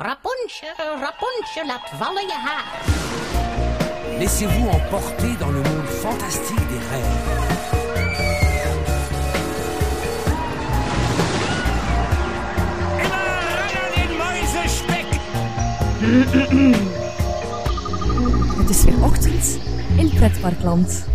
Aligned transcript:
Rapunzel, 0.00 0.76
Rapunzel, 1.00 1.66
laat 1.66 1.90
vallen 1.98 2.22
je 2.22 2.32
haar. 2.32 2.64
Laissez-vous 4.18 4.68
emporter 4.68 5.36
dans 5.40 5.50
le 5.50 5.60
monde 5.62 5.88
fantastique 5.88 6.68
des 6.68 6.78
rêves. 6.90 7.56
Het 18.58 18.70
is 18.70 18.84
weer 18.84 19.04
ochtend 19.04 19.58
in 19.96 20.10
Pretparkland. 20.14 21.06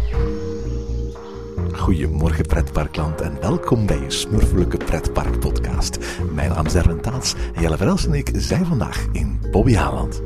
Goedemorgen 1.83 2.45
pretparkland 2.45 3.21
en 3.21 3.39
welkom 3.41 3.85
bij 3.85 3.99
je 3.99 4.11
smurfelijke 4.11 4.77
pretparkpodcast. 4.77 5.97
Mijn 6.33 6.49
naam 6.49 6.65
is 6.65 6.75
Erwin 6.75 7.01
Taats 7.01 7.35
Jelle 7.59 7.77
Verels 7.77 8.05
en 8.05 8.13
ik 8.13 8.31
zijn 8.33 8.65
vandaag 8.65 9.05
in 9.11 9.39
Bobbejaanland. 9.51 10.21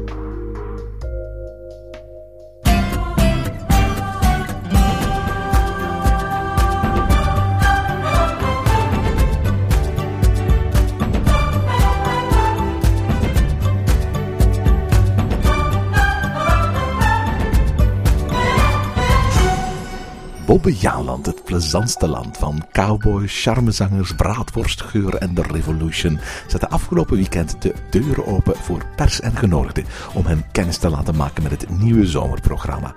Bobbejaanland, 20.68 21.26
het 21.26 21.44
plezantste 21.44 22.08
land 22.08 22.38
van 22.38 22.66
cowboys, 22.72 23.42
charmezangers, 23.44 24.16
braadworstgeur 24.16 25.16
en 25.16 25.34
de 25.34 25.42
revolution, 25.42 26.20
zette 26.48 26.70
afgelopen 26.70 27.16
weekend 27.16 27.62
de 27.62 27.74
deuren 27.90 28.26
open 28.26 28.56
voor 28.56 28.86
pers 28.96 29.22
en 29.22 29.36
genodigden 29.36 29.86
om 30.14 30.26
hen 30.26 30.46
kennis 30.52 30.78
te 30.78 30.90
laten 30.90 31.16
maken 31.16 31.44
met 31.44 31.52
het 31.52 31.70
nieuwe 31.70 32.06
zomerprogramma. 32.06 32.94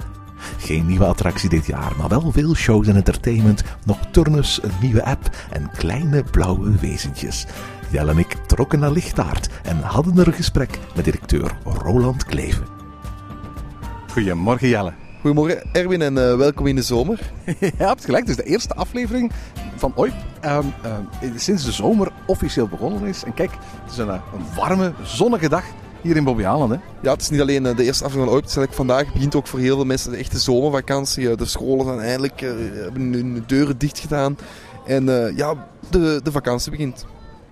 Geen 0.59 0.87
nieuwe 0.87 1.05
attractie 1.05 1.49
dit 1.49 1.67
jaar, 1.67 1.93
maar 1.99 2.09
wel 2.09 2.33
veel 2.33 2.55
shows 2.55 2.87
en 2.87 2.97
entertainment, 2.97 3.63
nocturnes, 3.85 4.63
een 4.63 4.75
nieuwe 4.81 5.05
app 5.05 5.31
en 5.51 5.71
kleine 5.71 6.23
blauwe 6.23 6.79
wezentjes. 6.81 7.47
Jelle 7.91 8.11
en 8.11 8.19
ik 8.19 8.37
trokken 8.47 8.79
naar 8.79 8.93
Lichtaard 8.93 9.49
en 9.63 9.81
hadden 9.83 10.19
er 10.19 10.27
een 10.27 10.33
gesprek 10.33 10.79
met 10.95 11.05
directeur 11.05 11.57
Roland 11.65 12.25
Kleven. 12.25 12.67
Goedemorgen 14.13 14.69
Jelle. 14.69 15.10
Goedemorgen 15.21 15.63
Erwin 15.73 16.03
en 16.03 16.19
eh, 16.19 16.37
welkom 16.37 16.67
in 16.67 16.77
de 16.77 16.83
zomer. 16.83 17.33
ja, 17.79 17.89
hebt 17.89 18.05
gelijk. 18.05 18.27
Het 18.27 18.39
is 18.39 18.45
de 18.45 18.51
eerste 18.51 18.75
aflevering 18.75 19.33
van 19.77 19.93
ooit 19.95 20.13
ehm, 20.41 20.65
ehm, 20.83 21.37
sinds 21.37 21.65
de 21.65 21.73
zomer 21.73 22.13
officieel 22.27 22.69
begonnen 22.69 23.03
is. 23.03 23.25
En 23.25 23.35
kijk, 23.35 23.51
het 23.83 23.93
is 23.93 23.99
een, 23.99 24.09
eh, 24.09 24.23
een 24.35 24.55
warme, 24.55 24.93
zonnige 25.03 25.49
dag 25.49 25.65
hier 26.01 26.17
in 26.17 26.25
Bobbejaanland. 26.25 26.71
Hè? 26.71 26.79
Ja, 27.03 27.13
het 27.13 27.21
is 27.21 27.31
niet 27.31 27.41
alleen 27.41 27.67
eh, 27.67 27.77
de 27.77 27.85
eerste 27.85 28.05
aflevering 28.05 28.31
van 28.31 28.35
ooit. 28.35 28.57
Eigenlijk 28.57 28.73
vandaag 28.73 29.13
begint 29.13 29.35
ook 29.35 29.47
voor 29.47 29.59
heel 29.59 29.77
veel 29.77 29.85
mensen 29.85 30.11
de 30.11 30.17
echte 30.17 30.39
zomervakantie. 30.39 31.37
de 31.37 31.45
scholen 31.45 31.85
zijn 31.85 32.01
eindelijk 32.01 32.41
hebben 32.41 33.13
hun 33.13 33.45
deuren 33.47 33.79
dicht 33.79 33.99
gedaan. 33.99 34.39
En 34.87 35.05
ja, 35.37 35.67
de, 35.91 36.21
de 36.23 36.33
vakantie 36.33 36.71
begint. 36.71 37.07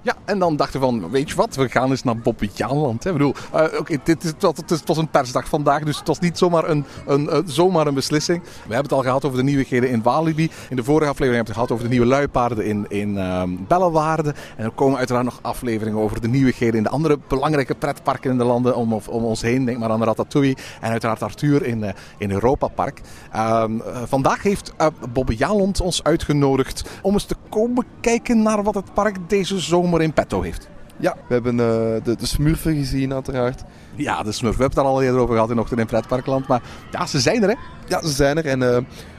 Ja, 0.09 0.17
en 0.25 0.39
dan 0.39 0.57
dachten 0.57 0.81
we 0.81 0.87
van, 0.87 1.11
weet 1.11 1.29
je 1.29 1.37
wat, 1.37 1.55
we 1.55 1.69
gaan 1.69 1.91
eens 1.91 2.03
naar 2.03 2.19
Bobbejaanland. 2.19 3.07
Ik 3.07 3.13
bedoel, 3.13 3.35
okay, 3.53 3.99
dit 4.05 4.23
het, 4.23 4.43
het 4.71 4.87
was 4.87 4.97
een 4.97 5.09
persdag 5.09 5.49
vandaag, 5.49 5.83
dus 5.83 5.99
het 5.99 6.07
was 6.07 6.19
niet 6.19 6.39
zomaar 6.39 6.69
een, 6.69 6.85
een, 7.07 7.43
zomaar 7.47 7.87
een 7.87 7.95
beslissing. 7.95 8.43
We 8.43 8.49
hebben 8.61 8.83
het 8.83 8.93
al 8.93 9.03
gehad 9.03 9.25
over 9.25 9.37
de 9.37 9.45
nieuwigheden 9.45 9.91
in 9.91 10.03
Walibi. 10.03 10.51
In 10.71 10.77
de 10.77 10.85
vorige 10.85 11.11
aflevering 11.11 11.37
hebben 11.37 11.55
we 11.55 11.61
het 11.61 11.69
gehad 11.69 11.71
over 11.71 11.85
de 11.85 11.91
nieuwe 11.91 12.07
luipaarden 12.07 12.65
in, 12.65 12.87
in 12.89 13.17
um, 13.17 13.65
Bellewaarde. 13.69 14.35
En 14.57 14.65
er 14.65 14.71
komen 14.71 14.99
uiteraard 14.99 15.25
nog 15.25 15.39
afleveringen 15.43 16.01
over 16.01 16.21
de 16.21 16.29
nieuwigheden 16.29 16.77
in 16.77 16.83
de 16.83 16.89
andere 16.89 17.19
belangrijke 17.29 17.75
pretparken 17.75 18.31
in 18.31 18.39
de 18.39 18.45
landen 18.45 18.77
om, 18.77 18.93
om 18.93 19.25
ons 19.25 19.43
heen. 19.43 19.65
Denk 19.65 19.79
maar 19.79 19.91
aan 19.91 20.05
Ratatouille 20.05 20.57
en 20.81 20.91
uiteraard 20.91 21.23
Arthur 21.23 21.67
in, 21.67 21.79
uh, 21.79 21.89
in 22.19 22.31
Europa 22.31 22.69
Park. 22.69 23.01
Um, 23.37 23.77
uh, 23.77 24.03
vandaag 24.07 24.43
heeft 24.43 24.73
uh, 24.81 24.87
Bobbejaanland 25.13 25.81
ons 25.81 26.05
uitgenodigd 26.05 26.89
om 27.03 27.13
eens 27.13 27.25
te 27.25 27.37
komen 27.49 27.87
kijken 28.01 28.43
naar 28.43 28.63
wat 28.63 28.75
het 28.75 28.95
park 28.95 29.17
deze 29.29 29.59
zomer 29.59 29.97
in 30.01 30.13
petto 30.13 30.43
heeft. 30.43 30.69
Ja, 30.97 31.17
we 31.29 31.35
hebben 31.35 31.53
uh, 31.53 31.67
de, 32.05 32.17
de 32.19 32.27
smurfen 32.27 32.75
gezien 32.75 33.13
uiteraard. 33.13 33.63
Ja, 33.95 34.23
de 34.23 34.33
smurfen. 34.33 34.59
We 34.59 34.65
hebben 34.65 34.85
het 34.85 34.93
al 34.93 35.03
eerder 35.03 35.21
over 35.21 35.35
gehad 35.35 35.51
in 35.51 35.59
Ochtend 35.59 35.81
in 35.81 35.87
Pretparkland. 35.87 36.47
Maar 36.47 36.63
ja, 36.91 37.07
ze 37.07 37.21
zijn 37.21 37.43
er 37.43 37.49
hè? 37.49 37.55
Ja, 37.87 38.03
ze 38.03 38.13
zijn 38.13 38.37
er. 38.37 38.47
En 38.47 38.61
uh, 38.61 38.77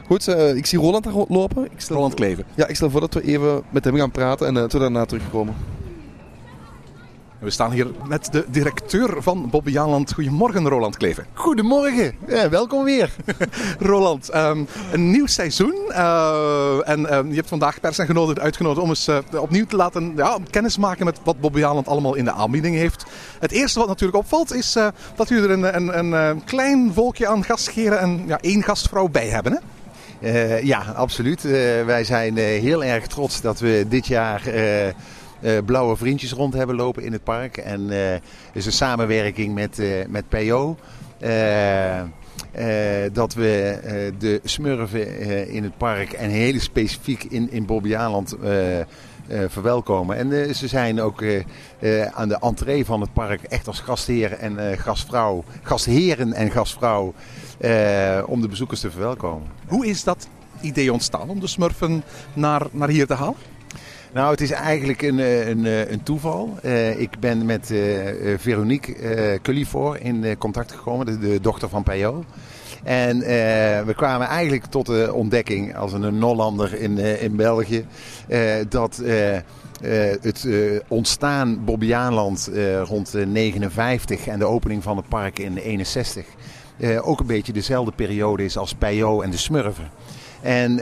goed, 0.08 0.28
uh, 0.28 0.56
ik 0.56 0.66
zie 0.66 0.80
Roland 0.80 1.04
daar 1.04 1.14
lopen. 1.28 1.66
Ik 1.66 1.80
stel 1.80 1.96
Roland 1.96 2.14
Kleven. 2.14 2.44
Ja, 2.56 2.68
ik 2.68 2.76
stel 2.76 2.90
voor 2.90 3.00
dat 3.00 3.14
we 3.14 3.22
even 3.22 3.62
met 3.70 3.84
hem 3.84 3.96
gaan 3.96 4.12
praten 4.12 4.48
en 4.48 4.54
dat 4.54 4.72
we 4.72 4.80
daarna 4.80 5.06
terugkomen. 5.06 5.56
We 7.40 7.50
staan 7.50 7.72
hier 7.72 7.88
met 8.08 8.32
de 8.32 8.46
directeur 8.48 9.24
van 9.24 9.50
Bobbejaanland. 9.50 10.14
Goedemorgen, 10.14 10.68
Roland 10.68 10.98
Kleven. 10.98 11.26
Goedemorgen, 11.34 12.16
ja, 12.28 12.50
welkom 12.50 12.84
weer. 12.84 13.16
Roland, 13.80 14.36
um, 14.36 14.68
een 14.92 15.12
nieuw 15.12 15.26
seizoen. 15.26 15.76
Uh, 15.90 16.90
en 16.90 17.18
um, 17.18 17.30
je 17.30 17.36
hebt 17.36 17.48
vandaag 17.48 17.80
pers 17.80 17.98
en 17.98 18.06
genodigd 18.06 18.40
uitgenodigd 18.40 18.82
om 18.82 18.90
eens 18.90 19.08
uh, 19.08 19.18
opnieuw 19.42 19.66
te 19.66 19.76
laten 19.76 20.14
ja, 20.16 20.38
kennis 20.50 20.78
maken 20.78 21.06
met 21.06 21.20
wat 21.24 21.40
Bobbejaanland 21.40 21.88
allemaal 21.88 22.16
in 22.16 22.26
de 22.26 22.32
aanbieding 22.32 22.76
heeft. 22.76 23.06
Het 23.40 23.52
eerste 23.52 23.80
wat 23.80 23.88
natuurlijk 23.88 24.18
opvalt 24.18 24.54
is 24.54 24.76
uh, 24.76 24.88
dat 25.16 25.30
jullie 25.30 25.44
er 25.44 25.52
een, 25.52 25.76
een, 25.76 26.12
een 26.12 26.44
klein 26.44 26.94
volkje 26.94 27.28
aan 27.28 27.44
gastgeren 27.44 28.00
en 28.00 28.24
ja, 28.28 28.38
één 28.42 28.64
gastvrouw 28.64 29.08
bij 29.08 29.28
hebben. 29.28 29.52
Hè? 29.52 29.60
Ja, 30.58 30.82
absoluut. 30.96 31.42
Wij 31.86 32.04
zijn 32.04 32.38
heel 32.38 32.84
erg 32.84 33.08
trots 33.08 33.42
dat 33.42 33.60
we 33.60 33.86
dit 33.90 34.08
jaar 34.08 34.42
uh, 35.42 35.58
blauwe 35.66 35.98
vriendjes 35.98 36.32
rond 36.32 36.54
hebben 36.54 36.76
lopen 36.76 37.04
in 37.04 37.12
het 37.12 37.24
park. 37.24 37.58
En 37.58 37.82
uh, 37.82 38.14
is 38.54 38.66
een 38.66 38.72
samenwerking 38.72 39.54
met, 39.54 39.80
uh, 39.80 40.06
met 40.08 40.30
PO. 40.30 40.78
dat 43.12 43.34
we 43.34 43.80
de 44.18 44.42
smurfen 44.44 45.50
in 45.50 45.64
het 45.64 45.78
park 45.78 46.12
en 46.12 46.30
heel 46.30 46.60
specifiek 46.60 47.24
in, 47.24 47.52
in 47.52 47.66
Bobbejaanland 47.66 48.36
verwelkomen. 49.48 50.18
En 50.18 50.56
ze 50.56 50.68
zijn 50.68 51.02
ook 51.02 51.24
aan 52.12 52.30
de 52.30 52.38
entree 52.40 52.86
van 52.86 53.02
het 53.02 53.14
park 53.14 53.44
echt 53.44 53.68
als 53.68 53.80
gastheer 53.80 54.34
en 54.34 54.78
gastvrouw, 54.78 55.44
gastheren 55.64 56.34
en 56.34 56.52
gastvrouw 56.52 57.14
om 58.26 58.42
de 58.42 58.48
bezoekers 58.50 58.80
te 58.80 58.92
verwelkomen. 58.92 59.48
Hoe 59.68 59.88
is 59.88 60.04
dat 60.04 60.28
idee 60.62 60.94
ontstaan 60.94 61.30
om 61.30 61.40
de 61.40 61.48
smurfen 61.48 62.04
naar, 62.34 62.68
naar 62.72 62.90
hier 62.90 63.08
te 63.08 63.14
halen? 63.14 63.59
Nou, 64.14 64.32
het 64.32 64.42
is 64.42 64.52
eigenlijk 64.52 65.02
een, 65.02 65.18
een, 65.50 65.92
een 65.94 66.04
toeval. 66.04 66.58
Uh, 66.64 67.00
ik 67.00 67.20
ben 67.20 67.46
met 67.46 67.70
uh, 67.70 68.38
Veronique 68.38 68.96
uh, 69.44 70.06
in 70.06 70.38
contact 70.38 70.72
gekomen, 70.72 71.20
de, 71.22 71.40
dochter 71.42 71.70
van 71.70 71.84
P.O. 71.84 72.24
En 72.84 73.20
we 73.86 73.94
kwamen 73.96 74.28
eigenlijk 74.28 74.66
tot 74.66 74.86
de 74.86 75.14
ontdekking 75.14 75.76
als 75.76 75.94
een 75.94 76.18
Nollander 76.18 76.82
in, 76.82 76.98
in 76.98 77.36
België 77.36 77.86
dat 78.70 79.02
het 80.22 80.48
ontstaan 80.88 81.64
Bobbejaanland 81.66 82.52
rond 82.84 83.14
59 83.14 84.28
en 84.28 84.40
de 84.40 84.46
opening 84.46 84.84
van 84.84 84.98
het 84.98 85.08
park 85.08 85.40
in 85.40 85.58
61 85.58 86.26
ook 87.02 87.20
een 87.20 87.26
beetje 87.26 87.54
dezelfde 87.54 87.92
periode 87.92 88.44
is 88.44 88.58
als 88.58 88.74
P.O. 88.74 89.22
en 89.22 89.32
de 89.32 89.38
Smurfen. 89.38 89.90
En 90.42 90.80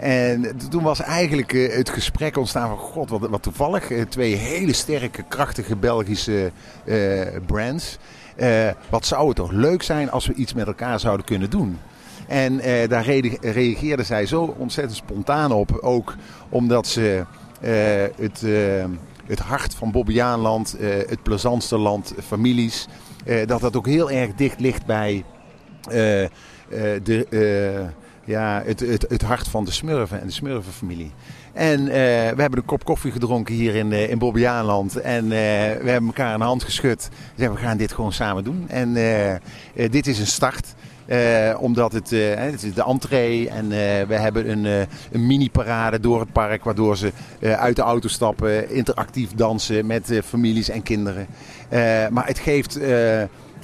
en 0.00 0.56
toen 0.70 0.82
was 0.82 1.00
eigenlijk 1.00 1.52
uh, 1.52 1.74
het 1.74 1.90
gesprek 1.90 2.36
ontstaan 2.36 2.68
van 2.68 2.78
god, 2.78 3.10
wat, 3.10 3.28
wat 3.28 3.42
toevallig. 3.42 3.90
Uh, 3.90 4.02
twee 4.02 4.34
hele 4.34 4.72
sterke, 4.72 5.22
krachtige 5.22 5.76
Belgische 5.76 6.52
uh, 6.84 7.22
brands. 7.46 7.98
wat 8.88 9.06
zou 9.06 9.26
het 9.26 9.36
toch 9.36 9.50
leuk 9.50 9.82
zijn 9.82 10.10
als 10.10 10.26
we 10.26 10.34
iets 10.34 10.54
met 10.54 10.66
elkaar 10.66 11.00
zouden 11.00 11.26
kunnen 11.26 11.50
doen. 11.50 11.78
En 12.28 12.56
daar 12.88 13.04
re 13.04 13.36
reageerden 13.40 14.06
zij 14.06 14.26
zo 14.26 14.54
ontzettend 14.58 14.96
spontaan 14.96 15.52
op. 15.52 15.78
Ook 15.80 16.14
omdat 16.48 16.86
ze 16.86 17.24
het, 18.16 18.44
het 19.26 19.38
hart 19.38 19.74
van 19.74 19.90
Bobbejaanland, 19.90 20.76
het 20.80 21.22
plezantste 21.22 21.78
land, 21.78 22.14
families... 22.26 22.88
dat 23.46 23.60
dat 23.60 23.76
ook 23.76 23.86
heel 23.86 24.10
erg 24.10 24.34
dicht 24.34 24.60
ligt 24.60 24.86
bij 24.86 25.24
de 27.02 27.88
ja, 28.24 28.62
het, 28.64 28.80
het, 28.80 29.06
het 29.08 29.22
hart 29.22 29.48
van 29.48 29.64
de 29.64 29.70
smurfen 29.70 30.20
en 30.20 30.26
de 30.26 30.32
smurfenfamilie. 30.32 31.12
En 31.52 31.80
uh, 31.80 31.88
we 31.90 32.40
hebben 32.40 32.56
een 32.56 32.64
kop 32.64 32.84
koffie 32.84 33.12
gedronken 33.12 33.54
hier 33.54 33.74
in, 33.74 33.90
uh, 33.90 34.10
in 34.10 34.18
Bobbejaanland. 34.18 34.96
En 34.96 35.24
uh, 35.24 35.30
we 35.30 35.90
hebben 35.90 36.06
elkaar 36.06 36.34
een 36.34 36.40
hand 36.40 36.64
geschud. 36.64 37.08
We 37.08 37.16
zeggen, 37.36 37.56
we 37.56 37.62
gaan 37.62 37.76
dit 37.76 37.92
gewoon 37.92 38.12
samen 38.12 38.44
doen. 38.44 38.68
En 38.68 38.94
dit 39.90 40.06
is 40.06 40.18
een 40.18 40.26
start. 40.26 40.74
omdat 41.58 41.92
het, 41.92 42.10
het 42.10 42.62
is 42.62 42.74
de 42.74 42.84
entree 42.84 43.48
en 43.48 43.68
we 44.08 44.14
hebben 44.14 44.50
een, 44.50 44.86
een 45.12 45.26
mini-parade 45.26 46.00
door 46.00 46.20
het 46.20 46.32
park. 46.32 46.64
Waardoor 46.64 46.96
ze 46.96 47.12
uit 47.40 47.76
de 47.76 47.82
auto 47.82 48.08
stappen, 48.08 48.70
interactief 48.70 49.30
dansen 49.34 49.86
met 49.86 50.20
families 50.24 50.68
en 50.68 50.82
kinderen. 50.82 51.26
maar 52.10 52.26
het 52.26 52.38
geeft... 52.38 52.78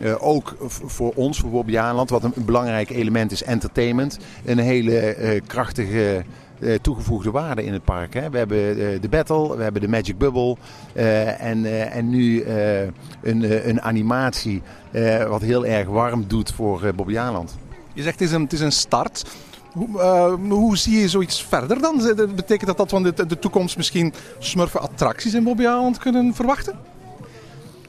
Uh, 0.01 0.15
ook 0.19 0.57
voor 0.69 1.13
ons, 1.15 1.39
voor 1.39 1.51
Bobbejaanland, 1.51 2.11
wat 2.11 2.25
een, 2.25 2.33
belangrijk 2.37 2.91
element 2.91 3.33
is, 3.33 3.43
entertainment. 3.43 4.19
Een 4.45 4.59
hele 4.59 5.17
uh, 5.17 5.41
krachtige 5.47 6.25
eh, 6.61 6.75
toegevoegde 6.75 7.31
waarde 7.31 7.65
in 7.65 7.73
het 7.73 7.85
park. 7.85 8.15
Hè. 8.15 8.31
We 8.31 8.39
hebben 8.39 8.59
eh, 8.59 9.01
de 9.01 9.09
Battle, 9.09 9.57
we 9.57 9.63
hebben 9.63 9.81
de 9.81 9.89
Magic 9.89 10.19
Bubble 10.19 10.57
eh, 10.93 11.43
en, 11.43 11.65
eh, 11.65 11.97
en 11.97 12.09
nu 12.09 12.41
eh, 12.41 12.81
een, 13.23 13.45
eh, 13.45 13.67
een 13.67 13.83
animatie 13.83 14.63
eh, 14.91 15.29
wat 15.29 15.43
heel 15.43 15.67
erg 15.67 15.89
warm 15.89 16.25
doet 16.27 16.53
voor 16.53 16.85
eh, 16.85 16.93
Bobby 16.93 17.19
Aland. 17.19 17.57
Je 17.93 18.03
zegt 18.03 18.19
het 18.19 18.29
is 18.29 18.35
een, 18.35 18.43
het 18.43 18.53
is 18.53 18.61
een 18.61 18.73
start. 18.73 19.25
Hoe, 19.73 20.01
eh, 20.01 20.35
hoe 20.49 20.77
zie 20.77 21.01
je 21.01 21.09
zoiets 21.09 21.45
verder 21.45 21.81
dan? 21.81 22.15
Betekent 22.37 22.67
dat 22.67 22.77
dat 22.77 22.91
we 22.91 23.13
de, 23.15 23.27
de 23.27 23.39
toekomst 23.39 23.77
misschien 23.77 24.15
smurfen 24.39 24.81
attracties 24.81 25.35
in 25.35 25.45
Bobby 25.45 25.63
Island 25.63 25.99
kunnen 25.99 26.35
verwachten? 26.35 26.79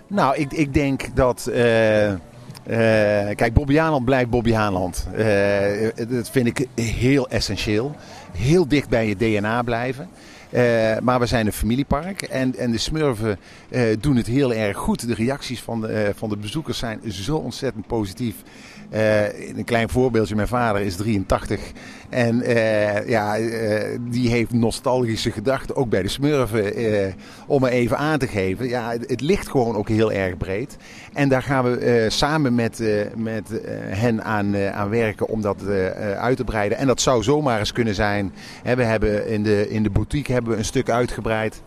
Nou, 0.07 0.35
ik, 0.35 0.53
ik 0.53 0.73
denk 0.73 1.15
dat. 1.15 1.47
eh, 1.47 2.11
eh, 2.11 3.35
kijk, 3.35 3.53
Bobby 3.53 3.75
Haaland 3.75 4.05
blijft 4.05 4.29
Bobby 4.29 4.51
Haaland. 4.51 5.07
Eh, 5.15 6.07
dat 6.09 6.29
vind 6.29 6.47
ik 6.47 6.67
heel 6.81 7.29
essentieel. 7.29 7.95
Heel 8.37 8.67
dicht 8.67 8.89
bij 8.89 9.07
je 9.07 9.15
DNA 9.15 9.61
blijven. 9.61 10.09
Eh, 10.49 10.97
maar 11.01 11.19
we 11.19 11.25
zijn 11.25 11.45
een 11.45 11.53
familiepark 11.53 12.21
en, 12.21 12.55
en 12.57 12.71
de 12.71 12.77
smurfen 12.77 13.39
eh, 13.69 13.81
doen 13.99 14.15
het 14.15 14.27
heel 14.27 14.53
erg 14.53 14.77
goed. 14.77 15.07
De 15.07 15.13
reacties 15.13 15.61
van 15.61 15.81
de, 15.81 15.87
eh, 15.87 16.09
van 16.15 16.29
de 16.29 16.37
bezoekers 16.37 16.77
zijn 16.77 16.99
zo 17.07 17.35
ontzettend 17.35 17.87
positief. 17.87 18.35
Eh, 18.89 19.57
een 19.57 19.63
klein 19.63 19.89
voorbeeldje, 19.89 20.35
mijn 20.35 20.47
vader 20.47 20.81
is 20.81 20.95
83 20.95 21.71
en 22.09 22.41
eh, 22.41 23.07
ja, 23.07 23.37
eh, 23.37 23.99
die 24.09 24.29
heeft 24.29 24.53
nostalgische 24.53 25.31
gedachten, 25.31 25.75
ook 25.75 25.89
bij 25.89 26.01
de 26.01 26.07
smurfen, 26.07 26.73
om 27.47 27.63
er 27.63 27.71
even 27.71 27.97
aan 27.97 28.19
te 28.19 28.27
geven. 28.27 28.67
Ja, 28.67 28.91
het, 28.91 29.21
ligt 29.21 29.47
gewoon 29.47 29.75
ook 29.75 29.89
heel 29.89 30.11
erg 30.11 30.37
breed. 30.37 30.77
En 31.13 31.29
daar 31.29 31.43
gaan 31.43 31.63
we 31.63 32.05
samen 32.09 32.55
met, 32.55 32.83
met 33.15 33.61
hen 33.87 34.23
aan, 34.23 34.57
aan 34.57 34.89
werken 34.89 35.27
om 35.27 35.41
dat 35.41 35.67
uit 36.17 36.37
te 36.37 36.43
breiden. 36.43 36.77
En 36.77 36.87
dat 36.87 37.01
zou 37.01 37.23
zomaar 37.23 37.59
eens 37.59 37.71
kunnen 37.71 37.95
zijn. 37.95 38.33
We 38.63 38.83
hebben 38.83 39.27
in 39.27 39.43
de, 39.43 39.69
in 39.69 39.83
de 39.83 39.89
boutique 39.89 40.33
hebben 40.33 40.51
we 40.51 40.57
een 40.57 40.65
stuk 40.65 40.89
uitgebreid. 40.89 41.61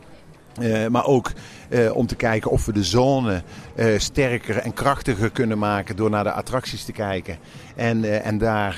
Maar 0.90 1.06
ook 1.06 1.32
eh, 1.70 1.96
om 1.96 2.06
te 2.06 2.16
kijken 2.16 2.50
of 2.50 2.66
we 2.66 2.72
de 2.72 2.84
zone 2.84 3.42
eh, 3.74 3.98
sterker 3.98 4.56
en 4.56 4.72
krachtiger 4.72 5.30
kunnen 5.30 5.58
maken 5.58 5.96
door 5.96 6.10
naar 6.10 6.24
de 6.24 6.32
attracties 6.32 6.84
te 6.84 6.92
kijken. 6.92 7.38
En, 7.76 8.04
eh, 8.04 8.26
en 8.26 8.38
daar 8.38 8.74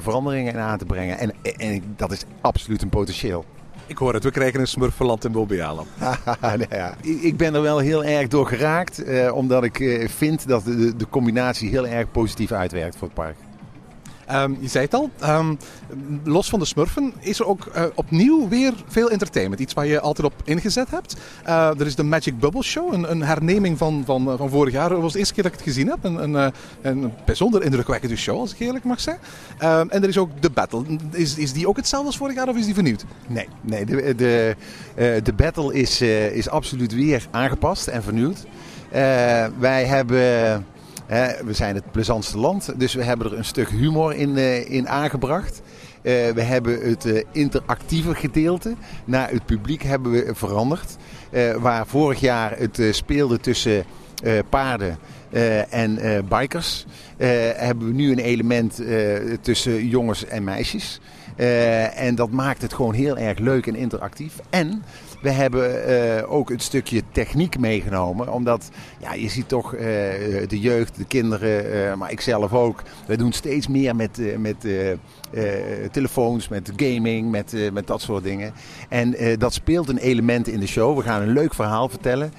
veranderingen 0.00 0.52
in 0.52 0.58
aan 0.58 0.78
te 0.78 0.84
brengen. 0.84 1.18
En, 1.18 1.32
en 1.56 1.82
dat 1.96 2.12
is 2.12 2.24
absoluut 2.40 2.82
een 2.82 2.88
potentieel. 2.88 3.44
Ik 3.86 3.98
hoor 3.98 4.14
het, 4.14 4.24
we 4.24 4.30
krijgen 4.30 4.60
een 4.60 4.66
smurfenland 4.66 5.24
in. 5.24 5.32
Nou 5.32 5.86
ja, 6.70 6.94
ik 7.00 7.22
ik 7.22 7.36
ben 7.36 7.54
er 7.54 7.62
wel 7.62 7.78
heel 7.78 8.04
erg 8.04 8.28
door 8.28 8.46
geraakt. 8.46 9.02
eh, 9.02 9.34
omdat 9.34 9.64
ik 9.64 9.80
eh, 9.80 10.08
vind 10.08 10.48
dat 10.48 10.64
de, 10.64 10.96
de 10.96 11.08
combinatie 11.08 11.68
heel 11.68 11.86
erg 11.86 12.10
positief 12.10 12.52
uitwerkt 12.52 12.96
voor 12.96 13.06
het 13.06 13.16
park. 13.16 13.36
Ehm, 14.28 14.54
je 14.60 14.68
zei 14.68 14.84
het 14.84 14.94
al, 14.94 15.10
ehm, 15.18 15.54
los 16.24 16.48
van 16.48 16.58
de 16.58 16.64
smurfen 16.64 17.12
is 17.20 17.38
er 17.38 17.46
ook 17.46 17.66
eh, 17.66 17.84
opnieuw 17.94 18.48
weer 18.48 18.72
veel 18.86 19.10
entertainment. 19.10 19.60
Iets 19.60 19.74
waar 19.74 19.86
je 19.86 20.00
altijd 20.00 20.26
op 20.26 20.32
ingezet 20.44 20.90
hebt. 20.90 21.16
Eh, 21.44 21.80
er 21.80 21.86
is 21.86 21.94
de 21.94 22.02
Magic 22.02 22.38
Bubble 22.38 22.62
Show, 22.62 22.92
een, 22.92 23.10
een 23.10 23.22
herneming 23.22 23.78
van, 23.78 24.02
van, 24.04 24.30
eh, 24.30 24.36
van 24.36 24.50
vorig 24.50 24.72
jaar. 24.72 24.88
Dat 24.88 25.00
was 25.00 25.12
de 25.12 25.18
eerste 25.18 25.34
keer 25.34 25.42
dat 25.42 25.52
ik 25.52 25.58
het 25.58 25.68
gezien 25.68 25.88
heb. 25.88 25.98
Een, 26.02 26.34
een, 26.34 26.52
een 26.82 27.12
bijzonder 27.24 27.62
indrukwekkende 27.62 28.16
show, 28.16 28.40
als 28.40 28.52
ik 28.52 28.58
eerlijk 28.58 28.84
mag 28.84 29.00
zeggen. 29.00 29.22
Ehm, 29.58 29.88
en 29.88 30.02
er 30.02 30.08
is 30.08 30.18
ook 30.18 30.42
de 30.42 30.50
Battle. 30.50 30.82
Is, 31.12 31.36
is 31.36 31.52
die 31.52 31.68
ook 31.68 31.76
hetzelfde 31.76 32.06
als 32.06 32.16
vorig 32.16 32.34
jaar 32.34 32.48
of 32.48 32.56
is 32.56 32.64
die 32.64 32.74
vernieuwd? 32.74 33.04
Nee, 33.26 33.48
nee 33.60 33.84
de, 33.84 34.14
de, 34.14 34.56
de 35.22 35.32
battle 35.32 35.74
is, 35.74 36.00
is 36.00 36.48
absoluut 36.48 36.94
weer 36.94 37.26
aangepast 37.30 37.86
en 37.86 38.02
vernieuwd. 38.02 38.46
Wij 39.58 39.84
hebben, 39.84 40.66
we 41.44 41.52
zijn 41.52 41.74
het 41.74 41.90
plezantste 41.90 42.38
land, 42.38 42.72
dus 42.76 42.94
we 42.94 43.04
hebben 43.04 43.26
er 43.26 43.38
een 43.38 43.44
stuk 43.44 43.68
humor 43.68 44.14
in, 44.14 44.36
eh, 44.36 44.70
in 44.70 44.88
aangebracht. 44.88 45.62
Eh, 46.02 46.28
we 46.30 46.42
hebben 46.42 46.88
het 46.88 47.04
eh, 47.04 47.24
interactieve 47.32 48.14
gedeelte 48.14 48.74
naar 49.04 49.30
het 49.30 49.46
publiek 49.46 49.82
hebben 49.82 50.12
we 50.12 50.30
veranderd. 50.32 50.96
Waar 51.58 51.86
vorig 51.86 52.20
jaar 52.20 52.58
het 52.58 52.80
speelde 52.90 53.38
tussen 53.40 53.84
paarden 54.48 54.98
en 55.70 55.98
bikers, 56.28 56.86
hebben 57.56 57.86
we 57.86 57.92
nu 57.92 58.12
een 58.12 58.18
element 58.18 58.82
tussen 59.40 59.86
jongens 59.86 60.24
en 60.24 60.44
meisjes. 60.44 61.00
En 61.94 62.14
dat 62.14 62.30
maakt 62.30 62.62
het 62.62 62.74
gewoon 62.74 62.94
heel 62.94 63.18
erg 63.18 63.38
leuk 63.38 63.66
en 63.66 63.76
interactief. 63.76 64.34
En 64.50 64.82
we 65.20 65.30
hebben 65.30 65.84
eh, 65.84 66.32
ook 66.32 66.50
een 66.50 66.60
stukje 66.60 67.02
techniek 67.12 67.58
meegenomen. 67.58 68.32
Omdat 68.32 68.70
ja, 69.00 69.14
je 69.14 69.28
ziet 69.28 69.48
toch 69.48 69.74
eh, 69.74 69.80
de 70.48 70.60
jeugd, 70.60 70.96
de 70.96 71.04
kinderen, 71.04 71.72
eh, 71.72 71.94
maar 71.94 72.10
ik 72.10 72.20
zelf 72.20 72.52
ook. 72.52 72.82
We 73.06 73.16
doen 73.16 73.32
steeds 73.32 73.68
meer 73.68 73.96
met, 73.96 74.20
met 74.38 74.66
telefoons, 75.90 76.48
met 76.48 76.72
gaming, 76.76 77.30
met, 77.30 77.72
met 77.72 77.86
dat 77.86 78.00
soort 78.00 78.24
dingen. 78.24 78.52
En 78.88 79.16
dat 79.38 79.52
speelt 79.52 79.88
een 79.88 79.98
element 79.98 80.48
in 80.48 80.60
de 80.60 80.66
show. 80.66 80.96
We 80.96 81.02
gaan 81.02 81.22
een 81.22 81.32
leuk 81.32 81.54
verhaal 81.54 81.88
vertellen. 81.88 82.32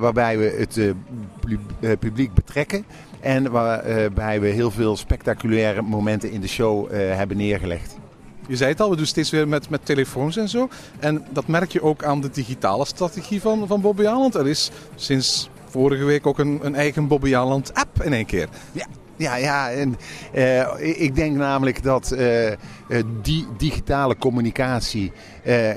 waarbij 0.00 0.38
we 0.38 0.54
het 0.58 0.94
pub- 1.40 1.98
publiek 1.98 2.34
betrekken. 2.34 2.84
En 3.20 3.50
waarbij 3.50 4.40
we 4.40 4.46
heel 4.46 4.70
veel 4.70 4.96
spectaculaire 4.96 5.82
momenten 5.82 6.30
in 6.30 6.40
de 6.40 6.48
show 6.48 6.90
hebben 6.90 7.36
neergelegd. 7.36 8.01
Je 8.48 8.56
zei 8.56 8.70
het 8.70 8.80
al, 8.80 8.90
we 8.90 8.96
doen 8.96 9.06
steeds 9.06 9.30
weer 9.30 9.48
met, 9.48 9.70
met 9.70 9.86
telefoons 9.86 10.36
en 10.36 10.48
zo. 10.48 10.68
En 10.98 11.24
dat 11.30 11.46
merk 11.46 11.72
je 11.72 11.82
ook 11.82 12.04
aan 12.04 12.20
de 12.20 12.30
digitale 12.30 12.84
strategie 12.84 13.40
van, 13.40 13.66
van 13.66 13.80
Bobby 13.80 14.02
Island. 14.02 14.34
Er 14.34 14.48
is 14.48 14.70
sinds 14.94 15.48
vorige 15.68 16.04
week 16.04 16.26
ook 16.26 16.38
een, 16.38 16.58
een 16.62 16.74
eigen 16.74 17.06
Bobby 17.06 17.28
Island 17.28 17.74
app 17.74 18.02
in 18.02 18.12
één 18.12 18.26
keer. 18.26 18.48
Ja, 18.72 18.86
ja, 19.16 19.36
ja. 19.36 19.70
En, 19.70 19.96
eh, 20.32 21.00
ik 21.00 21.14
denk 21.14 21.36
namelijk 21.36 21.82
dat 21.82 22.10
eh, 22.10 22.52
eh, 22.52 22.56
die 23.22 23.46
digitale 23.56 24.16
communicatie 24.16 25.12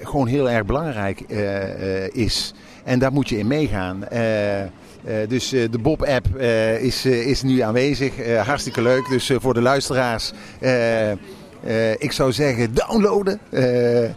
gewoon 0.04 0.28
heel 0.28 0.50
erg 0.50 0.66
belangrijk 0.66 1.20
is. 2.12 2.54
En 2.84 3.00
daar 3.00 3.12
moet 3.12 3.30
je 3.30 3.38
in 3.38 3.48
meegaan. 3.48 4.04
Dus 5.28 5.50
de 5.50 5.80
Bob-app 5.82 6.38
is, 6.80 7.06
is 7.06 7.42
nu 7.42 7.60
aanwezig. 7.60 8.38
Hartstikke 8.46 8.82
leuk. 8.82 9.10
Dus 9.10 9.32
voor 9.36 9.54
de 9.54 9.62
luisteraars, 9.62 10.32
ik 11.98 12.12
zou 12.12 12.32
zeggen 12.32 12.74
downloaden. 12.74 13.40
Eh, 13.50 14.04
eh, 14.06 14.14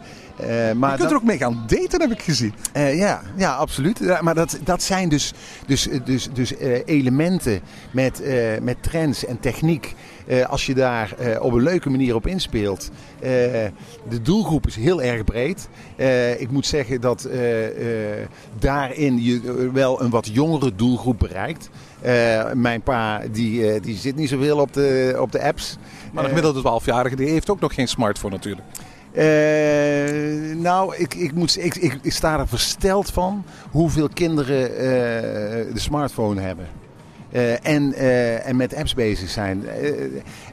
maar 0.77 0.91
Je 0.91 0.97
kunt 0.97 0.99
dat- 0.99 1.11
er 1.11 1.17
ook 1.17 1.23
mee 1.23 1.39
gaan 1.39 1.65
daten, 1.67 2.00
heb 2.00 2.11
ik 2.11 2.23
gezien. 2.23 2.55
eh, 2.73 2.99
ja, 2.99 3.21
ja, 3.37 3.55
absoluut. 3.55 3.99
Ja, 3.99 4.23
maar 4.23 4.35
dat, 4.35 4.59
dat 4.65 4.83
zijn 4.83 5.09
dus, 5.09 5.33
dus, 5.67 5.89
dus, 6.05 6.29
dus 6.33 6.56
eh, 6.56 6.81
elementen 6.85 7.61
met, 7.91 8.23
eh, 8.23 8.35
met 8.62 8.83
trends 8.83 9.25
en 9.27 9.41
techniek. 9.41 9.95
Eh, 10.28 10.46
als 10.46 10.66
je 10.66 10.75
daar 10.75 11.14
eh, 11.19 11.42
op 11.42 11.52
een 11.52 11.62
leuke 11.62 11.90
manier 11.90 12.14
op 12.14 12.26
inspeelt. 12.26 12.90
Eh, 13.20 13.30
de 14.08 14.22
doelgroep 14.22 14.66
is 14.66 14.76
heel 14.76 15.02
erg 15.02 15.25
breed. 15.25 15.69
Ik 16.38 16.50
moet 16.50 16.66
zeggen 16.66 17.00
dat 17.00 17.28
daarin 18.58 19.22
je 19.22 19.70
wel 19.72 20.02
een 20.02 20.10
wat 20.10 20.28
jongere 20.32 20.75
doelgroep 20.75 21.19
bereikt. 21.19 21.70
Mijn 22.54 22.82
pa 22.82 23.22
die, 23.30 23.80
die 23.80 23.97
zit 23.97 24.16
niet 24.16 24.28
zoveel 24.28 24.58
op 24.58 24.73
de, 24.73 25.16
op 25.20 25.32
de 25.32 25.42
apps. 25.42 25.76
Maar 26.12 26.23
de 26.23 26.28
gemiddelde 26.28 26.80
12-jarige 26.80 27.16
die 27.16 27.28
heeft 27.28 27.50
ook 27.50 27.61
nog 27.61 27.75
geen 27.75 27.88
smartphone 27.88 28.35
natuurlijk. 28.35 28.66
nou, 30.56 30.97
ik, 30.97 31.14
ik, 31.14 31.32
moet, 31.35 31.64
ik, 31.64 31.75
ik, 31.75 31.99
ik 32.02 32.12
sta 32.12 32.38
er 32.38 32.49
versteld 32.49 33.11
van 33.11 33.44
hoeveel 33.70 34.08
kinderen 34.08 34.68
de 35.75 35.80
smartphone 35.80 36.40
hebben. 36.40 36.77
Eh, 37.32 37.66
en, 37.66 37.94
eh, 37.94 38.47
en 38.47 38.56
met 38.56 38.75
apps 38.75 38.94
bezig 38.94 39.28
zijn. 39.28 39.68
Eh, 39.68 39.90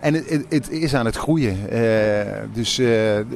en 0.01 0.13
het, 0.49 0.69
is 0.69 0.95
aan 0.95 1.05
het 1.05 1.15
groeien. 1.15 1.57
Dus 2.53 2.79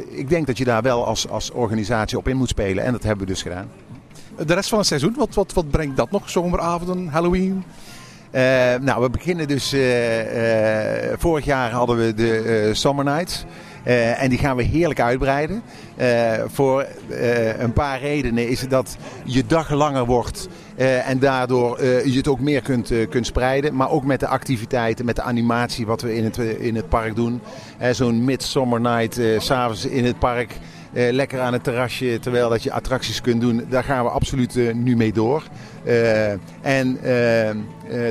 ik 0.09 0.29
denk 0.29 0.47
dat 0.47 0.57
je 0.57 0.63
daar 0.63 0.81
wel 0.81 1.05
als, 1.05 1.29
als 1.29 1.51
organisatie 1.51 2.17
op 2.17 2.27
in 2.27 2.37
moet 2.37 2.49
spelen. 2.49 2.83
En 2.83 2.91
dat 2.91 3.03
hebben 3.03 3.25
we 3.25 3.31
dus 3.31 3.41
gedaan. 3.41 3.69
De 4.45 4.53
rest 4.53 4.69
van 4.69 4.77
het 4.77 4.87
seizoen, 4.87 5.15
wat, 5.17 5.33
wat, 5.33 5.53
wat 5.53 5.69
brengt 5.69 5.97
dat 5.97 6.11
nog? 6.11 6.29
Zomeravonden, 6.29 7.07
Halloween? 7.07 7.63
Nou, 8.81 9.01
we 9.01 9.09
beginnen 9.09 9.47
dus. 9.47 9.75
vorig 11.17 11.45
jaar 11.45 11.71
hadden 11.71 11.97
we 11.97 12.13
de 12.13 12.69
Summer 12.73 13.05
Nights. 13.05 13.45
En 14.17 14.29
die 14.29 14.37
gaan 14.37 14.55
we 14.55 14.63
heerlijk 14.63 15.01
uitbreiden. 15.01 15.61
Voor 16.47 16.85
een 17.57 17.73
paar 17.73 17.99
redenen 17.99 18.49
is 18.49 18.61
het 18.61 18.69
dat 18.69 18.97
je 19.23 19.45
dag 19.45 19.69
langer 19.69 20.05
wordt. 20.05 20.47
Eh, 20.79 21.09
en 21.09 21.19
daardoor 21.19 21.77
eh, 21.77 22.05
je 22.05 22.17
het 22.17 22.27
ook 22.27 22.39
meer 22.39 22.61
kunt, 22.61 22.91
eh, 22.91 23.09
kunt 23.09 23.25
spreiden. 23.25 23.75
Maar 23.75 23.89
ook 23.89 24.03
met 24.05 24.19
de 24.19 24.27
activiteiten, 24.27 25.05
met 25.05 25.15
de 25.15 25.21
animatie 25.21 25.85
wat 25.85 26.01
we 26.01 26.15
in 26.15 26.23
het, 26.23 26.37
eh, 26.37 26.61
in 26.65 26.75
het 26.75 26.89
park 26.89 27.15
doen. 27.15 27.41
Eh, 27.77 27.91
Zo'n 27.93 28.23
Midsummer 28.25 28.81
Night, 28.81 29.17
eh, 29.17 29.39
s'avonds 29.39 29.85
in 29.85 30.05
het 30.05 30.19
park. 30.19 30.57
eh, 30.93 31.11
lekker 31.11 31.39
aan 31.39 31.53
het 31.53 31.63
terrasje, 31.63 32.17
terwijl 32.21 32.49
dat 32.49 32.63
je 32.63 32.71
attracties 32.71 33.21
kunt 33.21 33.41
doen. 33.41 33.65
Daar 33.69 33.83
gaan 33.83 34.03
we 34.03 34.09
absoluut 34.09 34.55
eh, 34.57 34.73
nu 34.73 34.95
mee 34.95 35.13
door. 35.13 35.43
Eh, 35.83 36.31
en 36.61 36.97
eh, 37.03 37.49
eh, 37.49 37.55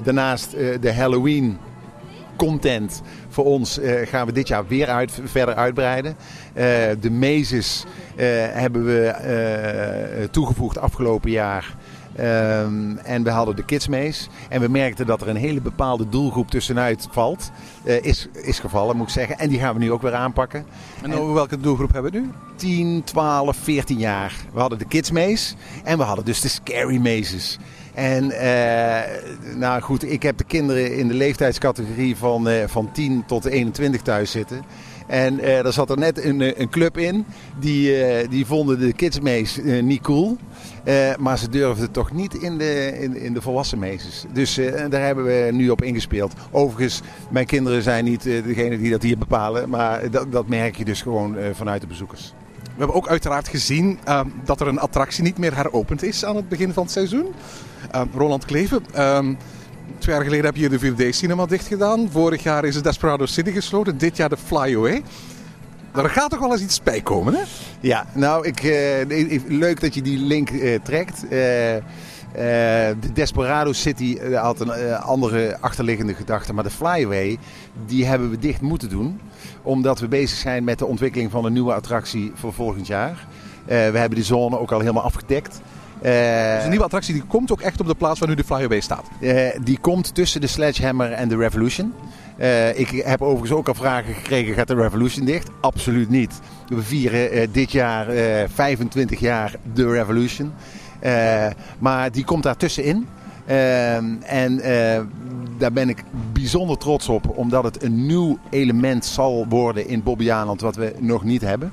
daarnaast 0.04 0.52
eh, 0.52 0.66
de 0.80 0.92
Halloween 0.94 1.58
content 2.37 3.02
voor 3.28 3.44
ons 3.44 3.78
eh, 3.80 4.06
gaan 4.06 4.26
we 4.26 4.32
dit 4.32 4.48
jaar 4.48 4.66
weer 4.66 4.87
uit, 4.87 5.12
verder 5.25 5.54
uitbreiden. 5.54 6.16
Eh, 6.52 6.64
de 7.00 7.10
mazes 7.10 7.84
eh, 8.16 8.26
hebben 8.52 8.84
we 8.84 9.06
eh, 9.06 10.25
toegevoegd 10.30 10.78
afgelopen 10.78 11.30
jaar. 11.30 11.76
Ehm, 12.18 12.96
en 12.96 13.22
we 13.22 13.30
hadden 13.30 13.56
de 13.56 13.64
kidsmees. 13.64 14.28
En 14.48 14.60
we 14.60 14.68
merkten 14.68 15.06
dat 15.06 15.20
er 15.20 15.28
een 15.28 15.37
hele 15.37 15.60
bepaalde 15.60 16.08
doelgroep 16.08 16.50
tussenuit 16.50 17.08
valt. 17.10 17.50
Eh, 17.84 18.04
is, 18.04 18.28
is 18.32 18.58
gevallen, 18.58 18.96
moet 18.96 19.06
ik 19.06 19.12
zeggen. 19.12 19.38
En 19.38 19.48
die 19.48 19.58
gaan 19.58 19.75
we 19.75 19.80
nu 19.80 19.92
ook 19.92 20.02
weer 20.02 20.14
aanpakken. 20.14 20.64
En 21.02 21.14
over 21.14 21.34
welke 21.34 21.60
doelgroep 21.60 21.92
hebben 21.92 22.12
we 22.12 22.18
nu? 22.18 22.30
10, 22.56 23.02
12, 23.04 23.56
14 23.56 23.98
jaar. 23.98 24.34
We 24.52 24.60
hadden 24.60 24.78
de 24.78 24.84
kidsmees. 24.84 25.54
En 25.84 25.98
we 25.98 26.04
hadden 26.04 26.25
dus 26.25 26.40
de 26.40 26.48
scary 26.48 26.96
mazes. 26.96 27.58
En 27.94 28.30
eh, 28.30 29.02
nou 29.56 29.80
goed, 29.80 30.10
ik 30.10 30.22
heb 30.22 30.38
de 30.38 30.44
kinderen 30.44 30.96
in 30.96 31.08
de 31.08 31.14
leeftijdscategorie 31.14 32.16
van, 32.16 32.48
eh, 32.48 32.64
van 32.66 32.92
10 32.92 33.25
tot 33.26 33.44
21 33.44 34.02
thuis 34.02 34.30
zitten. 34.30 34.62
En 35.06 35.42
er 35.42 35.72
zat 35.72 35.90
er 35.90 35.98
net 35.98 36.25
een, 36.25 36.60
een 36.60 36.68
club 36.68 36.98
in. 36.98 37.25
Die, 37.60 38.28
die 38.28 38.46
vonden 38.46 38.78
de 38.78 38.92
kidsmees 38.92 39.58
eh, 39.60 39.82
niet 39.82 40.00
cool. 40.00 40.37
Eh, 40.88 41.16
maar 41.16 41.38
ze 41.38 41.49
durfden 41.49 41.90
toch 41.90 42.12
niet 42.12 42.35
in 42.35 42.59
de, 42.59 42.99
in, 43.00 43.16
in 43.16 43.35
de 43.35 43.42
volwassen 43.42 43.78
meesters. 43.78 44.25
Dus 44.33 44.59
eh, 44.59 44.90
daar 44.90 45.02
hebben 45.02 45.25
we 45.25 45.49
nu 45.52 45.71
op 45.71 45.83
ingespeeld. 45.83 46.33
Overigens, 46.50 47.00
mijn 47.30 47.47
kinderen 47.47 47.83
zijn 47.83 48.04
niet 48.04 48.26
eh, 48.26 48.45
degene 48.45 48.78
die 48.78 48.90
dat 48.90 49.02
hier 49.02 49.18
bepalen. 49.18 49.68
Maar 49.68 50.11
dat, 50.11 50.33
dat 50.33 50.49
merk 50.49 50.76
je 50.76 50.85
dus 50.85 51.02
gewoon 51.02 51.37
vanuit 51.54 51.80
de 51.80 51.87
bezoekers. 51.87 52.35
We 52.78 52.85
hebben 52.85 53.02
ook 53.02 53.09
uiteraard 53.09 53.49
gezien 53.49 53.99
eh, 54.04 54.21
dat 54.45 54.61
er 54.61 54.68
een 54.68 54.78
attractie 54.78 55.23
niet 55.23 55.38
meer 55.38 55.57
heropend 55.57 56.02
is 56.02 56.25
aan 56.25 56.37
het 56.37 56.49
begin 56.49 56.73
van 56.73 56.83
het 56.83 56.92
seizoen. 56.92 57.26
Eh, 57.90 58.02
Roland 58.14 58.45
Kleven, 58.45 58.85
ehm, 58.92 59.35
twee 59.99 60.14
jaar 60.14 60.25
geleden 60.25 60.45
heb 60.45 60.57
je 60.57 60.68
de 60.68 60.78
4D-cinema 60.78 61.47
dicht 61.47 61.66
gedaan. 61.66 62.09
Vorig 62.11 62.42
jaar 62.42 62.64
is 62.64 62.75
het 62.75 62.85
Desperado 62.85 63.26
City 63.26 63.50
gesloten. 63.50 63.99
Dit 63.99 64.16
jaar 64.16 64.28
de 64.28 64.37
Flyaway. 64.37 65.02
Er 65.95 66.11
gaat 66.11 66.30
toch 66.30 66.38
wel 66.40 66.52
eens 66.52 66.62
iets 66.62 66.83
bij 66.83 67.00
komen, 67.00 67.35
hè? 67.35 67.40
Ja, 67.80 68.07
nou, 68.12 68.47
ik, 68.47 68.61
eh, 68.62 69.40
leuk 69.49 69.80
dat 69.80 69.95
je 69.95 70.02
die 70.02 70.18
link 70.18 70.50
eh, 70.50 70.78
trekt. 70.83 71.23
Eh, 71.23 71.28
de 73.00 73.12
Desperado 73.12 73.73
City 73.73 74.18
had 74.35 74.61
een 74.61 74.95
andere 74.95 75.57
achterliggende 75.61 76.14
gedachte. 76.14 76.52
Maar 76.54 76.64
de 76.64 76.71
Flyaway, 76.71 77.38
die 77.87 78.07
hebben 78.07 78.30
we 78.30 78.38
dicht 78.38 78.61
moeten 78.61 78.88
doen. 78.88 79.21
Omdat 79.62 80.00
we 80.00 80.09
bezig 80.09 80.38
zijn 80.38 80.64
met 80.64 80.78
de 80.78 80.87
ontwikkeling 80.87 81.30
van 81.30 81.45
een 81.45 81.52
nieuwe 81.52 81.73
attractie 81.75 82.33
voor 82.35 82.52
volgend 82.52 82.87
jaar. 82.87 83.26
We 83.64 83.75
hebben 83.75 84.14
die 84.14 84.25
zone 84.25 84.59
ook 84.59 84.73
al 84.73 84.80
helemaal 84.80 85.02
afgedekt. 85.02 85.61
Eh, 86.02 86.54
Dus 86.54 86.62
een 86.62 86.68
nieuwe 86.68 86.85
attractie 86.85 87.14
die 87.14 87.23
komt 87.23 87.52
ook 87.52 87.61
echt 87.61 87.80
op 87.80 87.87
de 87.87 87.95
plaats 87.95 88.18
waar 88.18 88.28
nu 88.28 88.35
de 88.35 88.45
Flyaway 88.45 88.80
staat. 88.80 89.04
die 89.62 89.78
komt 89.80 90.14
tussen 90.14 90.40
de 90.40 90.47
Sledgehammer 90.47 91.12
en 91.12 91.28
de 91.28 91.37
Revolution. 91.37 91.95
Eh, 92.38 92.78
ik 92.78 92.88
heb 92.88 93.23
overigens 93.23 93.52
ook 93.52 93.68
al 93.68 93.75
vragen 93.75 94.14
gekregen, 94.14 94.54
gaat 94.54 94.68
de 94.68 94.75
Revolution 94.75 95.25
dicht? 95.26 95.50
Absoluut 95.61 96.09
niet. 96.09 96.40
We 96.68 96.83
vieren 96.83 97.30
eh, 97.30 97.49
dit 97.52 97.73
jaar 97.73 98.09
eh, 98.09 98.49
25 98.54 99.21
jaar 99.21 99.54
de 99.73 99.90
Revolution. 99.90 100.52
Eh, 101.00 101.47
maar 101.78 102.12
die 102.12 102.25
komt 102.25 102.42
daar 102.42 102.57
tussenin. 102.57 103.07
Eh, 103.47 103.97
en 104.33 104.61
eh, 104.61 105.00
daar 105.59 105.73
ben 105.73 105.88
ik 105.88 106.04
bijzonder 106.33 106.78
trots 106.78 107.09
op, 107.09 107.38
omdat 107.38 107.64
het 107.64 107.83
een 107.83 108.07
nieuw 108.07 108.38
element 108.50 109.04
zal 109.04 109.47
worden 109.49 109.88
in 109.88 110.02
Bobbejaanland 110.02 110.61
wat 110.61 110.76
we 110.76 110.95
nog 110.99 111.25
niet 111.25 111.40
hebben. 111.40 111.73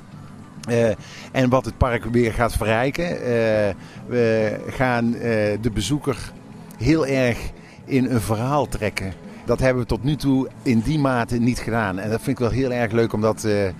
Eh, 0.68 0.88
en 1.32 1.48
wat 1.48 1.64
het 1.64 1.78
park 1.78 2.04
weer 2.04 2.32
gaat 2.32 2.52
verrijken. 2.52 3.10
Eh, 3.10 3.74
we 4.06 4.56
gaan 4.68 5.14
eh, 5.14 5.20
de 5.60 5.70
bezoeker 5.72 6.32
heel 6.78 7.06
erg 7.06 7.38
in 7.84 8.04
een 8.10 8.20
verhaal 8.20 8.68
trekken. 8.68 9.12
Dat 9.46 9.60
hebben 9.60 9.82
we 9.82 9.88
tot 9.88 10.02
nu 10.02 10.16
toe 10.16 10.48
in 10.62 10.80
die 10.80 10.98
mate 10.98 11.36
niet 11.36 11.58
gedaan. 11.58 11.98
En 11.98 12.10
dat 12.10 12.18
vind 12.22 12.38
ik 12.40 12.44
wel 12.48 12.50
heel 12.50 12.72
erg 12.72 12.92
leuk 12.92 13.12
om 13.12 13.20
dat 13.20 13.44
eh, 13.44 13.66
eh, 13.66 13.74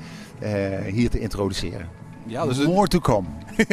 hier 0.92 1.10
te 1.10 1.20
introduceren. 1.20 1.88
Ja, 2.26 2.44
dus 2.46 2.56
het- 2.56 2.66
More 2.66 2.88
to 2.88 2.98
come. 3.00 3.26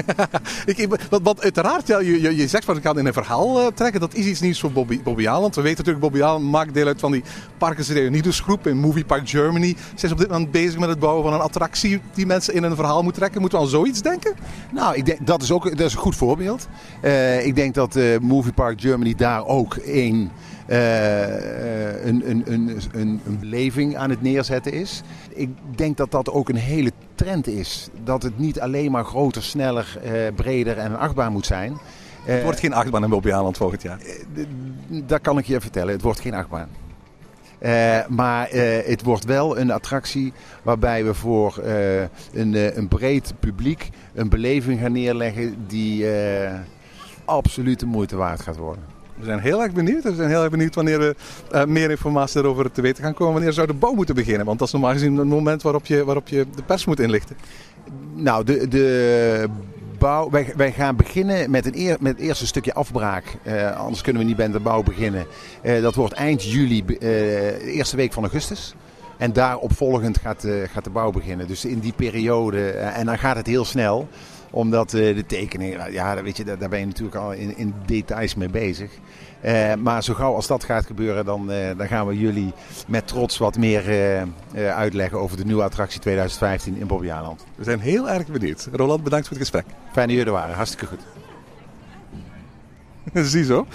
Ik, 0.65 1.07
want 1.23 1.41
uiteraard, 1.41 1.87
ja, 1.87 1.99
je, 1.99 2.21
je, 2.21 2.35
je 2.35 2.47
zegt 2.47 2.65
van 2.65 2.77
ik 2.77 2.83
ga 2.83 2.95
in 2.95 3.05
een 3.05 3.13
verhaal 3.13 3.59
eh, 3.59 3.67
trekken. 3.73 3.99
Dat 3.99 4.13
is 4.13 4.25
iets 4.25 4.39
nieuws 4.39 4.59
voor 4.59 4.71
Bobby, 4.71 5.01
Bobby 5.03 5.27
Aland. 5.27 5.55
We 5.55 5.61
weten 5.61 5.77
natuurlijk, 5.77 6.05
Bobby 6.05 6.23
Aland 6.23 6.45
maakt 6.51 6.73
deel 6.73 6.87
uit 6.87 6.99
van 6.99 7.11
die 7.11 7.23
Parkers 7.57 7.89
Reunidos 7.89 8.39
groep 8.39 8.67
in 8.67 8.77
Movie 8.77 9.05
Park 9.05 9.29
Germany. 9.29 9.75
Ze 9.95 10.05
is 10.05 10.11
op 10.11 10.17
dit 10.17 10.29
moment 10.29 10.51
bezig 10.51 10.79
met 10.79 10.89
het 10.89 10.99
bouwen 10.99 11.23
van 11.23 11.33
een 11.33 11.39
attractie 11.39 12.01
die 12.13 12.25
mensen 12.25 12.53
in 12.53 12.63
een 12.63 12.75
verhaal 12.75 13.03
moet 13.03 13.13
trekken. 13.13 13.41
Moeten 13.41 13.59
we 13.59 13.65
aan 13.65 13.71
zoiets 13.71 14.01
denken? 14.01 14.33
Nou, 14.71 14.95
ik 14.95 15.05
denk, 15.05 15.27
dat 15.27 15.41
is 15.41 15.51
ook 15.51 15.63
dat 15.69 15.79
is 15.87 15.93
een 15.93 15.99
goed 15.99 16.15
voorbeeld. 16.15 16.67
Eh, 17.01 17.45
ik 17.45 17.55
denk 17.55 17.73
dat 17.73 17.95
eh, 17.95 18.19
Movie 18.21 18.53
Park 18.53 18.81
Germany 18.81 19.15
daar 19.15 19.45
ook 19.45 19.75
een, 19.85 19.85
een, 19.93 20.31
een, 20.67 22.29
een, 22.29 22.43
een, 22.45 22.79
een 23.25 23.37
beleving 23.39 23.97
aan 23.97 24.09
het 24.09 24.21
neerzetten 24.21 24.73
is. 24.73 25.01
Ik 25.29 25.49
denk 25.75 25.97
dat 25.97 26.11
dat 26.11 26.29
ook 26.31 26.49
een 26.49 26.55
hele 26.55 26.91
trend 27.15 27.47
is. 27.47 27.89
Dat 28.03 28.23
het 28.23 28.37
niet 28.39 28.59
alleen 28.59 28.91
maar 28.91 29.05
groter, 29.05 29.43
sneller, 29.43 29.97
eh, 30.03 30.11
breder 30.35 30.77
en 30.77 30.91
een 30.91 30.97
achtbaan 30.97 31.31
moet 31.31 31.45
zijn. 31.45 31.71
Eh, 32.25 32.33
Het 32.33 32.43
wordt 32.43 32.59
geen 32.59 32.73
achtbaan 32.73 33.03
in 33.03 33.09
Bobby 33.09 33.31
Aland 33.31 33.57
volgend 33.57 33.81
jaar. 33.81 33.99
dat 34.89 35.21
kan 35.21 35.37
ik 35.37 35.45
je 35.45 35.61
vertellen. 35.61 35.93
Het 35.93 36.01
wordt 36.01 36.19
geen 36.19 36.33
achtbaan. 36.33 36.67
Eh, 37.59 37.99
maar 38.07 38.47
eh, 38.47 38.87
het 38.87 39.03
wordt 39.03 39.25
wel 39.25 39.57
een 39.59 39.71
attractie 39.71 40.33
waarbij 40.61 41.05
we 41.05 41.13
voor 41.13 41.57
eh, 41.57 42.01
een, 42.33 42.55
eh, 42.55 42.75
een 42.75 42.87
breed 42.87 43.33
publiek 43.39 43.89
een 44.13 44.29
beleving 44.29 44.79
gaan 44.79 44.91
neerleggen 44.91 45.55
die 45.67 46.11
eh, 46.11 46.53
absoluut 47.25 47.79
de 47.79 47.85
moeite 47.85 48.15
waard 48.15 48.41
gaat 48.41 48.57
worden. 48.57 48.83
We 49.23 49.29
zijn 49.29 49.41
heel 49.41 49.61
erg 49.61 49.71
benieuwd. 49.71 50.03
We 50.03 50.15
zijn 50.15 50.29
heel 50.29 50.41
erg 50.41 50.51
benieuwd 50.51 50.75
wanneer 50.75 50.99
we 50.99 51.15
eh, 51.51 51.65
meer 51.65 51.89
informatie 51.89 52.41
daarover 52.41 52.71
te 52.71 52.81
weten 52.81 53.03
gaan 53.03 53.13
komen. 53.13 53.33
Wanneer 53.33 53.53
zou 53.53 53.67
de 53.67 53.73
bouw 53.73 53.93
moeten 53.93 54.15
beginnen? 54.15 54.45
Want 54.45 54.59
dat 54.59 54.67
is 54.67 54.73
normaal 54.73 54.91
gezien 54.91 55.17
het 55.17 55.27
moment 55.27 55.61
waarop 55.61 55.85
je, 55.85 56.05
waarop 56.05 56.27
je 56.27 56.45
de 56.55 56.63
pers 56.63 56.85
moet 56.85 56.99
inlichten. 56.99 57.37
Nou, 58.13 58.43
de, 58.43 58.67
de 58.67 59.49
bouw, 59.97 60.29
wij, 60.29 60.53
wij 60.55 60.71
gaan 60.71 60.95
beginnen 60.95 61.51
met, 61.51 61.65
een 61.65 61.77
eer, 61.77 61.97
met 61.99 62.17
het 62.17 62.25
eerste 62.25 62.47
stukje 62.47 62.73
afbraak. 62.73 63.37
Eh, 63.43 63.77
anders 63.77 64.01
kunnen 64.01 64.21
we 64.21 64.27
niet 64.27 64.37
bij 64.37 64.51
de 64.51 64.59
bouw 64.59 64.83
beginnen. 64.83 65.25
Eh, 65.61 65.81
dat 65.81 65.95
wordt 65.95 66.13
eind 66.13 66.43
juli, 66.43 66.85
de 66.85 67.61
eerste 67.65 67.95
week 67.95 68.13
van 68.13 68.23
augustus. 68.23 68.75
En 69.17 69.33
daaropvolgend 69.33 70.17
gaat, 70.17 70.47
gaat 70.73 70.83
de 70.83 70.89
bouw 70.89 71.11
beginnen. 71.11 71.47
Dus 71.47 71.65
in 71.65 71.79
die 71.79 71.93
periode, 71.93 72.69
en 72.69 73.05
dan 73.05 73.17
gaat 73.17 73.35
het 73.35 73.47
heel 73.47 73.65
snel. 73.65 74.07
Omdat 74.53 74.93
eh, 74.93 75.15
de 75.15 75.25
tekeningen, 75.25 75.91
ja, 75.91 76.23
weet 76.23 76.37
je, 76.37 76.43
daar, 76.43 76.69
ben 76.69 76.79
je 76.79 76.85
natuurlijk 76.85 77.15
al 77.15 77.31
in, 77.31 77.57
in 77.57 77.73
details 77.85 78.35
mee 78.35 78.49
bezig. 78.49 78.91
Eh, 79.41 79.73
maar 79.73 80.03
zo 80.03 80.13
gauw 80.13 80.35
als 80.35 80.47
dat 80.47 80.63
gaat 80.63 80.85
gebeuren, 80.85 81.25
dan, 81.25 81.51
eh, 81.51 81.77
dan 81.77 81.87
gaan 81.87 82.07
we 82.07 82.19
jullie 82.19 82.53
met 82.87 83.07
trots 83.07 83.37
wat 83.37 83.57
meer 83.57 83.83
uitleggen 84.55 85.19
over 85.19 85.37
de 85.37 85.45
nieuwe 85.45 85.63
attractie 85.63 85.99
2015 85.99 86.77
in 86.77 86.87
Bobbejaanland. 86.87 87.45
We 87.55 87.63
zijn 87.63 87.79
heel 87.79 88.09
erg 88.09 88.27
benieuwd. 88.27 88.69
Roland, 88.71 89.03
bedankt 89.03 89.27
voor 89.27 89.37
het 89.37 89.49
gesprek. 89.49 89.75
Fijn 89.91 90.07
dat 90.07 90.15
jullie 90.15 90.31
er 90.31 90.39
waren, 90.39 90.55
hartstikke 90.55 90.85
goed. 90.85 91.01
Ziezo. 93.31 93.65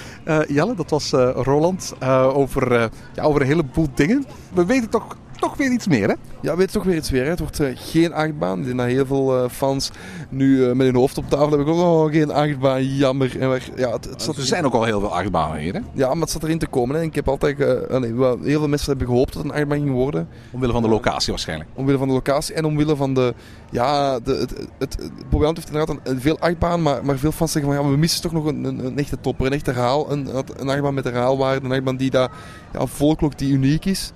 Jelle, 0.49 0.75
dat 0.75 0.90
was 0.90 1.11
Roland 1.35 1.94
over, 2.32 2.90
ja, 3.14 3.23
over 3.23 3.40
een 3.40 3.47
heleboel 3.47 3.88
dingen. 3.94 4.26
We 4.52 4.64
weten 4.64 4.90
toch, 4.90 5.16
toch 5.38 5.57
weer 5.57 5.73
iets 5.73 5.87
meer, 5.87 6.09
hè? 6.09 6.14
Ja, 6.40 6.57
weet 6.57 6.73
toch 6.73 6.85
weer 6.85 6.97
iets 6.97 7.11
weer. 7.11 7.23
Hè? 7.23 7.30
Het 7.30 7.38
wordt 7.38 7.61
eh, 7.61 7.71
geen 7.75 8.12
achtbaan. 8.12 8.59
Ik 8.59 8.64
denk 8.64 8.78
dat 8.78 8.87
heel 8.87 9.07
veel 9.07 9.37
eh, 9.37 9.50
fans 9.50 9.90
nu 10.28 10.64
eh, 10.64 10.73
met 10.73 10.87
hun 10.87 10.97
hoofd 10.97 11.18
op 11.18 11.28
tafel 11.28 11.49
hebben. 11.49 11.75
Oh, 11.75 12.12
geen 12.12 12.30
achtbaan, 12.30 12.85
jammer. 12.85 13.40
En 13.40 13.49
waar, 13.49 13.68
ja, 13.76 13.92
het, 13.92 14.04
het 14.04 14.23
zat 14.23 14.37
Er 14.37 14.42
zijn 14.42 14.64
ook 14.64 14.73
al 14.73 14.85
heel 14.85 15.00
veel 15.00 15.14
achtbanen 15.14 15.61
hier, 15.61 15.75
hè? 15.75 15.80
Ja, 15.92 16.09
maar 16.09 16.21
het 16.21 16.30
zat 16.30 16.42
erin 16.42 16.59
te 16.59 16.66
komen. 16.66 16.97
Hè. 16.97 17.02
Ik 17.02 17.14
heb 17.14 17.28
altijd... 17.28 17.61
eh, 17.61 18.00
wel, 18.12 18.38
heel 18.42 18.59
veel 18.59 18.68
mensen 18.68 18.88
hebben 18.88 19.07
gehoopt 19.07 19.33
dat 19.33 19.42
het 19.42 19.52
een 19.52 19.59
achtbaan 19.59 19.78
ging 19.78 19.90
worden. 19.90 20.28
Omwille 20.50 20.73
van 20.73 20.83
de 20.83 20.88
locatie 20.88 21.33
waarschijnlijk. 21.33 21.71
Omwille 21.75 21.99
van 21.99 22.09
de 22.09 22.14
locatie 22.14 22.54
en 22.54 22.64
omwille 22.64 22.97
van 22.97 23.14
de... 23.14 23.35
Ja, 23.71 24.21
de, 24.21 24.33
het, 24.33 24.50
het, 24.78 24.97
het, 24.97 25.57
heeft 25.57 25.66
inderdaad 25.66 25.88
een, 25.88 26.00
een 26.02 26.21
veel 26.21 26.38
achtbaan. 26.38 26.83
Maar, 26.83 27.04
maar 27.04 27.18
veel 27.18 27.33
fans 27.33 27.52
zeggen 27.52 27.73
van... 27.73 27.85
Ja, 27.85 27.90
we 27.90 27.97
missen 27.97 28.23
toch 28.23 28.33
nog 28.33 28.45
een, 28.45 28.64
een, 28.64 28.85
een 28.85 28.99
echte 28.99 29.21
topper. 29.21 29.47
Een 29.47 29.52
echte 29.52 29.71
herhaal. 29.71 30.12
Een, 30.12 30.28
een 30.57 30.68
achtbaan 30.68 30.95
met 30.95 31.04
herhaalwaarde. 31.04 31.66
Een 31.66 31.73
achtbaan 31.73 31.97
die 31.97 32.11
daar... 32.11 32.30
Ja, 32.73 32.87
volklok 32.87 33.38
die 33.38 33.52
uniek 33.52 33.85
is. 33.85 34.12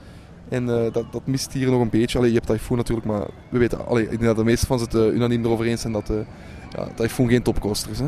En 0.53 0.69
eh, 0.69 0.93
dat, 0.93 1.13
dat 1.13 1.27
mist 1.27 1.53
hier 1.53 1.71
nog 1.71 1.81
een 1.81 1.91
beetje. 1.91 2.19
Allee, 2.19 2.31
je 2.31 2.37
hebt 2.37 2.49
Typhoon 2.49 2.77
natuurlijk, 2.77 3.07
maar 3.07 3.27
we 3.49 3.59
weten... 3.59 3.87
Allee, 3.87 4.19
dat 4.19 4.37
de 4.37 4.45
meeste 4.45 4.67
fans 4.67 4.81
het 4.81 4.95
eh, 4.95 5.07
unaniem 5.07 5.45
erover 5.45 5.67
eens 5.67 5.81
zijn 5.81 5.93
dat... 5.93 6.11
eh 6.11 6.17
ja, 6.77 6.89
Typhoon 6.95 7.29
geen 7.29 7.43
topcoaster 7.43 7.91
is. 7.91 7.99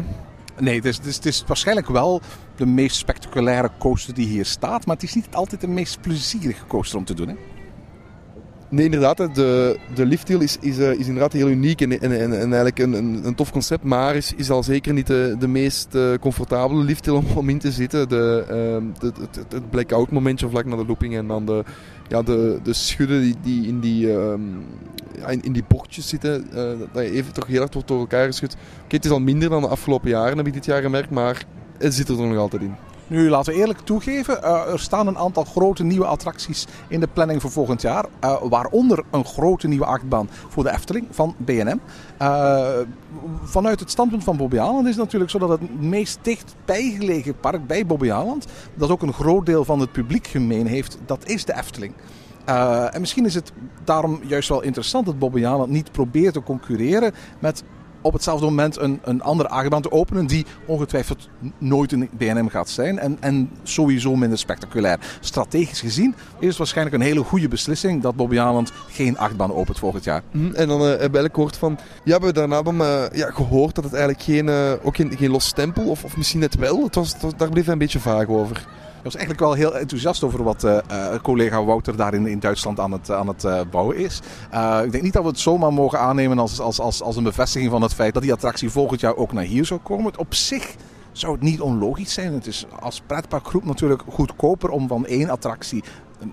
Nee, 0.58 0.76
het 0.76 0.84
is, 0.84 0.96
het, 0.96 1.06
is, 1.06 1.16
het 1.16 1.26
is 1.26 1.44
waarschijnlijk 1.46 1.88
wel 1.88 2.20
de 2.56 2.66
meest 2.66 2.96
spectaculaire 2.96 3.70
coaster 3.78 4.14
die 4.14 4.26
hier 4.26 4.44
staat. 4.44 4.86
Maar 4.86 4.94
het 4.94 5.04
is 5.04 5.14
niet 5.14 5.28
altijd 5.30 5.60
de 5.60 5.68
meest 5.68 6.00
plezierige 6.00 6.66
coaster 6.66 6.98
om 6.98 7.04
te 7.04 7.14
doen, 7.14 7.28
hè? 7.28 7.34
Nee, 8.68 8.84
inderdaad. 8.84 9.16
De, 9.16 9.78
de 9.94 10.06
lifthill 10.06 10.38
is, 10.40 10.56
is, 10.60 10.78
eh, 10.78 10.92
is 10.92 11.06
inderdaad 11.06 11.32
heel 11.32 11.48
uniek 11.48 11.80
en, 11.80 12.00
en, 12.00 12.12
en, 12.20 12.32
en 12.32 12.40
eigenlijk 12.40 12.78
een, 12.78 12.92
een, 12.92 13.20
een 13.26 13.34
tof 13.34 13.52
concept. 13.52 13.84
Maar 13.84 14.16
is, 14.16 14.32
is 14.36 14.50
al 14.50 14.62
zeker 14.62 14.92
niet 14.92 15.06
de, 15.06 15.36
de 15.38 15.48
meest 15.48 15.94
eh, 15.94 16.12
comfortabele 16.20 16.82
lifthill 16.84 17.20
om, 17.34 17.48
in 17.48 17.58
te 17.58 17.72
zitten. 17.72 18.08
De, 18.08 18.44
ehm, 18.48 18.84
het, 19.06 19.16
het- 19.52 19.70
blackout 19.70 20.10
momentje 20.10 20.48
vlak 20.48 20.64
na 20.64 20.76
de 20.76 20.86
looping 20.86 21.16
en 21.16 21.26
dan 21.26 21.46
de, 21.46 21.64
ja, 22.08 22.22
de, 22.22 22.58
de 22.62 22.72
schudden 22.72 23.20
die, 23.20 23.34
die 23.42 23.66
in 23.66 23.80
die... 23.80 24.12
ehm, 24.12 24.40
ja, 25.18 25.26
in, 25.28 25.42
in 25.42 25.52
die 25.52 25.64
bochtjes 25.68 26.08
zitten, 26.08 26.46
eh, 26.52 26.62
dat 26.92 27.04
je 27.04 27.10
even 27.10 27.32
toch 27.32 27.46
heel 27.46 27.58
hard 27.58 27.72
wordt 27.74 27.88
door 27.88 27.98
elkaar 28.00 28.26
geschud. 28.26 28.56
Oké, 28.84 28.96
het 28.96 29.04
is 29.04 29.10
al 29.10 29.20
minder 29.20 29.48
dan 29.48 29.62
de 29.62 29.68
afgelopen 29.68 30.10
jaren, 30.10 30.36
heb 30.36 30.46
ik 30.46 30.52
dit 30.52 30.64
jaar 30.64 30.82
gemerkt, 30.82 31.10
maar 31.10 31.44
het 31.78 31.94
zit 31.94 32.08
er 32.08 32.16
nog 32.16 32.36
altijd 32.36 32.62
in. 32.62 32.74
Nu, 33.06 33.28
laten 33.30 33.52
we 33.52 33.58
eerlijk 33.58 33.78
toegeven, 33.78 34.38
uh, 34.44 34.72
er 34.72 34.80
staan 34.80 35.06
een 35.06 35.18
aantal 35.18 35.44
grote 35.44 35.84
nieuwe 35.84 36.06
attracties 36.06 36.66
in 36.88 37.00
de 37.00 37.08
planning 37.12 37.40
voor 37.40 37.50
volgend 37.50 37.82
jaar. 37.82 38.04
Uh, 38.24 38.42
waaronder 38.42 39.04
een 39.10 39.24
grote 39.24 39.68
nieuwe 39.68 39.84
achtbaan 39.84 40.28
voor 40.48 40.62
de 40.62 40.70
Efteling 40.70 41.06
van 41.10 41.34
BNM. 41.36 41.80
Uh, 42.22 42.68
vanuit 43.42 43.80
het 43.80 43.90
standpunt 43.90 44.24
van 44.24 44.36
Bobby 44.36 44.56
is 44.56 44.86
het 44.86 44.96
natuurlijk 44.96 45.30
zo 45.30 45.38
dat 45.38 45.48
het 45.48 45.80
meest 45.80 46.18
dichtbij 46.22 46.94
gelegen 46.98 47.40
park 47.40 47.66
bij 47.66 47.86
Bobby 47.86 48.10
Aland, 48.10 48.46
dat 48.74 48.90
ook 48.90 49.02
een 49.02 49.12
groot 49.12 49.46
deel 49.46 49.64
van 49.64 49.80
het 49.80 49.92
publiek 49.92 50.26
gemeen 50.26 50.66
heeft, 50.66 50.98
dat 51.06 51.28
is 51.28 51.44
de 51.44 51.54
Efteling. 51.54 51.92
En 52.44 53.00
misschien 53.00 53.24
is 53.24 53.34
het 53.34 53.52
daarom 53.84 54.20
juist 54.26 54.48
wel 54.48 54.62
interessant 54.62 55.06
dat 55.06 55.18
Bobby 55.18 55.46
Aland 55.46 55.70
niet 55.70 55.92
probeert 55.92 56.34
te 56.34 56.42
concurreren 56.42 57.14
met 57.38 57.64
op 58.04 58.12
hetzelfde 58.12 58.44
moment 58.44 58.78
een, 58.78 59.00
een 59.04 59.22
andere 59.22 59.48
achtbaan 59.48 59.82
te 59.82 59.92
openen 59.92 60.26
die 60.26 60.46
ongetwijfeld 60.66 61.28
nooit 61.58 61.92
een 61.92 62.08
BNM 62.12 62.48
gaat 62.48 62.68
zijn 62.68 62.98
en, 62.98 63.16
en 63.20 63.50
sowieso 63.62 64.16
minder 64.16 64.38
spectaculair. 64.38 64.98
Strategisch 65.20 65.80
gezien 65.80 66.14
is 66.38 66.48
het 66.48 66.56
waarschijnlijk 66.56 66.96
een 66.96 67.02
hele 67.02 67.22
goede 67.22 67.48
beslissing 67.48 68.02
dat 68.02 68.16
Bobby 68.16 68.38
Aland 68.38 68.72
geen 68.88 69.18
achtbaan 69.18 69.52
opent 69.52 69.78
volgend 69.78 70.04
jaar. 70.04 70.22
Mm, 70.30 70.54
en 70.54 70.68
dan 70.68 70.80
uh, 70.80 70.86
hebben 70.86 71.22
we 71.22 71.30
gehoord 71.32 71.56
van, 71.56 71.78
ja, 72.04 72.18
we 72.18 72.24
hebben 72.24 72.34
daarna 72.34 72.62
dan, 72.62 72.80
uh, 72.80 73.02
ja, 73.12 73.30
gehoord 73.30 73.74
dat 73.74 73.84
het 73.84 73.92
eigenlijk 73.92 74.22
geen, 74.22 74.46
uh, 74.46 74.72
ook 74.82 74.96
geen, 74.96 75.16
geen 75.16 75.30
los 75.30 75.46
stempel, 75.46 75.84
of, 75.84 76.04
of 76.04 76.16
misschien 76.16 76.40
net 76.40 76.54
wel, 76.54 76.82
het 76.82 76.94
was, 76.94 77.12
het 77.12 77.22
was, 77.22 77.36
daar 77.36 77.48
bleef 77.48 77.64
hij 77.64 77.72
een 77.72 77.78
beetje 77.78 78.00
vaag 78.00 78.28
over. 78.28 78.66
Was 79.04 79.14
eigenlijk 79.14 79.44
wel 79.44 79.52
heel 79.52 79.78
enthousiast 79.78 80.22
over 80.22 80.42
wat 80.42 80.64
uh, 80.64 80.78
collega 81.22 81.64
Wouter 81.64 81.96
daar 81.96 82.14
in, 82.14 82.26
in 82.26 82.40
Duitsland 82.40 82.80
aan 82.80 82.92
het, 82.92 83.10
aan 83.10 83.28
het 83.28 83.44
uh, 83.44 83.60
bouwen 83.70 83.96
is. 83.96 84.20
ik 84.84 84.92
denk 84.92 85.02
niet 85.02 85.12
dat 85.12 85.22
we 85.22 85.28
het 85.28 85.38
zomaar 85.38 85.72
mogen 85.72 85.98
aannemen 85.98 86.38
als, 86.38 86.60
als, 86.60 86.80
als, 86.80 87.02
als 87.02 87.16
een 87.16 87.24
bevestiging 87.24 87.70
van 87.70 87.82
het 87.82 87.94
feit 87.94 88.14
dat 88.14 88.22
die 88.22 88.32
attractie 88.32 88.70
volgend 88.70 89.00
jaar 89.00 89.16
ook 89.16 89.32
naar 89.32 89.44
hier 89.44 89.64
zou 89.64 89.80
komen. 89.80 90.18
Op 90.18 90.34
zich 90.34 90.74
zou 91.12 91.32
het 91.32 91.42
niet 91.42 91.60
onlogisch 91.60 92.12
zijn. 92.12 92.32
Het 92.32 92.46
is 92.46 92.66
als 92.80 93.02
pretparkgroep 93.06 93.64
natuurlijk 93.64 94.02
goedkoper 94.08 94.70
om 94.70 94.88
van 94.88 95.06
één 95.06 95.30
attractie 95.30 95.84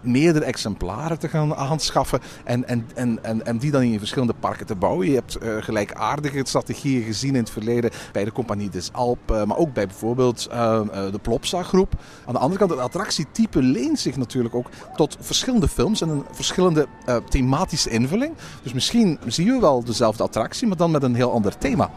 meerdere 0.02 0.46
exemplaren 0.46 1.20
te 1.20 1.28
gaan 1.28 1.56
aanschaffen 1.56 2.20
en, 2.44 2.68
en, 2.68 2.86
en, 2.96 3.24
en, 3.24 3.46
en 3.46 3.58
die 3.58 3.72
dan 3.72 3.82
in 3.82 4.00
verschillende 4.00 4.34
parken 4.40 4.66
te 4.66 4.76
bouwen. 4.76 5.08
Je 5.08 5.14
hebt 5.14 5.44
uh, 5.44 5.56
gelijkaardige 5.60 6.42
strategieën 6.46 7.04
gezien 7.04 7.36
in 7.36 7.42
het 7.42 7.50
verleden 7.50 7.92
bij 8.12 8.24
de 8.24 8.32
Compagnie 8.32 8.70
des 8.70 8.94
Alpes, 8.94 9.38
uh, 9.38 9.44
maar 9.44 9.58
ook 9.58 9.74
bij 9.74 9.88
bijvoorbeeld 9.88 10.48
uh, 10.52 10.82
de 11.12 11.20
Plopsa 11.22 11.64
groep. 11.64 11.94
Aan 12.26 12.34
de 12.34 12.40
andere 12.40 12.60
kant, 12.60 12.72
het 12.72 12.80
attractietype 12.80 13.62
leent 13.62 14.00
zich 14.00 14.16
natuurlijk 14.16 14.56
ook 14.56 14.70
tot 14.96 15.18
verschillende 15.20 15.68
films 15.68 16.02
en 16.02 16.10
een 16.10 16.24
verschillende 16.32 16.88
thematische 17.30 17.90
invulling. 17.90 18.34
Dus 18.64 18.74
misschien 18.74 19.20
zien 19.26 19.48
we 19.48 19.60
wel 19.60 19.84
dezelfde 19.84 20.24
attractie, 20.24 20.68
maar 20.68 20.78
dan 20.78 20.92
met 20.92 21.04
een 21.04 21.16
heel 21.16 21.32
ander 21.32 21.58
thema. 21.58 21.90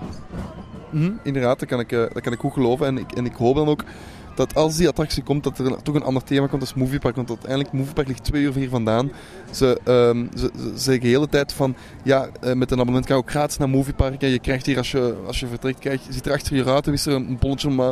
Mm, 0.95 1.19
inderdaad, 1.23 1.59
dat 1.59 1.69
kan, 1.69 1.81
ik, 1.81 1.91
dat 1.91 2.21
kan 2.21 2.33
ik 2.33 2.39
goed 2.39 2.53
geloven 2.53 2.87
en 2.87 2.99
ik, 2.99 3.13
en 3.13 3.25
ik 3.25 3.35
hoop 3.35 3.55
dan 3.55 3.69
ook 3.69 3.85
dat 4.35 4.55
als 4.55 4.77
die 4.77 4.89
attractie 4.89 5.23
komt, 5.23 5.45
dat 5.45 5.59
er 5.59 5.83
toch 5.83 5.95
een 5.95 6.03
ander 6.03 6.25
thema 6.25 6.47
komt 6.47 6.61
als 6.61 6.75
Moviepark. 6.75 7.17
Want 7.17 7.29
uiteindelijk, 7.29 7.73
Moviepark 7.73 8.09
ligt 8.09 8.25
twee 8.25 8.43
uur 8.43 8.55
hier 8.55 8.69
vandaan. 8.69 9.13
Ze, 9.51 9.81
um, 9.85 10.29
ze, 10.37 10.51
ze 10.57 10.73
zeggen 10.75 11.03
de 11.03 11.09
hele 11.09 11.29
tijd 11.29 11.53
van, 11.53 11.77
ja, 12.03 12.29
uh, 12.45 12.53
met 12.53 12.71
een 12.71 12.79
abonnement 12.79 13.07
kan 13.07 13.17
je 13.17 13.23
ook 13.23 13.31
gratis 13.31 13.57
naar 13.57 13.69
Moviepark. 13.69 14.23
En 14.23 14.29
je 14.29 14.39
krijgt 14.39 14.67
hier, 14.67 14.77
als 14.77 14.91
je, 14.91 15.17
als 15.27 15.41
je 15.41 15.47
vertrekt, 15.47 15.79
krijg, 15.79 16.07
je 16.07 16.13
ziet 16.13 16.27
er 16.27 16.33
achter 16.33 16.57
je 16.57 16.63
ruiten, 16.63 16.93
is 16.93 17.07
er 17.07 17.15
een 17.15 17.39
bolletje 17.41 17.69
om 17.69 17.81
uh, 17.81 17.91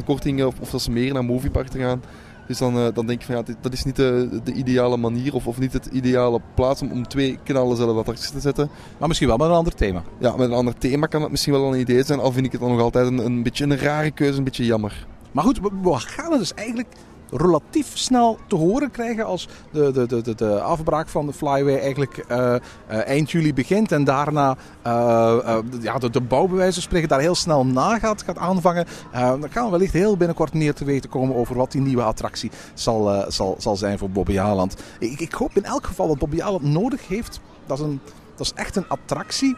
50% 0.00 0.04
korting 0.04 0.44
of, 0.44 0.54
of 0.60 0.68
zelfs 0.68 0.88
meer 0.88 1.12
naar 1.12 1.24
Moviepark 1.24 1.68
te 1.68 1.78
gaan. 1.78 2.02
Dus 2.46 2.58
dan, 2.58 2.76
uh, 2.76 2.86
dan 2.94 3.06
denk 3.06 3.20
je 3.20 3.26
van 3.26 3.36
ja, 3.36 3.42
dit, 3.42 3.56
dat 3.60 3.72
is 3.72 3.84
niet 3.84 3.96
de, 3.96 4.40
de 4.44 4.52
ideale 4.52 4.96
manier 4.96 5.34
of, 5.34 5.46
of 5.46 5.58
niet 5.58 5.72
het 5.72 5.86
ideale 5.86 6.40
plaats 6.54 6.82
om, 6.82 6.92
om 6.92 7.08
twee 7.08 7.38
kanalen 7.44 7.68
dezelfde 7.68 7.98
attracties 7.98 8.30
te 8.30 8.40
zetten. 8.40 8.70
Maar 8.98 9.08
misschien 9.08 9.28
wel 9.28 9.36
met 9.36 9.46
een 9.46 9.54
ander 9.54 9.74
thema. 9.74 10.02
Ja, 10.18 10.36
met 10.36 10.48
een 10.48 10.56
ander 10.56 10.78
thema 10.78 11.06
kan 11.06 11.20
dat 11.20 11.30
misschien 11.30 11.52
wel 11.52 11.74
een 11.74 11.80
idee 11.80 12.02
zijn. 12.02 12.20
Al 12.20 12.32
vind 12.32 12.46
ik 12.46 12.52
het 12.52 12.60
dan 12.60 12.70
nog 12.70 12.80
altijd 12.80 13.06
een, 13.06 13.18
een 13.18 13.42
beetje 13.42 13.64
een 13.64 13.78
rare 13.78 14.10
keuze, 14.10 14.38
een 14.38 14.44
beetje 14.44 14.64
jammer. 14.64 15.06
Maar 15.32 15.44
goed, 15.44 15.60
we 15.60 15.94
gaan 15.94 16.30
het 16.30 16.40
dus 16.40 16.54
eigenlijk 16.54 16.88
relatief 17.30 17.98
snel 17.98 18.38
te 18.46 18.56
horen 18.56 18.90
krijgen 18.90 19.24
als 19.24 19.48
de, 19.70 19.90
de, 19.92 20.22
de, 20.22 20.34
de, 20.34 20.60
afbraak 20.60 21.08
van 21.08 21.26
de 21.26 21.32
Flyway 21.32 21.78
eigenlijk 21.78 22.24
uh, 22.30 22.36
uh, 22.36 22.58
eind 22.88 23.30
juli 23.30 23.54
begint 23.54 23.92
en 23.92 24.04
daarna 24.04 24.56
uh, 24.86 25.58
ja, 25.80 25.98
de, 25.98 26.10
de 26.10 26.20
bouwbewijzen 26.20 26.82
spreken 26.82 27.08
daar 27.08 27.20
heel 27.20 27.34
snel 27.34 27.66
na 27.66 27.98
gaat, 27.98 28.22
gaat 28.22 28.38
aanvangen. 28.38 28.86
dan 29.12 29.50
gaan 29.50 29.64
we 29.64 29.70
wellicht 29.70 29.92
heel 29.92 30.16
binnenkort 30.16 30.54
meer 30.54 30.74
te 30.74 30.84
weten 30.84 31.10
komen 31.10 31.36
over 31.36 31.56
wat 31.56 31.72
die 31.72 31.80
nieuwe 31.80 32.02
attractie 32.02 32.50
zal, 32.74 33.24
zal, 33.28 33.56
zal 33.58 33.76
zijn 33.76 33.98
voor 33.98 34.10
Bobby 34.10 34.38
Aland. 34.38 34.76
Ik, 34.98 35.20
ik 35.20 35.32
hoop 35.32 35.56
in 35.56 35.64
elk 35.64 35.86
geval 35.86 36.08
dat 36.08 36.18
Bobby 36.18 36.42
Aland 36.42 36.62
nodig 36.62 37.08
heeft. 37.08 37.40
Dat 37.66 37.78
is, 37.78 37.84
een, 37.84 38.00
dat 38.36 38.46
is 38.46 38.52
echt 38.54 38.76
een 38.76 38.88
attractie 38.88 39.56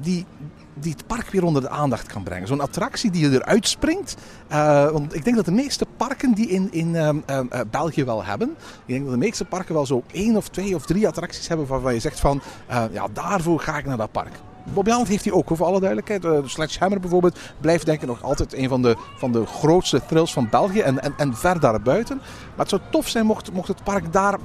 die, 0.00 0.26
die 0.80 0.92
het 0.92 1.06
park 1.06 1.30
weer 1.30 1.44
onder 1.44 1.62
de 1.62 1.68
aandacht 1.68 2.06
kan 2.06 2.22
brengen. 2.22 2.48
Zo'n 2.48 2.60
attractie 2.60 3.10
die 3.10 3.30
eruit 3.30 3.68
springt. 3.68 4.16
Uh, 4.52 4.90
want 4.90 5.14
ik 5.14 5.24
denk 5.24 5.36
dat 5.36 5.44
de 5.44 5.52
meeste 5.52 5.86
parken 5.96 6.34
die 6.34 6.48
in, 6.48 6.68
in 6.72 6.88
uh, 6.88 7.08
uh, 7.30 7.40
België 7.70 8.04
wel 8.04 8.24
hebben. 8.24 8.48
Ik 8.86 8.94
denk 8.94 9.02
dat 9.02 9.12
de 9.12 9.18
meeste 9.18 9.44
parken 9.44 9.74
wel 9.74 9.86
zo 9.86 10.02
één 10.12 10.36
of 10.36 10.48
twee 10.48 10.74
of 10.74 10.86
drie 10.86 11.06
attracties 11.06 11.48
hebben 11.48 11.66
waarvan 11.66 11.94
je 11.94 12.00
zegt 12.00 12.20
van 12.20 12.40
ja, 12.92 13.06
daarvoor 13.12 13.60
ga 13.60 13.78
ik 13.78 13.86
naar 13.86 13.96
dat 13.96 14.12
park. 14.12 14.40
Aland 14.74 15.08
heeft 15.08 15.24
hij 15.24 15.32
ook, 15.32 15.48
voor 15.52 15.66
alle 15.66 15.80
duidelijkheid. 15.80 16.22
de 16.22 16.42
Sledgehammer 16.44 17.00
bijvoorbeeld 17.00 17.38
blijft 17.60 17.86
denk 17.86 18.02
ik 18.02 18.08
nog 18.08 18.22
altijd 18.22 18.54
een 18.54 18.68
van 18.68 18.82
de, 18.82 18.96
van 19.16 19.32
de 19.32 19.46
grootste 19.46 20.00
thrills 20.06 20.32
van 20.32 20.48
België 20.50 20.80
en, 20.80 21.02
en, 21.02 21.14
en 21.16 21.36
ver 21.36 21.60
daarbuiten. 21.60 22.16
Maar 22.16 22.66
het 22.66 22.68
zou 22.68 22.80
tof 22.90 23.08
zijn 23.08 23.26
mocht, 23.26 23.52
mocht 23.52 23.68
het 23.68 23.84
park 23.84 24.12
daar 24.12 24.38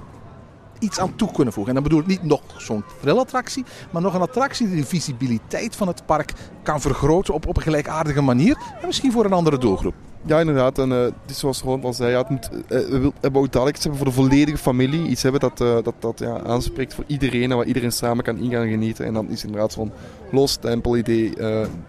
iets 0.83 0.99
aan 0.99 1.15
toe 1.15 1.31
kunnen 1.31 1.53
voegen. 1.53 1.75
En 1.75 1.81
dan 1.81 1.89
bedoel 1.89 1.99
ik 1.99 2.07
niet 2.07 2.23
nog 2.23 2.41
zo'n 2.57 2.83
thrillattractie, 3.01 3.65
maar 3.91 4.01
nog 4.01 4.13
een 4.13 4.21
attractie 4.21 4.67
die 4.67 4.81
de 4.81 4.85
visibiliteit 4.85 5.75
van 5.75 5.87
het 5.87 6.05
park 6.05 6.33
kan 6.63 6.81
vergroten 6.81 7.33
op, 7.33 7.47
op 7.47 7.57
een 7.57 7.63
gelijkaardige 7.63 8.21
manier. 8.21 8.57
En 8.81 8.87
misschien 8.87 9.11
voor 9.11 9.25
een 9.25 9.33
andere 9.33 9.57
doelgroep. 9.57 9.93
Ja, 10.25 10.39
inderdaad. 10.39 10.79
En 10.79 10.91
uh, 10.91 11.05
is 11.27 11.39
zoals 11.39 11.61
Ron 11.61 11.83
al 11.83 11.93
zei, 11.93 12.11
ja, 12.11 12.17
het 12.17 12.29
moet, 12.29 12.49
uh, 12.51 12.59
we 12.67 13.11
hebben 13.21 13.41
ook 13.41 13.51
dadelijk 13.51 13.75
iets 13.75 13.85
hebben 13.85 14.03
voor 14.03 14.11
de 14.11 14.21
volledige 14.21 14.57
familie. 14.57 15.07
Iets 15.07 15.23
hebben 15.23 15.41
dat, 15.41 15.61
uh, 15.61 15.77
dat, 15.83 15.93
dat 15.99 16.19
ja, 16.19 16.41
aanspreekt 16.43 16.93
voor 16.93 17.03
iedereen 17.07 17.51
en 17.51 17.57
waar 17.57 17.65
iedereen 17.65 17.91
samen 17.91 18.23
kan 18.23 18.37
in 18.37 18.51
gaan 18.51 18.69
genieten. 18.69 19.05
En 19.05 19.13
dan 19.13 19.29
is 19.29 19.43
inderdaad 19.43 19.71
zo'n 19.71 19.91
los 20.31 20.55
tempelidee 20.55 21.33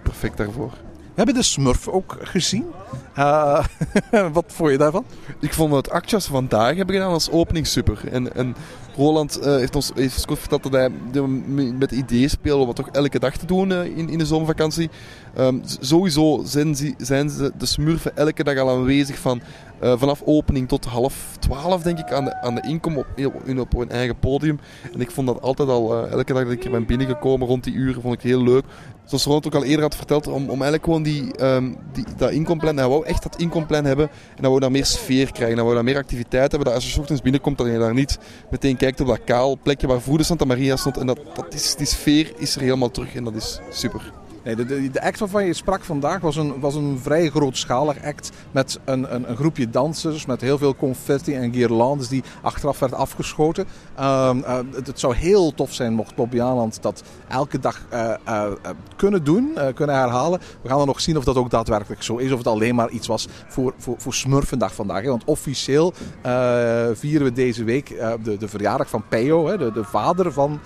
perfect 0.02 0.36
daarvoor. 0.36 0.70
We 1.14 1.20
hebben 1.20 1.34
de 1.34 1.48
Smurf 1.48 1.88
ook 1.88 2.16
gezien. 2.20 2.64
Uh, 3.18 3.64
wat 4.32 4.44
vond 4.46 4.70
je 4.70 4.78
daarvan? 4.78 5.04
Ik 5.40 5.54
vond 5.54 5.74
het 5.74 5.90
actjes 5.90 6.26
vandaag 6.26 6.76
hebben 6.76 6.94
gedaan 6.94 7.12
als 7.12 7.30
opening 7.30 7.66
super. 7.66 8.00
En, 8.10 8.34
en 8.34 8.54
Roland 8.96 9.38
uh, 9.38 9.44
heeft 9.44 9.76
ons 9.76 9.90
heeft 9.94 10.24
verteld 10.26 10.62
dat 10.62 10.72
hij 10.72 10.90
met 11.78 11.90
ideeën 11.90 12.30
speelde 12.30 12.66
wat 12.66 12.76
toch 12.76 12.88
elke 12.88 13.18
dag 13.18 13.36
te 13.36 13.46
doen 13.46 13.70
uh, 13.70 13.84
in, 13.84 14.08
in 14.08 14.18
de 14.18 14.26
zomervakantie. 14.26 14.90
Um, 15.38 15.62
sowieso 15.80 16.42
zijn, 16.44 16.76
zijn 16.98 17.26
de 17.58 17.66
smurfen 17.66 18.16
elke 18.16 18.44
dag 18.44 18.58
al 18.58 18.70
aanwezig 18.70 19.18
van 19.18 19.42
uh, 19.84 19.92
vanaf 19.96 20.22
opening 20.24 20.68
tot 20.68 20.84
half 20.84 21.36
twaalf 21.38 21.82
denk 21.82 21.98
ik 21.98 22.12
aan 22.12 22.24
de, 22.24 22.42
aan 22.42 22.54
de 22.54 22.62
inkom 22.68 22.96
op, 22.98 23.06
op, 23.24 23.58
op 23.58 23.72
hun 23.72 23.90
eigen 23.90 24.18
podium. 24.18 24.60
En 24.92 25.00
ik 25.00 25.10
vond 25.10 25.26
dat 25.26 25.42
altijd 25.42 25.68
al, 25.68 26.06
elke 26.08 26.32
dag 26.32 26.42
dat 26.42 26.52
ik 26.52 26.64
er 26.64 26.70
ben 26.70 26.86
binnengekomen 26.86 27.46
rond 27.48 27.64
die 27.64 27.74
uren, 27.74 28.02
vond 28.02 28.14
ik 28.14 28.22
heel 28.22 28.42
leuk. 28.42 28.64
Zoals 29.04 29.24
Roland 29.24 29.46
ook 29.46 29.54
al 29.54 29.64
eerder 29.64 29.82
had 29.82 29.96
verteld, 29.96 30.26
om, 30.26 30.42
om 30.42 30.48
eigenlijk 30.48 30.84
gewoon 30.84 31.02
die, 31.02 31.44
um, 31.44 31.76
die, 31.92 32.04
dat 32.16 32.30
inkomplan, 32.30 32.76
hij 32.76 32.88
wou 32.88 33.06
echt 33.06 33.22
dat 33.22 33.36
inkomplan 33.36 33.84
hebben 33.84 34.08
en 34.08 34.42
dan 34.42 34.48
wou 34.48 34.60
daar 34.60 34.70
meer 34.70 34.86
sfeer 34.86 35.32
krijgen, 35.32 35.56
dan 35.56 35.64
wou 35.64 35.76
daar 35.76 35.84
meer 35.84 35.96
activiteit 35.96 36.50
hebben. 36.50 36.64
Dat 36.68 36.74
als 36.74 36.94
je 36.94 37.00
ochtends 37.00 37.22
binnenkomt, 37.22 37.58
dat 37.58 37.66
je 37.66 37.78
daar 37.78 37.94
niet 37.94 38.18
meteen 38.50 38.76
kijkt 38.76 39.00
op 39.00 39.06
dat 39.06 39.24
kaal 39.24 39.58
plekje 39.62 39.86
waar 39.86 40.00
vroeger 40.00 40.24
Santa 40.24 40.44
Maria 40.44 40.76
stond. 40.76 40.96
En 40.96 41.06
dat, 41.06 41.20
dat 41.34 41.54
is, 41.54 41.74
die 41.74 41.86
sfeer 41.86 42.32
is 42.36 42.54
er 42.54 42.60
helemaal 42.60 42.90
terug 42.90 43.14
en 43.14 43.24
dat 43.24 43.34
is 43.34 43.60
super. 43.70 44.12
Nee, 44.44 44.56
de, 44.56 44.90
de, 44.90 45.02
act 45.02 45.18
waarvan 45.18 45.46
je 45.46 45.52
sprak 45.52 45.84
vandaag 45.84 46.20
was 46.20 46.36
een, 46.36 46.60
was 46.60 46.74
een 46.74 46.98
vrij 47.02 47.30
grootschalig 47.30 48.04
act. 48.04 48.30
Met 48.50 48.80
een, 48.84 49.14
een, 49.14 49.30
een 49.30 49.36
groepje 49.36 49.70
dansers, 49.70 50.26
met 50.26 50.40
heel 50.40 50.58
veel 50.58 50.76
confetti 50.76 51.34
en 51.34 51.52
guirlandes 51.52 52.08
die 52.08 52.22
achteraf 52.42 52.78
werd 52.78 52.92
afgeschoten. 52.92 53.66
Uh, 53.98 54.30
uh, 54.34 54.58
het, 54.72 55.00
zou 55.00 55.14
heel 55.14 55.54
tof 55.54 55.72
zijn 55.72 55.92
mocht 55.92 56.14
Bobby 56.14 56.40
Aland 56.40 56.82
dat 56.82 57.02
elke 57.28 57.58
dag 57.58 57.80
uh, 57.92 58.52
kunnen 58.96 59.24
doen, 59.24 59.52
kunnen 59.74 59.96
herhalen. 59.96 60.40
We 60.62 60.68
gaan 60.68 60.78
dan 60.78 60.86
nog 60.86 61.00
zien 61.00 61.16
of 61.16 61.24
dat 61.24 61.36
ook 61.36 61.50
daadwerkelijk 61.50 62.02
zo 62.02 62.16
is. 62.16 62.32
Of 62.32 62.38
het 62.38 62.46
alleen 62.46 62.74
maar 62.74 62.90
iets 62.90 63.06
was 63.06 63.28
voor, 63.48 63.74
voor, 63.78 63.94
voor 63.98 64.14
Smurfendag 64.14 64.74
vandaag. 64.74 65.02
Hè. 65.02 65.08
Want 65.08 65.24
officieel 65.24 65.92
vieren 66.92 67.24
we 67.24 67.32
deze 67.32 67.64
week 67.64 67.88
de, 68.22 68.36
de 68.36 68.48
verjaardag 68.48 68.88
van 68.88 69.04
Peyo, 69.08 69.46
hè, 69.46 69.58
de, 69.58 69.72
de 69.72 69.84
vader 69.84 70.32
van 70.32 70.60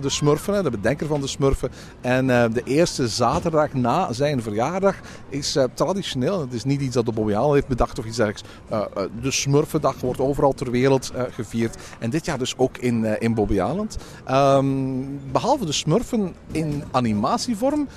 de 0.00 0.08
Smurfen, 0.08 0.64
de 0.64 0.70
bedenker 0.70 1.06
van 1.06 1.20
de 1.20 1.26
Smurfen. 1.26 1.70
En 2.00 2.26
de 2.26 2.62
eerste 2.64 3.08
zaterdag 3.22 3.72
na 3.72 4.12
zijn 4.12 4.42
verjaardag 4.42 4.96
is 5.28 5.56
uh, 5.56 5.64
traditioneel. 5.74 6.40
Het 6.40 6.52
is 6.52 6.64
niet 6.64 6.80
iets 6.80 6.94
dat 6.94 7.06
de 7.06 7.12
Bobby 7.12 7.34
Aland 7.34 7.54
heeft 7.54 7.66
bedacht 7.66 7.98
of 7.98 8.04
iets 8.04 8.16
dergelijks. 8.16 8.48
Uh, 8.72 8.78
uh, 8.96 9.02
de 9.22 9.30
Smurfendag 9.30 10.00
wordt 10.00 10.20
overal 10.20 10.52
ter 10.52 10.70
wereld 10.70 11.12
gevierd. 11.30 11.76
En 11.98 12.10
dit 12.10 12.24
jaar 12.24 12.38
dus 12.38 12.56
ook 12.56 12.78
in, 12.78 13.20
in 13.20 13.34
Bobby 13.34 13.60
Aland. 13.60 13.96
Um, 14.30 15.20
behalve 15.32 15.64
de 15.64 15.72
Smurfen 15.72 16.34
in 16.52 16.82
animatievorm 16.90 17.88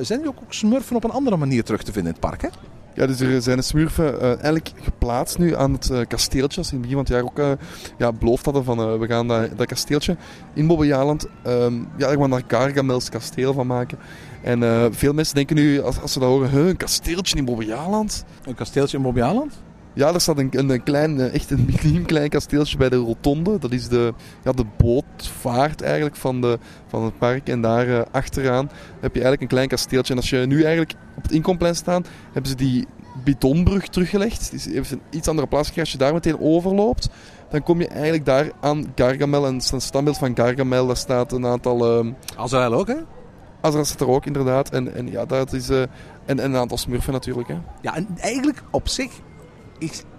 zijn 0.00 0.22
er 0.22 0.28
ook, 0.28 0.38
ook 0.42 0.52
Smurfen 0.52 0.96
op 0.96 1.04
een 1.04 1.10
andere 1.10 1.36
manier 1.36 1.64
terug 1.64 1.82
te 1.82 1.92
vinden 1.92 2.14
in 2.14 2.20
het 2.20 2.30
park. 2.30 2.42
Hè? 2.42 2.48
Ja, 2.94 3.06
dus 3.06 3.20
er 3.20 3.42
zijn 3.42 3.56
de 3.56 3.62
smurfen 3.62 4.20
eh, 4.20 4.28
eigenlijk 4.28 4.72
geplaatst 4.82 5.38
nu 5.38 5.56
aan 5.56 5.72
het 5.72 5.90
eh, 5.90 6.00
kasteeltje. 6.08 6.58
Als 6.58 6.72
in 6.72 6.78
het 6.78 6.88
begin 6.88 7.04
van 7.04 7.04
het 7.04 7.14
jaar 7.14 7.22
ook 7.22 7.58
eh, 7.58 7.66
ja, 7.98 8.12
beloofd 8.12 8.44
hadden 8.44 8.64
van 8.64 8.98
we 8.98 9.06
gaan 9.06 9.28
dat, 9.28 9.56
dat 9.56 9.66
kasteeltje 9.66 10.16
in 10.52 10.66
Bobbejaanland, 10.66 11.26
ehm 11.42 11.74
ja, 11.96 12.16
gaan 12.16 12.28
naar 12.28 12.42
Gargamels 12.46 13.08
kasteel 13.08 13.52
van 13.52 13.66
maken. 13.66 13.98
En 14.42 14.94
veel 14.94 15.12
mensen 15.12 15.34
denken 15.34 15.56
nu, 15.56 15.82
als, 15.82 16.00
als 16.00 16.12
ze 16.12 16.18
dat 16.18 16.28
horen, 16.28 16.66
een 16.68 16.76
kasteeltje 16.76 17.36
in 17.36 17.44
Bobbejaanland? 17.44 18.24
Een 18.44 18.54
kasteeltje 18.54 18.96
in 18.96 19.02
Bobbejaanland? 19.02 19.52
Ja, 19.94 20.14
er 20.14 20.20
staat 20.20 20.38
een, 20.38 20.48
een, 20.50 20.70
een 20.70 20.82
klein, 20.82 21.20
eh, 21.20 21.34
echt 21.34 21.50
een 21.50 21.68
miniem 21.82 22.04
klein 22.06 22.28
kasteeltje 22.28 22.76
bij 22.76 22.88
de 22.88 22.96
rotonde. 22.96 23.58
Dat 23.58 23.72
is 23.72 23.88
de, 23.88 24.14
ja, 24.44 24.52
de 24.52 24.64
bootvaart 24.76 25.82
eigenlijk 25.82 26.16
van, 26.16 26.40
de, 26.40 26.58
van 26.86 27.04
het 27.04 27.18
park. 27.18 27.48
En 27.48 27.60
daar 27.60 27.88
eh, 27.88 28.02
achteraan 28.10 28.70
heb 29.00 29.14
je 29.14 29.20
eigenlijk 29.20 29.40
een 29.42 29.48
klein 29.48 29.68
kasteeltje. 29.68 30.12
En 30.12 30.18
als 30.18 30.30
je 30.30 30.36
nu 30.36 30.62
eigenlijk 30.62 30.94
op 31.16 31.22
het 31.22 31.32
inkomplein 31.32 31.74
staat, 31.76 32.08
hebben 32.32 32.50
ze 32.50 32.56
die 32.56 32.86
betonbrug 33.24 33.88
teruggelegd. 33.88 34.50
Die 34.50 34.58
is 34.58 34.66
even 34.66 34.96
een 35.10 35.18
iets 35.18 35.28
andere 35.28 35.46
plaats 35.48 35.68
gekregen. 35.68 35.90
Als 35.92 36.00
je 36.00 36.04
daar 36.04 36.12
meteen 36.12 36.40
overloopt, 36.40 37.08
dan 37.50 37.62
kom 37.62 37.80
je 37.80 37.88
eigenlijk 37.88 38.24
daar 38.24 38.50
aan 38.60 38.92
Gargamel. 38.94 39.46
En 39.46 39.54
het 39.54 39.82
standbeeld 39.82 40.18
van 40.18 40.36
Gargamel, 40.36 40.86
daar 40.86 40.96
staat 40.96 41.32
een 41.32 41.46
aantal... 41.46 41.98
ehm 41.98 42.12
Azrael 42.36 42.72
ook, 42.74 42.88
hè? 42.88 42.96
Azrael 43.60 43.84
staat 43.84 44.00
er 44.00 44.08
ook 44.08 44.26
inderdaad. 44.26 44.70
En, 44.70 44.94
en 44.94 45.10
ja, 45.10 45.24
dat 45.24 45.52
is... 45.52 45.68
eh, 45.68 45.80
en, 45.80 45.88
en 46.26 46.38
een 46.38 46.56
aantal 46.56 46.78
smurfen 46.78 47.12
natuurlijk, 47.12 47.48
hè. 47.48 47.56
Ja, 47.80 47.94
en 47.96 48.08
eigenlijk 48.20 48.62
op 48.70 48.88
zich 48.88 49.10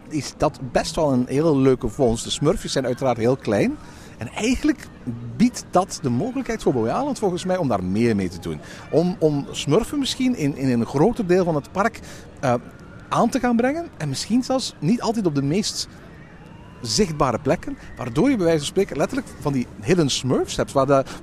is, 0.10 0.34
dat 0.38 0.60
best 0.72 0.96
wel 0.96 1.12
een 1.12 1.26
hele 1.28 1.56
leuke 1.56 1.88
vondst. 1.88 2.24
De 2.24 2.30
smurfjes 2.30 2.72
zijn 2.72 2.86
uiteraard 2.86 3.18
heel 3.18 3.36
klein. 3.36 3.78
En 4.18 4.28
eigenlijk 4.28 4.88
biedt 5.36 5.66
dat 5.70 6.00
de 6.02 6.10
mogelijkheid 6.10 6.64
voor 6.64 6.74
Bobbejaanland 6.74 7.20
volgens 7.20 7.46
mij 7.46 7.58
om 7.58 7.68
daar 7.68 7.84
meer 7.84 8.16
mee 8.16 8.30
te 8.30 8.40
doen. 8.40 8.60
Om, 8.92 9.16
om 9.20 9.46
smurfen 9.52 10.00
misschien 10.00 10.36
in, 10.36 10.58
in 10.58 10.70
een 10.70 10.86
groter 10.86 11.28
deel 11.28 11.44
van 11.44 11.56
het 11.56 11.72
park 11.72 12.00
eh, 12.40 12.54
aan 13.10 13.30
te 13.30 13.40
gaan 13.40 13.56
brengen. 13.56 13.88
En 13.98 14.10
misschien 14.10 14.44
zelfs 14.44 14.76
niet 14.80 15.02
altijd 15.02 15.26
op 15.26 15.36
de 15.36 15.44
meest 15.44 15.88
zichtbare 16.86 17.40
plekken. 17.40 17.78
Waardoor 17.98 18.30
je 18.30 18.36
bij 18.36 18.46
wijze 18.46 18.60
van 18.60 18.68
spreken 18.68 18.98
letterlijk 18.98 19.28
van 19.40 19.54
die 19.54 19.68
hidden 19.82 20.10
smurfs 20.10 20.56
hebt. 20.56 20.72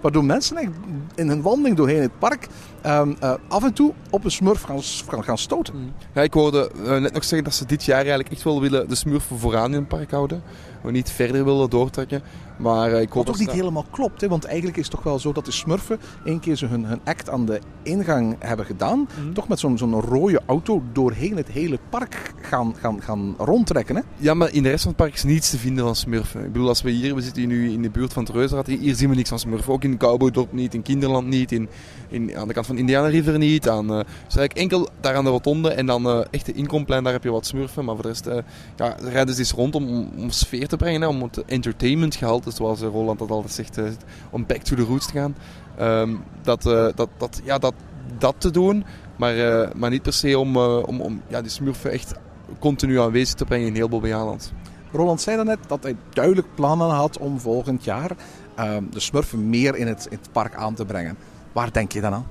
Waardoor 0.01 0.25
mensen 0.25 0.75
in 1.15 1.29
hun 1.29 1.43
wandeling 1.43 1.77
doorheen 1.77 2.01
het 2.01 2.19
park 2.19 2.49
ehm, 2.81 3.13
eh, 3.21 3.35
af 3.49 3.65
en 3.65 3.73
toe 3.73 3.93
op 4.11 4.25
een 4.25 4.31
smurf 4.31 4.63
gaan, 4.63 5.25
gaan, 5.25 5.39
stoten. 5.39 5.95
Ik 6.15 6.33
hoorde 6.33 6.71
eh, 6.85 6.99
net 6.99 7.13
nog 7.13 7.25
zeggen 7.25 7.45
dat 7.45 7.55
ze 7.55 7.67
dit 7.67 7.85
jaar 7.85 7.99
eigenlijk 7.99 8.31
echt 8.31 8.43
wel 8.43 8.61
willen 8.61 8.89
de 8.89 8.95
smurfen 8.95 9.39
vooraan 9.39 9.73
in 9.73 9.79
het 9.79 9.89
park 9.89 10.11
houden. 10.11 10.43
We 10.83 10.91
niet 10.91 11.11
verder 11.11 11.45
willen 11.45 11.71
doortrekken. 11.71 12.23
Maar 12.57 12.93
eh, 12.93 13.01
ik 13.01 13.13
hoop 13.13 13.27
Wat 13.27 13.35
ook 13.35 13.41
niet 13.41 13.51
helemaal 13.51 13.87
klopt, 13.91 14.21
hè? 14.21 14.29
want 14.29 14.45
eigenlijk 14.45 14.77
is 14.77 14.83
het 14.83 14.95
toch 14.95 15.03
wel 15.03 15.19
zo 15.19 15.33
dat 15.33 15.45
de 15.45 15.51
smurfen 15.51 15.99
één 16.25 16.41
keer 16.41 16.57
ze 16.57 16.67
hun, 16.67 16.85
hun 16.85 17.01
act 17.05 17.31
aan 17.31 17.47
de 17.47 17.61
ingang 17.83 18.37
hebben 18.39 18.67
gedaan. 18.67 19.09
Toch 19.35 19.49
met 19.49 19.59
zo'n 19.59 19.79
zo'n 19.79 20.01
rode 20.01 20.41
auto 20.47 20.83
doorheen 20.93 21.37
het 21.37 21.49
hele 21.49 21.79
park 21.89 22.33
gaan, 22.41 22.75
gaan, 22.81 23.03
gaan 23.03 23.35
rondtrekken. 23.39 23.97
Hè? 23.97 24.03
Ja, 24.17 24.35
maar 24.35 24.53
in 24.53 24.63
de 24.63 24.69
rest 24.69 24.83
van 24.83 24.93
het 24.93 25.01
park 25.01 25.15
is 25.15 25.23
niets 25.23 25.51
te 25.51 25.59
vinden 25.59 25.85
van 25.85 25.97
smurfen. 25.97 26.45
Ik 26.45 26.53
bedoel, 26.53 26.69
als 26.69 26.83
we 26.83 26.91
hier, 26.91 27.15
we 27.15 27.21
zitten 27.21 27.43
hier 27.43 27.51
nu 27.51 27.73
in 27.73 27.83
de 27.83 27.91
buurt 27.91 28.13
van 28.13 28.25
het 28.25 28.33
Reuzenrad, 28.33 28.67
hier, 28.67 28.95
zien 28.95 29.09
we 29.09 29.15
niks 29.15 29.29
van 29.29 29.39
smurfen. 29.39 29.73
Ook 29.73 29.85
in 29.85 29.97
Cowboydorp 29.97 30.53
niet, 30.53 30.75
in 30.75 30.83
Kinderland 30.83 31.27
niet, 31.27 31.53
in, 31.53 31.69
in, 32.09 32.37
aan 32.37 32.49
de 32.49 32.55
kant 32.55 32.67
van 32.67 32.79
Indiana 32.79 33.07
River 33.07 33.39
niet. 33.39 33.69
Aan, 33.69 33.91
eh, 33.91 33.97
dus 33.97 34.37
eigenlijk 34.37 34.53
enkel 34.53 34.89
daar 35.01 35.15
aan 35.15 35.25
de 35.25 35.31
rotonde 35.31 35.71
en 35.71 35.87
dan 35.87 36.07
eh 36.07 36.21
echt 36.31 36.47
de 36.47 36.53
inkomplein, 36.53 37.05
daar 37.05 37.13
heb 37.13 37.23
je 37.23 37.31
wat 37.31 37.47
smurfen. 37.47 37.85
Maar 37.85 37.95
voor 37.95 38.03
de 38.03 38.09
rest 38.09 38.27
eh, 38.27 38.39
ja, 38.77 38.97
rijden 39.01 39.35
ze 39.35 39.41
eens 39.41 39.51
rond 39.53 39.75
om, 39.75 39.89
om, 39.89 40.11
om 40.19 40.31
sfeer 40.31 40.69
te 40.69 40.72
brengen, 40.77 41.01
hè, 41.01 41.07
om 41.07 41.23
het 41.23 41.45
entertainment 41.45 42.15
gehalte, 42.15 42.51
zoals 42.51 42.83
eh, 42.83 42.89
Roland 42.89 43.19
dat 43.19 43.31
altijd 43.31 43.53
zegt, 43.53 43.79
eh, 43.79 43.85
om 44.31 44.47
back 44.47 44.63
to 44.63 44.77
the 44.77 44.83
roots 44.83 45.07
te 45.07 45.13
gaan. 45.13 45.35
Ehm, 45.77 46.17
dat, 46.43 46.67
eh, 46.67 46.87
dat, 46.95 47.09
dat, 47.17 47.41
ja, 47.45 47.59
dat, 47.59 47.75
dat 48.19 48.35
te 48.39 48.51
doen, 48.51 48.85
maar, 49.17 49.71
maar 49.77 49.91
niet 49.91 50.03
per 50.03 50.13
se 50.13 50.39
om, 50.39 50.57
eh, 50.57 50.83
om, 50.87 51.01
om 51.01 51.23
ja, 51.29 51.41
die 51.41 51.51
smurfen 51.51 51.91
echt 51.91 52.15
continu 52.59 53.01
aanwezig 53.01 53.35
te 53.35 53.45
brengen 53.45 53.67
in 53.67 53.75
heel 53.75 53.89
Bobbejaanland. 53.89 54.53
Roland 54.93 55.21
zei 55.21 55.37
daarnet 55.37 55.59
dat 55.67 55.83
hij 55.83 55.97
duidelijk 56.11 56.47
plannen 56.55 56.91
had 56.91 57.19
om 57.19 57.41
volgend 57.41 57.85
jaar 57.85 58.11
ehm, 58.55 58.83
de 58.91 59.01
smurfen 59.01 59.49
meer 59.49 59.77
in 59.77 59.87
het, 59.87 60.07
in 60.11 60.19
het 60.21 60.33
park 60.33 60.55
aan 60.55 60.75
te 60.75 60.85
brengen. 60.85 61.17
Waar 61.53 61.73
denk 61.73 61.93
je 61.93 62.01
dan 62.01 62.13
aan? 62.13 62.27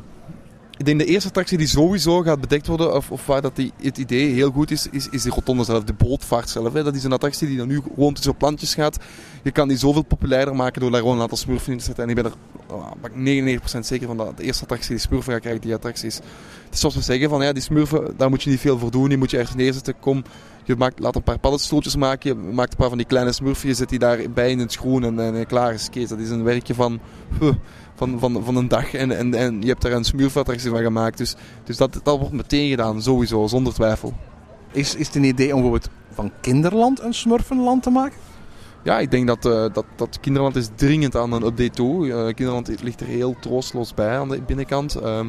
Ik 0.82 0.88
denk 0.88 1.00
de 1.00 1.06
eerste 1.06 1.28
attractie 1.28 1.58
die 1.58 1.68
sowieso 1.68 2.22
gaat 2.22 2.42
bedekt 2.42 2.68
worden, 2.68 2.96
of, 2.96 3.12
of 3.12 3.26
waar 3.26 3.42
dat 3.42 3.56
die, 3.56 3.72
het 3.82 3.98
idee 3.98 4.34
heel 4.34 4.52
goed 4.52 4.72
is, 4.72 4.88
is, 4.92 5.08
is 5.10 5.22
de 5.22 5.30
rotonde 5.30 5.64
zelf, 5.64 5.84
de 5.84 5.94
bootvaart 5.94 6.50
zelf. 6.50 6.74
Hè. 6.74 6.84
Dat 6.84 6.96
is 6.96 7.04
een 7.04 7.12
attractie 7.12 7.48
die 7.48 7.58
dan 7.58 7.68
nu 7.68 7.82
gewoon 7.94 8.14
tussen 8.14 8.36
plantjes 8.36 8.74
gaat. 8.74 8.98
Je 9.44 9.52
kan 9.52 9.68
die 9.68 9.78
zoveel 9.78 10.02
populairder 10.02 10.56
maken 10.56 10.82
door 10.82 10.92
daar 10.92 11.00
gewoon 11.00 11.16
een 11.16 11.22
aantal 11.22 11.38
smurfen 11.38 11.72
in 11.72 11.78
te 11.78 11.84
zetten. 11.84 12.04
En 12.04 12.10
ik 12.10 12.16
ben 12.16 12.26
er 12.26 12.32
oh, 12.68 12.92
ben 13.02 13.28
ik 13.28 13.60
99% 13.60 13.80
zeker 13.80 14.08
van 14.08 14.18
dat 14.18 14.38
de 14.38 14.44
eerste 14.44 14.64
attractie 14.64 14.90
die 14.90 15.00
smurfen 15.00 15.32
gaat 15.32 15.42
krijgen, 15.42 15.62
die 15.62 15.74
attractie 15.74 16.08
is. 16.08 16.16
Het 16.16 16.74
is 16.74 16.80
zoals 16.80 16.96
we 16.96 17.02
zeggen, 17.02 17.30
van, 17.30 17.44
ja, 17.44 17.54
die 17.54 17.64
smurfen, 17.64 18.14
daar 18.18 18.30
moet 18.30 18.44
je 18.44 18.50
niet 18.50 18.60
veel 18.60 18.80
voor 18.80 18.92
doen. 18.92 19.10
Die 19.10 19.18
moet 19.18 19.32
je 19.32 19.38
ergens 19.38 19.56
neerzetten. 19.56 20.00
Kom, 20.00 20.24
je 20.64 20.76
maakt, 20.76 21.00
laat 21.00 21.16
een 21.16 21.24
paar 21.24 21.40
paddenstoeltjes 21.40 21.96
maken. 21.96 22.30
Je 22.30 22.36
maakt 22.36 22.72
een 22.72 22.78
paar 22.78 22.90
van 22.90 22.98
die 22.98 23.08
kleine 23.08 23.32
smurfen. 23.32 23.68
Je 23.68 23.74
zet 23.74 23.90
die 23.90 24.00
daarbij 24.00 24.52
in 24.52 24.60
het 24.60 24.76
groen 24.76 25.04
en, 25.04 25.36
en 25.36 25.46
klaar 25.46 25.74
is 25.74 25.90
Kees. 25.90 26.10
Dat 26.10 26.20
is 26.20 26.30
een 26.30 26.44
werkje 26.44 26.74
van... 26.74 27.00
van, 28.02 28.20
van, 28.20 28.44
van 28.44 28.56
een 28.56 28.68
dag 28.68 28.94
en, 28.94 29.18
en, 29.18 29.34
en 29.34 29.62
je 29.62 29.68
hebt 29.68 29.82
daar 29.82 29.92
een 29.92 30.04
smurfattractie 30.04 30.70
van 30.70 30.82
gemaakt. 30.82 31.18
Dus, 31.18 31.36
dus 31.64 31.78
dat, 31.78 32.00
dat 32.04 32.18
wordt 32.20 32.34
meteen 32.34 32.70
gedaan, 32.70 33.02
sowieso, 33.02 33.48
zonder 33.48 33.74
twijfel. 33.74 34.14
Is, 34.72 34.96
is 34.96 35.08
het 35.08 35.16
een 35.16 35.24
idee 35.24 35.48
om 35.48 35.62
bijvoorbeeld 35.62 35.90
van 36.14 36.32
Kinderland 36.42 37.02
een 37.02 37.14
smurfenland 37.14 37.84
te 37.84 37.90
maken? 37.90 38.18
Ja, 38.84 39.00
ik 39.00 39.12
denk 39.12 39.28
dat, 39.28 39.46
eh, 39.46 39.66
dat, 39.74 39.86
dat 39.96 40.20
Kinderland 40.20 40.56
is 40.56 40.70
dringend 40.76 41.16
aan 41.16 41.32
een 41.32 41.46
update 41.46 41.70
toe. 41.70 42.12
Eh, 42.12 42.34
Kinderland 42.34 42.82
ligt 42.84 43.02
er 43.02 43.08
heel 43.08 43.36
troosteloos 43.40 43.94
bij 43.94 44.18
aan 44.18 44.30
de 44.30 44.42
binnenkant. 44.42 44.96
Ehm, 44.96 45.28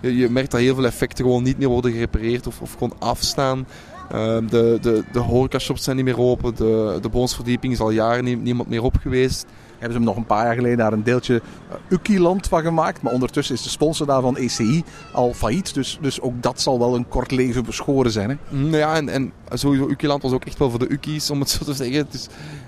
je, 0.00 0.16
je 0.16 0.28
merkt 0.28 0.50
dat 0.50 0.60
heel 0.60 0.74
veel 0.74 0.86
effecten 0.86 1.24
gewoon 1.24 1.42
niet 1.42 1.58
meer 1.58 1.68
worden 1.68 1.92
gerepareerd 1.92 2.46
of, 2.46 2.60
of 2.60 2.72
gewoon 2.72 2.94
afstaan. 2.98 3.66
Ehm, 4.10 4.46
de, 4.46 4.78
de, 4.80 5.04
de 5.12 5.18
horecashops 5.18 5.84
zijn 5.84 5.96
niet 5.96 6.04
meer 6.04 6.18
open. 6.18 6.54
De, 6.54 6.98
de 7.00 7.08
boonsverdieping 7.08 7.72
is 7.72 7.80
al 7.80 7.90
jaren 7.90 8.24
nie- 8.24 8.36
niemand 8.36 8.68
meer 8.68 8.82
op 8.82 8.96
geweest. 8.96 9.46
Hebben 9.82 10.00
ze 10.00 10.06
hem 10.06 10.14
nog 10.14 10.16
een 10.16 10.36
paar 10.36 10.44
jaar 10.44 10.54
geleden 10.54 10.78
daar 10.78 10.92
een 10.92 11.02
deeltje 11.02 11.34
uh, 11.34 11.74
Ukiland 11.88 12.48
van 12.48 12.62
gemaakt. 12.62 13.02
Maar 13.02 13.12
ondertussen 13.12 13.54
is 13.54 13.62
de 13.62 13.68
sponsor 13.68 14.06
daarvan 14.06 14.36
ECI 14.36 14.84
al 15.12 15.34
failliet. 15.34 15.74
Dus, 15.74 15.98
dus 16.00 16.20
ook 16.20 16.42
dat 16.42 16.60
zal 16.60 16.78
wel 16.78 16.94
een 16.94 17.08
kort 17.08 17.30
leven 17.30 17.64
beschoren 17.64 18.10
zijn. 18.10 18.28
Hè? 18.28 18.56
Nou 18.56 18.76
ja, 18.76 18.96
en, 18.96 19.08
en 19.08 19.32
sowieso 19.52 19.88
Ukiland 19.88 20.22
was 20.22 20.32
ook 20.32 20.44
echt 20.44 20.58
wel 20.58 20.70
voor 20.70 20.78
de 20.78 20.88
Ukies, 20.88 21.30
om 21.30 21.40
het 21.40 21.50
zo 21.50 21.64
te 21.64 21.74
zeggen. 21.74 22.06
Dus 22.10 22.26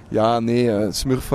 ja, 0.09 0.41
nee, 0.41 0.71
eh, 0.71 0.87
Smurf, 0.91 1.33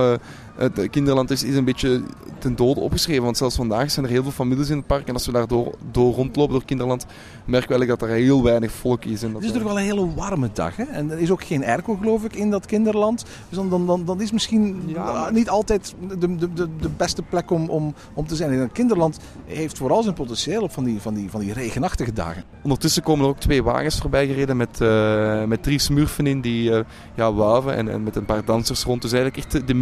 het 0.60 0.90
Kinderland 0.90 1.32
is, 1.32 1.44
is 1.44 1.56
een 1.56 1.64
beetje 1.66 2.02
ten 2.38 2.56
dode 2.56 2.80
opgeschreven. 2.80 3.24
Want 3.24 3.38
zelfs 3.38 3.56
vandaag 3.56 3.92
zijn 3.92 4.06
er 4.06 4.12
heel 4.12 4.24
veel 4.24 4.32
families 4.32 4.70
in 4.70 4.78
het 4.78 4.88
park. 4.88 5.08
En 5.08 5.14
als 5.14 5.26
we 5.26 5.32
daar 5.32 5.48
door, 5.48 5.74
door 5.92 6.14
rondlopen 6.14 6.54
door 6.54 6.66
Kinderland, 6.66 7.06
merken 7.46 7.70
we 7.70 7.76
eigenlijk 7.76 8.00
dat 8.00 8.10
er 8.10 8.16
heel 8.16 8.44
weinig 8.44 8.72
volk 8.72 9.06
is. 9.06 9.24
En 9.24 9.32
dat, 9.34 9.42
Het 9.42 9.50
is 9.50 9.56
eh, 9.58 9.62
toch 9.64 9.68
wel 9.74 9.80
een 9.80 9.86
hele 9.86 10.14
warme 10.14 10.50
dag. 10.54 10.76
Hè? 10.76 10.84
En 10.84 11.12
er 11.12 11.20
is 11.20 11.32
ook 11.32 11.44
geen 11.44 11.66
airco, 11.66 11.96
geloof 11.96 12.24
ik, 12.24 12.36
in 12.36 12.50
dat 12.50 12.66
kinderland. 12.66 13.26
Dus 13.50 13.58
dan, 13.58 13.70
dan, 13.70 13.86
dan, 13.86 14.06
dan 14.06 14.22
is 14.22 14.32
misschien 14.32 14.84
Ja. 14.86 15.28
uh, 15.28 15.32
niet 15.32 15.50
altijd 15.50 15.96
de, 16.08 16.18
de, 16.36 16.54
de, 16.54 16.68
de 16.80 16.90
beste 16.98 17.22
plek 17.22 17.52
om, 17.52 17.70
om, 17.70 17.94
om 18.14 18.28
te 18.28 18.36
zijn. 18.36 18.52
En 18.52 18.60
het 18.60 18.72
kinderland 18.72 19.20
heeft 19.46 19.78
vooral 19.78 20.04
zijn 20.04 20.16
potentieel 20.16 20.62
op 20.62 20.72
van 20.72 20.84
die, 20.84 21.00
van 21.02 21.14
die, 21.14 21.30
van 21.30 21.40
die 21.40 21.54
regenachtige 21.54 22.14
dagen. 22.14 22.44
Ondertussen 22.64 23.04
komen 23.04 23.24
er 23.26 23.32
ook 23.32 23.40
twee 23.40 23.64
wagens 23.64 23.98
voorbij 23.98 24.28
gereden 24.28 24.58
met, 24.58 24.82
eh, 24.82 25.44
met 25.44 25.64
drie 25.64 25.80
smurfen 25.80 26.28
in 26.28 26.42
die 26.42 26.74
eh, 26.74 26.80
ja, 27.16 27.34
wuiven 27.34 27.76
en, 27.76 27.90
en 27.90 28.04
met 28.04 28.16
een 28.16 28.26
paar 28.26 28.46
dansers 28.46 28.84
rond. 28.84 29.02
Dus 29.02 29.12
eigenlijk 29.12 29.44
echt 29.44 29.52
de, 29.52 29.64
de 29.64 29.74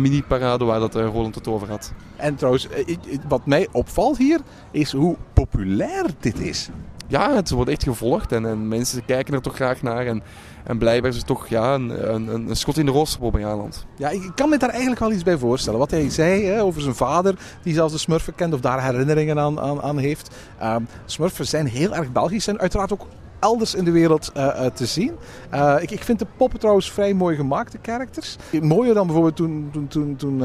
waar 0.67 0.79
dat, 0.79 0.95
eh, 0.95 1.05
Roland 1.05 1.35
het 1.35 1.47
over 1.47 1.69
had. 1.69 1.91
En 2.15 2.35
trouwens, 2.35 2.69
eh, 2.69 2.97
wat 3.27 3.45
mij 3.45 3.67
opvalt 3.71 4.17
hier, 4.17 4.39
is 4.71 4.91
hoe 4.91 5.15
populair 5.33 6.05
dit 6.19 6.39
is. 6.39 6.69
Ja, 7.07 7.35
het 7.35 7.49
wordt 7.49 7.69
echt 7.69 7.83
gevolgd 7.83 8.31
en, 8.31 8.45
en 8.45 8.67
mensen 8.67 9.05
kijken 9.05 9.33
er 9.33 9.41
toch 9.41 9.55
graag 9.55 9.81
naar. 9.81 10.05
En, 10.05 10.23
en 10.63 10.77
blijkbaar 10.77 11.11
is 11.11 11.17
het 11.17 11.25
toch 11.25 11.47
ja, 11.47 11.73
een, 11.73 12.13
een, 12.13 12.49
een 12.49 12.55
schot 12.55 12.77
in 12.77 12.85
de 12.85 12.91
roos 12.91 13.15
op 13.15 13.21
Bobbejaanland. 13.21 13.85
Ja, 13.97 14.09
ik 14.09 14.31
kan 14.35 14.49
me 14.49 14.57
daar 14.57 14.69
eigenlijk 14.69 14.99
wel 14.99 15.11
iets 15.11 15.23
bij 15.23 15.37
voorstellen. 15.37 15.79
Wat 15.79 15.91
hij 15.91 16.09
zei 16.09 16.45
hè, 16.45 16.61
over 16.61 16.81
zijn 16.81 16.95
vader, 16.95 17.35
die 17.63 17.73
zelfs 17.73 17.93
de 17.93 17.99
smurfen 17.99 18.35
kent 18.35 18.53
of 18.53 18.59
daar 18.59 18.83
herinneringen 18.83 19.39
aan, 19.39 19.59
aan, 19.59 19.81
aan 19.81 19.97
heeft. 19.97 20.35
Ehm, 20.59 20.81
smurfen 21.05 21.47
zijn 21.47 21.67
heel 21.67 21.95
erg 21.95 22.11
Belgisch 22.11 22.47
en 22.47 22.59
uiteraard 22.59 22.93
ook 22.93 23.05
elders 23.39 23.75
in 23.75 23.83
de 23.83 23.91
wereld 23.91 24.31
eh, 24.33 24.65
eh, 24.65 24.73
te 24.73 24.85
zien. 24.85 25.11
Eh, 25.49 25.75
ik, 25.79 25.91
ik 25.91 26.03
vind 26.03 26.19
de 26.19 26.27
poppen 26.37 26.59
trouwens 26.59 26.91
vrij 26.91 27.13
mooi 27.13 27.35
gemaakt, 27.35 27.71
de 27.71 27.79
characters. 27.81 28.35
Mooier 28.61 28.93
dan 28.93 29.05
bijvoorbeeld 29.05 29.35
toen, 29.35 29.69
toen, 29.71 29.87
toen, 29.87 30.15
toen 30.15 30.43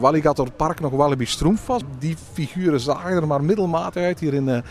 Walligator 0.00 0.50
Park 0.50 0.80
nog 0.80 0.92
Wallaby 0.92 1.24
Stroomf 1.24 1.66
was. 1.66 1.82
Die 1.98 2.16
figuren 2.32 2.80
zagen 2.80 3.16
er 3.16 3.26
maar 3.26 3.44
middelmatig 3.44 4.02
uit 4.02 4.20
hier 4.20 4.34
in 4.34 4.62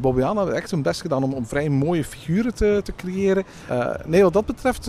Bobbejaanland. 0.00 0.38
Hebben 0.38 0.62
echt 0.62 0.70
hun 0.70 0.82
best 0.82 1.00
gedaan 1.00 1.22
om, 1.22 1.32
om 1.32 1.46
vrij 1.46 1.68
mooie 1.68 2.04
figuren 2.04 2.54
te, 2.54 2.80
te 2.84 2.92
creëren. 2.96 3.44
Nee, 4.04 4.22
wat 4.22 4.32
dat 4.32 4.46
betreft 4.46 4.86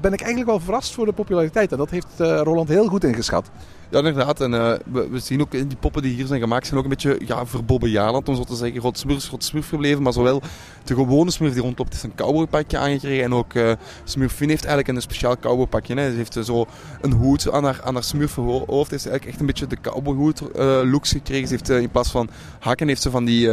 ben 0.00 0.12
ik 0.12 0.20
eigenlijk 0.20 0.50
wel 0.50 0.60
verrast 0.60 0.94
voor 0.94 1.06
de 1.06 1.12
populariteit. 1.12 1.72
En 1.72 1.78
dat 1.78 1.90
heeft 1.90 2.18
Roland 2.18 2.68
heel 2.68 2.86
goed 2.86 3.04
ingeschat. 3.04 3.50
Ja, 3.90 3.98
inderdaad. 3.98 4.40
En 4.40 4.54
eh, 4.54 4.72
we, 5.10 5.18
zien 5.18 5.40
ook 5.40 5.54
in 5.54 5.68
die 5.68 5.76
poppen 5.76 6.02
die 6.02 6.14
hier 6.14 6.26
zijn 6.26 6.40
gemaakt, 6.40 6.66
zijn 6.66 6.78
ook 6.78 6.84
een 6.84 6.90
beetje 6.90 7.20
ja, 7.26 7.46
voor 7.46 7.64
Bobbejaanland, 7.64 8.28
om 8.28 8.36
zo 8.36 8.44
te 8.44 8.54
zeggen. 8.54 8.80
Rot 8.80 8.98
smurf, 8.98 9.30
rot 9.30 9.44
smurf 9.44 9.68
gebleven. 9.68 10.02
Maar 10.02 10.12
zowel 10.12 10.42
de 10.84 10.94
gewone 10.94 11.30
Smurf 11.30 11.52
die 11.52 11.62
rondloopt 11.62 11.92
heeft 11.92 12.04
een 12.04 12.14
cowboypakje 12.14 12.78
aangekregen. 12.78 13.24
En 13.24 13.34
ook 13.34 13.54
uh, 13.54 13.72
Smurfin 14.04 14.48
heeft 14.48 14.64
eigenlijk 14.64 14.96
een 14.96 15.02
speciaal 15.02 15.38
cowboypakje. 15.38 15.94
Hè. 15.94 16.10
Ze 16.10 16.16
heeft 16.16 16.36
uh, 16.36 16.42
zo 16.42 16.66
een 17.00 17.12
hoed 17.12 17.50
aan 17.50 17.64
haar, 17.64 17.80
aan 17.84 17.94
haar 17.94 18.04
hoofd. 18.36 18.90
Heeft 18.90 19.02
ze 19.02 19.08
eigenlijk 19.08 19.24
echt 19.24 19.40
een 19.40 19.46
beetje 19.46 19.66
de 19.66 19.80
cowboyhoed 19.80 20.42
looks 20.84 21.10
gekregen. 21.12 21.48
Ze 21.48 21.54
heeft 21.54 21.68
in 21.68 21.90
plaats 21.90 22.10
van 22.10 22.30
hakken 22.58 22.88
heeft 22.88 23.02
ze 23.02 23.10
van 23.10 23.24
die, 23.24 23.48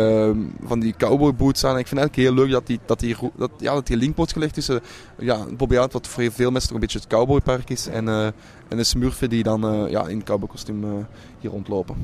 van 0.63 0.79
die 0.79 0.93
cowboyboots 0.97 1.63
aan. 1.63 1.73
En 1.73 1.79
ik 1.79 1.87
vind 1.87 1.99
het 2.01 2.09
eigenlijk 2.09 2.37
heel 2.37 2.45
leuk 2.45 2.51
dat 2.51 2.67
die, 2.67 2.79
dat 2.85 2.99
die, 2.99 3.15
dat, 3.35 3.51
ja, 3.57 3.73
dat 3.73 3.87
die 3.87 3.97
link 3.97 4.15
wordt 4.15 4.31
gelegd 4.31 4.53
tussen 4.53 4.81
ja, 5.19 5.45
Bobby 5.57 5.75
wat 5.75 6.07
voor 6.07 6.31
veel 6.31 6.51
mensen 6.51 6.69
toch 6.69 6.71
een 6.71 6.79
beetje 6.79 6.99
het 6.99 7.07
cowboypark 7.07 7.69
is. 7.69 7.87
En, 7.87 8.33
en 8.69 8.77
de 8.77 8.83
Smurfen 8.83 9.29
die 9.29 9.43
dan 9.43 9.89
ja, 9.89 10.07
in 10.07 10.23
cowboykostuum 10.23 11.07
hier 11.39 11.51
rondlopen. 11.51 11.95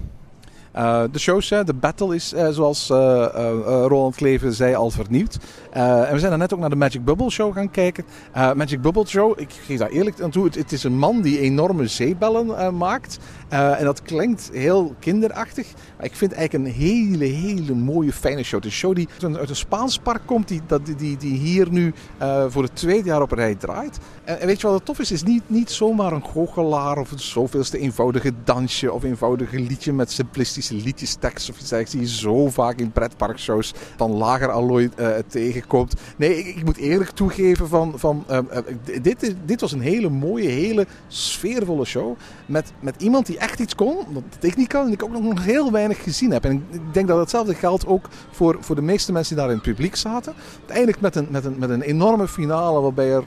Uh, 0.75 1.03
de 1.12 1.19
shows, 1.19 1.47
de 1.47 1.73
battle 1.79 2.15
is, 2.15 2.33
uh, 2.33 2.49
zoals 2.49 2.89
uh, 2.89 2.97
Roland 3.88 4.15
Kleven 4.15 4.53
zei, 4.53 4.75
al 4.75 4.89
vernieuwd. 4.89 5.38
en 5.71 6.13
we 6.13 6.19
zijn 6.19 6.39
net 6.39 6.53
ook 6.53 6.59
naar 6.59 6.69
de 6.69 6.75
Magic 6.75 7.05
Bubble 7.05 7.29
Show 7.29 7.53
gaan 7.53 7.71
kijken. 7.71 8.05
Magic 8.33 8.81
Bubble 8.81 9.05
Show, 9.05 9.39
ik 9.39 9.51
geef 9.65 9.79
daar 9.79 9.89
eerlijk 9.89 10.21
aan 10.21 10.29
toe, 10.29 10.45
het, 10.45 10.55
het 10.55 10.71
is 10.71 10.83
een 10.83 10.97
man 10.97 11.21
die 11.21 11.39
enorme 11.39 11.88
zeebellen 11.88 12.77
maakt. 12.77 13.19
en 13.49 13.83
dat 13.83 14.01
klinkt 14.01 14.49
heel 14.53 14.95
kinderachtig. 14.99 15.67
Maar 15.97 16.05
ik 16.05 16.15
vind 16.15 16.31
het 16.31 16.39
eigenlijk 16.39 16.69
een 16.69 16.81
hele, 16.81 17.25
hele 17.25 17.73
mooie, 17.73 18.13
fijne 18.13 18.43
show. 18.43 18.63
Het 18.63 18.71
is 18.71 18.71
een 18.71 18.79
show 18.79 18.95
die 18.95 19.07
uit 19.38 19.49
een 19.49 19.55
Spaans 19.55 19.97
park 19.97 20.21
komt, 20.25 20.47
die, 20.47 20.62
die, 20.83 20.95
die, 20.95 21.17
die 21.17 21.38
hier 21.38 21.71
nu 21.71 21.93
voor 22.47 22.63
het 22.63 22.75
tweede 22.75 23.07
jaar 23.07 23.21
op 23.21 23.31
rij 23.31 23.55
draait. 23.55 23.99
En, 24.23 24.47
weet 24.47 24.62
je 24.62 24.67
wat 24.67 24.75
het 24.75 24.86
tof 24.86 24.99
is? 24.99 25.09
Het 25.09 25.17
is 25.17 25.23
niet, 25.23 25.43
niet 25.47 25.71
zomaar 25.71 26.12
een 26.12 26.25
goochelaar 26.25 26.97
of 26.97 27.12
een 27.12 27.19
zoveelste 27.19 27.77
eenvoudige 27.77 28.31
dansje 28.43 28.91
of 28.91 29.03
eenvoudige 29.03 29.59
liedje 29.59 29.93
met 29.93 30.12
simplistisch 30.63 30.84
liedjestekst 30.84 31.49
of 31.49 31.60
iets 31.60 31.69
dergelijks 31.69 31.91
die 31.91 32.02
je 32.02 32.21
zo 32.21 32.49
vaak 32.49 32.80
in 32.80 32.91
pretparkshows 32.91 33.73
van 33.97 34.12
lager 34.12 34.52
allooi 34.52 34.89
uh, 34.99 35.08
tegenkomt. 35.28 35.93
Nee, 36.17 36.38
ik, 36.38 36.56
ik, 36.56 36.65
moet 36.65 36.78
eerlijk 36.78 37.10
toegeven 37.10 37.67
van, 37.67 37.93
van 37.95 38.26
uh, 38.32 38.39
dit, 39.02 39.36
dit 39.45 39.62
was 39.62 39.71
een 39.71 39.82
hele 39.82 40.10
mooie, 40.10 40.49
hele 40.49 40.88
sfeervolle 41.08 41.86
show. 41.86 42.15
Met, 42.45 42.71
met 42.80 43.02
iemand 43.02 43.26
die 43.26 43.38
echt 43.38 43.60
iets 43.60 43.76
kon, 43.76 43.97
wat 44.13 44.23
ik 44.39 44.56
niet 44.56 44.67
kan 44.67 44.86
en 44.86 44.91
ik 44.91 45.04
ook 45.04 45.21
nog 45.21 45.43
heel 45.43 45.71
weinig 45.71 46.04
gezien 46.04 46.32
heb. 46.32 46.45
En 46.45 46.65
ik 46.71 46.93
denk 46.93 47.08
dat 47.08 47.19
hetzelfde 47.19 47.56
geldt 47.56 47.88
ook 47.88 48.10
voor, 48.32 48.58
voor 48.60 48.76
de 48.76 48.82
meeste 48.82 49.12
mensen 49.12 49.36
die 49.36 49.43
daar 49.43 49.54
in 49.54 49.60
het 49.60 49.69
publiek 49.69 49.95
zaten. 49.95 50.34
Uiteindelijk 50.58 51.02
met 51.02 51.15
een, 51.15 51.28
met 51.30 51.45
een, 51.45 51.56
met 51.58 51.69
een 51.69 51.82
enorme 51.82 52.28
finale 52.28 52.82
waarbij 52.82 53.12
er 53.12 53.23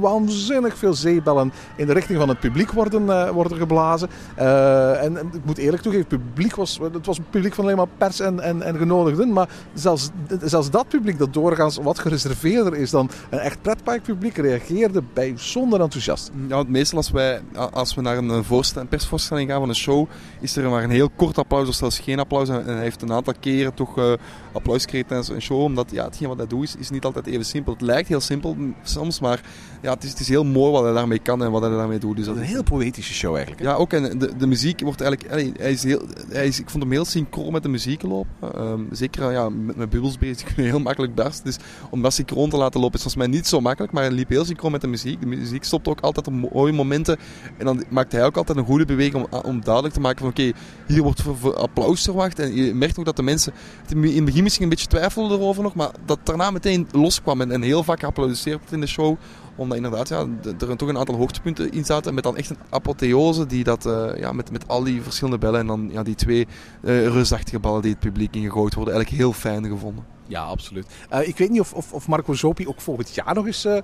waanzinnig 0.00 0.78
veel 0.78 0.94
zeebellen 0.94 1.52
in 1.76 1.86
de 1.86 1.92
richting 1.92 2.18
van 2.18 2.28
het 2.28 2.40
publiek 2.40 2.72
worden, 2.72 3.32
worden 3.34 3.58
geblazen. 3.58 4.08
en, 4.36 5.16
en, 5.16 5.30
ik 5.32 5.44
moet 5.44 5.58
eerlijk 5.58 5.82
toegeven, 5.82 6.06
het 6.08 6.24
publiek 6.24 6.54
was 6.54 6.79
het 6.80 7.06
was 7.06 7.18
een 7.18 7.30
publiek 7.30 7.54
van 7.54 7.64
alleen 7.64 7.76
maar 7.76 7.86
pers 7.98 8.20
en, 8.20 8.40
en, 8.40 8.62
en 8.62 8.76
genodigden. 8.76 9.32
Maar 9.32 9.48
zelfs, 9.74 10.08
zelfs 10.42 10.70
dat 10.70 10.88
publiek, 10.88 11.18
dat 11.18 11.32
doorgaans 11.32 11.76
wat 11.76 11.98
gereserveerder 11.98 12.76
is 12.76 12.90
dan 12.90 13.10
een 13.30 13.38
echt 13.38 13.62
pretparkpubliek, 13.62 14.36
reageerde 14.36 15.02
bij 15.12 15.32
zonder 15.36 15.80
enthousiast. 15.80 16.30
Ja, 16.48 16.64
meestal 16.66 16.98
als, 16.98 17.10
wij, 17.10 17.40
als 17.72 17.94
we 17.94 18.00
naar 18.00 18.16
een, 18.16 18.44
voorstel, 18.44 18.80
een 18.80 18.88
persvoorstelling 18.88 19.50
gaan 19.50 19.60
van 19.60 19.68
een 19.68 19.74
show, 19.74 20.08
is 20.40 20.56
er 20.56 20.70
maar 20.70 20.84
een 20.84 20.90
heel 20.90 21.10
kort 21.16 21.38
applaus 21.38 21.68
of 21.68 21.74
zelfs 21.74 21.98
geen 21.98 22.18
applaus. 22.18 22.48
En 22.48 22.64
hij 22.64 22.82
heeft 22.82 23.02
een 23.02 23.12
aantal 23.12 23.34
keren 23.40 23.74
toch 23.74 23.98
uh, 23.98 24.12
applaus 24.52 24.82
gekregen 24.82 25.06
tijdens 25.06 25.28
een 25.28 25.42
show. 25.42 25.62
Omdat 25.62 25.90
ja, 25.90 26.04
hetgeen 26.04 26.28
wat 26.28 26.36
hij 26.36 26.46
doet 26.46 26.62
is, 26.62 26.76
is 26.76 26.90
niet 26.90 27.04
altijd 27.04 27.26
even 27.26 27.44
simpel. 27.44 27.72
Het 27.72 27.82
lijkt 27.82 28.08
heel 28.08 28.20
simpel 28.20 28.56
soms, 28.82 29.20
maar 29.20 29.40
ja, 29.82 29.92
het, 29.92 30.04
is, 30.04 30.10
het 30.10 30.20
is 30.20 30.28
heel 30.28 30.44
mooi 30.44 30.72
wat 30.72 30.82
hij 30.82 30.92
daarmee 30.92 31.18
kan 31.18 31.44
en 31.44 31.50
wat 31.50 31.62
hij 31.62 31.70
daarmee 31.70 31.98
doet. 31.98 32.16
Dus 32.16 32.26
dat 32.26 32.36
is 32.36 32.40
een 32.40 32.46
heel 32.46 32.62
poëtische 32.62 33.12
show 33.14 33.34
eigenlijk. 33.34 33.62
Ja, 33.62 33.74
ook. 33.74 33.92
En 33.92 34.18
de, 34.18 34.36
de 34.36 34.46
muziek 34.46 34.80
wordt 34.80 35.00
eigenlijk... 35.00 35.56
Hij 35.58 35.72
is 35.72 35.82
heel, 35.82 36.02
hij 36.28 36.46
is, 36.46 36.60
ik 36.60 36.69
vond 36.70 36.82
hem 36.82 36.92
heel 36.92 37.04
synchroon 37.04 37.52
met 37.52 37.62
de 37.62 37.68
muziek 37.68 38.02
lopen. 38.02 38.60
Um, 38.70 38.88
zeker 38.90 39.32
ja, 39.32 39.48
met 39.48 39.76
mijn 39.76 39.88
bubbels 39.88 40.18
bezig 40.18 40.56
heel 40.56 40.80
makkelijk 40.80 41.14
barsten. 41.14 41.44
Dus 41.44 41.58
om 41.90 42.02
dat 42.02 42.12
synchroon 42.12 42.50
te 42.50 42.56
laten 42.56 42.80
lopen 42.80 42.96
is 42.96 43.02
volgens 43.02 43.24
mij 43.24 43.36
niet 43.36 43.46
zo 43.46 43.60
makkelijk. 43.60 43.92
Maar 43.92 44.02
hij 44.02 44.12
liep 44.12 44.28
heel 44.28 44.44
synchroon 44.44 44.72
met 44.72 44.80
de 44.80 44.86
muziek. 44.86 45.20
De 45.20 45.26
muziek 45.26 45.64
stopt 45.64 45.88
ook 45.88 46.00
altijd 46.00 46.26
op 46.26 46.32
mooie 46.32 46.72
momenten. 46.72 47.16
En 47.56 47.64
dan 47.64 47.84
maakt 47.88 48.12
hij 48.12 48.24
ook 48.24 48.36
altijd 48.36 48.58
een 48.58 48.64
goede 48.64 48.84
beweging 48.84 49.26
om, 49.44 49.60
duidelijk 49.60 49.94
te 49.94 50.00
maken 50.00 50.18
van 50.18 50.28
oké, 50.28 50.52
hier 50.86 51.02
wordt 51.02 51.22
voor, 51.22 51.56
applaus 51.56 52.02
verwacht. 52.02 52.38
En 52.38 52.54
je 52.54 52.74
merkt 52.74 52.98
ook 52.98 53.04
dat 53.04 53.16
de 53.16 53.22
mensen 53.22 53.52
in 53.88 54.14
het 54.14 54.24
begin 54.24 54.42
misschien 54.42 54.64
een 54.64 54.70
beetje 54.70 54.86
twijfelden 54.86 55.38
erover 55.38 55.62
nog. 55.62 55.74
Maar 55.74 55.90
dat 56.04 56.18
daarna 56.24 56.50
meteen 56.50 56.88
loskwam 56.92 57.40
en, 57.40 57.62
heel 57.62 57.84
vaak 57.84 58.00
geapplaudiseerd 58.00 58.58
wordt 58.58 58.72
in 58.72 58.80
de 58.80 58.86
show 58.86 59.16
omdat 59.56 59.76
inderdaad 59.76 60.08
ja, 60.08 60.26
er 60.58 60.76
toch 60.76 60.88
een 60.88 60.98
aantal 60.98 61.14
hoogtepunten 61.14 61.72
in 61.72 61.84
zaten. 61.84 62.14
Met 62.14 62.24
dan 62.24 62.36
echt 62.36 62.50
een 62.50 62.56
apotheose 62.70 63.46
die 63.46 63.64
dat, 63.64 63.86
uh, 63.86 64.10
ja, 64.16 64.32
met, 64.32 64.50
met 64.50 64.68
al 64.68 64.84
die 64.84 65.02
verschillende 65.02 65.38
bellen. 65.38 65.60
En 65.60 65.66
dan 65.66 65.88
ja, 65.92 66.02
die 66.02 66.14
twee 66.14 66.46
uh, 66.82 67.06
reusachtige 67.06 67.58
ballen 67.58 67.82
die 67.82 67.90
het 67.90 68.00
publiek 68.00 68.34
ingegooid 68.34 68.74
worden. 68.74 68.94
Eigenlijk 68.94 69.22
heel 69.22 69.32
fijn 69.32 69.66
gevonden. 69.66 70.04
Ja, 70.30 70.42
absoluut. 70.42 70.86
Uh, 71.12 71.28
ik 71.28 71.38
weet 71.38 71.50
niet 71.50 71.60
of, 71.60 71.72
of, 71.72 71.92
of 71.92 72.08
Marco 72.08 72.34
Zopi 72.34 72.68
ook 72.68 72.80
volgend 72.80 73.14
jaar 73.14 73.34
nog 73.34 73.46
eens 73.46 73.64
uh, 73.64 73.78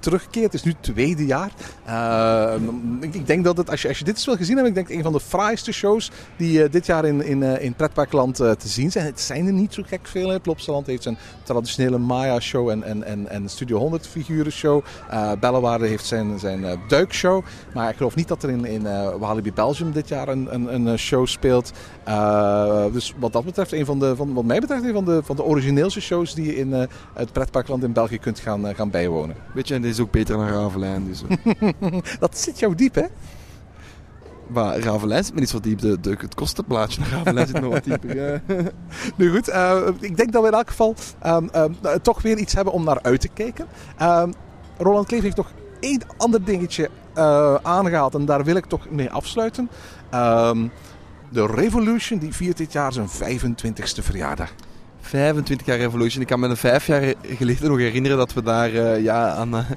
terugkeert. 0.00 0.44
Het 0.44 0.54
is 0.54 0.62
nu 0.62 0.70
het 0.70 0.82
tweede 0.82 1.26
jaar. 1.26 1.50
Ik, 3.00 3.14
ik, 3.14 3.26
denk 3.26 3.44
dat 3.44 3.56
het, 3.56 3.70
als 3.70 3.82
je, 3.82 3.88
als 3.88 3.98
je 3.98 4.04
dit 4.04 4.14
eens 4.14 4.24
wil 4.24 4.36
gezien 4.36 4.54
hebben, 4.54 4.76
ik 4.76 4.86
denk 4.86 4.98
een 4.98 5.02
van 5.02 5.12
de 5.12 5.20
fraaiste 5.20 5.72
shows 5.72 6.10
die 6.36 6.68
dit 6.68 6.86
jaar 6.86 7.04
in, 7.04 7.24
in, 7.24 7.42
in 7.42 7.74
Pretparkland 7.74 8.36
te 8.36 8.56
zien 8.68 8.90
zijn. 8.90 9.04
Het 9.04 9.20
zijn 9.20 9.46
er 9.46 9.52
niet 9.52 9.74
zo 9.74 9.82
gek 9.86 10.06
veel. 10.06 10.40
Plopsaland 10.40 10.86
heeft 10.86 11.02
zijn 11.02 11.18
traditionele 11.42 11.98
Maya-show 11.98 12.68
en, 12.68 12.82
en, 12.82 13.04
en, 13.04 13.28
en 13.28 13.48
Studio 13.48 13.78
100 13.78 14.06
figuren-show. 14.06 14.84
Bellewaarde 15.40 15.86
heeft 15.86 16.06
zijn, 16.06 16.38
zijn 16.38 16.80
duikshow. 16.88 17.44
Maar 17.74 17.90
ik 17.90 17.96
geloof 17.96 18.14
niet 18.14 18.28
dat 18.28 18.42
er 18.42 18.50
in, 18.50 18.64
in 18.64 18.82
Walibi 19.18 19.52
Belgium 19.52 19.92
dit 19.92 20.08
jaar 20.08 20.28
een, 20.28 20.54
een, 20.54 20.86
een 20.86 20.98
show 20.98 21.26
speelt. 21.26 21.72
dus 22.92 23.14
wat 23.18 23.32
dat 23.32 23.44
betreft, 23.44 23.72
een 23.72 23.84
van 23.84 23.98
de, 23.98 24.16
van, 24.16 24.34
wat 24.34 24.44
mij 24.44 24.60
betreft, 24.60 24.84
een 24.84 24.92
van 24.92 25.04
de, 25.04 25.20
van 25.22 25.36
de 25.36 25.44
origineel 25.44 25.89
shows 25.98 26.34
die 26.34 26.46
je 26.46 26.56
in 26.56 26.68
uh, 26.68 26.82
het 27.14 27.32
pretparkland 27.32 27.82
in 27.82 27.92
België 27.92 28.18
kunt 28.18 28.38
gaan, 28.38 28.66
uh, 28.66 28.74
gaan 28.74 28.90
bijwonen. 28.90 29.36
Weet 29.54 29.68
je, 29.68 29.74
en 29.74 29.82
dit 29.82 29.90
is 29.90 30.00
ook 30.00 30.10
beter 30.10 30.36
dan 30.36 30.48
Ravelijn. 30.48 31.06
Dus, 31.06 31.22
dat 32.20 32.38
zit 32.38 32.58
jou 32.58 32.74
diep, 32.74 32.94
hè? 32.94 33.04
Maar 34.46 34.78
Ravelijn 34.78 35.24
zit 35.24 35.34
me 35.34 35.40
niet 35.40 35.48
zo 35.48 35.60
diep. 35.60 35.78
De, 35.78 36.00
de, 36.00 36.16
het 36.18 36.34
kostenplaatje 36.34 37.00
naar 37.00 37.10
Ravelijn 37.10 37.46
zit 37.46 37.60
nog 37.60 37.72
wat 37.72 37.84
dieper. 37.84 38.16
Ja. 38.16 38.40
nu 39.16 39.30
goed, 39.30 39.48
ik 40.00 40.16
denk 40.16 40.32
dat 40.32 40.42
we 40.42 40.48
in 40.48 40.54
elk 40.54 40.68
geval 40.68 40.94
um, 41.26 41.50
um, 41.54 41.76
toch 42.02 42.22
weer 42.22 42.38
iets 42.38 42.52
hebben 42.52 42.72
om 42.72 42.84
naar 42.84 43.02
uit 43.02 43.20
te 43.20 43.28
kijken. 43.28 43.66
Um, 44.02 44.32
Roland 44.78 45.06
Kleef 45.06 45.22
heeft 45.22 45.36
nog 45.36 45.52
één 45.80 46.00
ander 46.16 46.44
dingetje 46.44 46.90
aangehaald 47.62 48.14
en 48.14 48.24
daar 48.24 48.44
wil 48.44 48.56
ik 48.56 48.64
toch 48.64 48.90
mee 48.90 49.10
afsluiten. 49.10 49.70
de 51.30 51.46
Revolution 51.46 52.18
die 52.18 52.34
viert 52.34 52.56
dit 52.56 52.72
jaar 52.72 52.92
zijn 52.92 53.08
25ste 53.08 54.02
verjaardag. 54.02 54.52
25 55.10 55.66
jaar 55.66 55.78
Revolution. 55.78 56.22
Ik 56.22 56.26
kan 56.26 56.40
me 56.40 56.48
een 56.48 56.56
vijf 56.56 56.86
jaar 56.86 57.14
geleden 57.36 57.68
nog 57.68 57.78
herinneren 57.78 58.16
dat 58.18 58.32
we 58.32 58.42
daar 58.42 58.72
uh, 58.72 59.02
ja, 59.02 59.28
aan, 59.28 59.54
uh, 59.54 59.70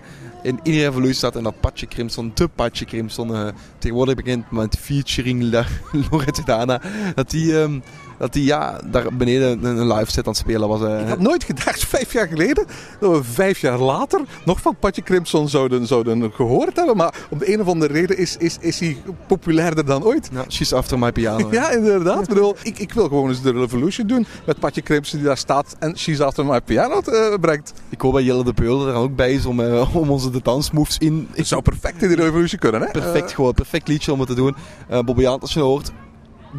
in, 0.44 0.60
in 0.64 0.74
Revolution 0.74 1.14
zaten. 1.14 1.38
En 1.38 1.44
dat 1.44 1.60
Patje 1.60 1.88
Crimson, 1.88 2.32
de 2.34 2.48
Patje 2.48 2.86
Crimson, 2.86 3.32
uh, 3.32 3.48
tegenwoordig 3.78 4.16
bekend 4.16 4.52
met 4.52 4.78
featuring 4.80 5.66
Lorette 6.10 6.44
Dana, 6.52 6.82
dat 7.16 7.30
die... 7.30 7.54
Um, 7.54 7.84
dat 8.18 8.34
hij 8.34 8.44
ja, 8.44 8.80
daar 8.86 9.14
beneden 9.14 9.64
een 9.64 9.94
live 9.94 10.12
set 10.12 10.26
aan 10.26 10.32
het 10.32 10.42
spelen 10.42 10.68
was. 10.68 10.82
Ik 10.82 11.08
had 11.08 11.20
nooit 11.20 11.44
gedacht, 11.44 11.86
vijf 11.96 12.14
jaar 12.14 12.28
geleden, 12.28 12.66
dat 13.00 13.12
we 13.12 13.24
vijf 13.24 13.60
jaar 13.60 13.80
later 13.80 14.22
nog 14.46 14.62
van 14.62 14.76
Patje 14.80 15.02
Crimson 15.02 15.50
zouden, 15.50 15.88
zouden 15.88 16.32
gehoord 16.34 16.76
hebben. 16.76 16.98
Maar 16.98 17.14
om 17.30 17.38
de 17.38 17.54
een 17.54 17.62
of 17.62 17.68
andere 17.68 17.94
reden 17.94 18.18
is, 18.18 18.38
is, 18.38 18.58
is 18.60 18.80
hij 18.80 18.98
populairder 19.28 19.86
dan 19.86 20.04
ooit. 20.04 20.30
Ja, 20.34 20.46
she's 20.48 20.74
after 20.74 21.00
my 21.00 21.12
piano. 21.12 21.48
ja, 21.52 21.72
inderdaad. 21.72 22.22
ik, 22.22 22.28
bedoel, 22.28 22.56
ik, 22.64 22.80
ik 22.80 22.94
wil 22.94 23.08
gewoon 23.08 23.30
eens 23.30 23.42
de 23.42 23.52
Revolution 23.52 24.08
doen 24.08 24.26
met 24.46 24.60
Patje 24.60 24.82
Crimson 24.82 25.18
die 25.20 25.28
daar 25.28 25.38
staat 25.38 25.76
en 25.80 25.98
she's 25.98 26.20
after 26.20 26.46
my 26.46 26.62
piano 26.62 27.02
uh, 27.10 27.34
brengt. 27.42 27.74
Ik 27.90 28.02
hoop 28.02 28.14
dat 28.14 28.24
Jelle 28.24 28.44
de 28.44 28.54
Peul 28.54 28.88
er 28.88 28.94
ook 28.94 29.16
bij 29.16 29.34
is 29.34 29.46
om, 29.46 29.60
uh, 29.60 29.96
om 29.96 30.10
onze 30.10 30.30
de 30.30 30.42
dansmoves 30.42 30.98
in... 30.98 31.28
Het 31.32 31.48
zou 31.48 31.62
perfect 31.62 32.02
in 32.02 32.10
de 32.10 32.16
Revolution 32.16 32.60
kunnen, 32.60 32.82
hè? 32.82 32.92
Perfect, 32.92 33.34
gewoon. 33.34 33.54
Perfect 33.54 33.88
liedje 33.88 34.12
om 34.12 34.20
het 34.20 34.30
te 34.30 34.36
doen. 34.36 34.56
Uh, 34.92 35.00
Bobby 35.00 35.26
als 35.26 35.54
je 35.54 35.60
hoort, 35.60 35.92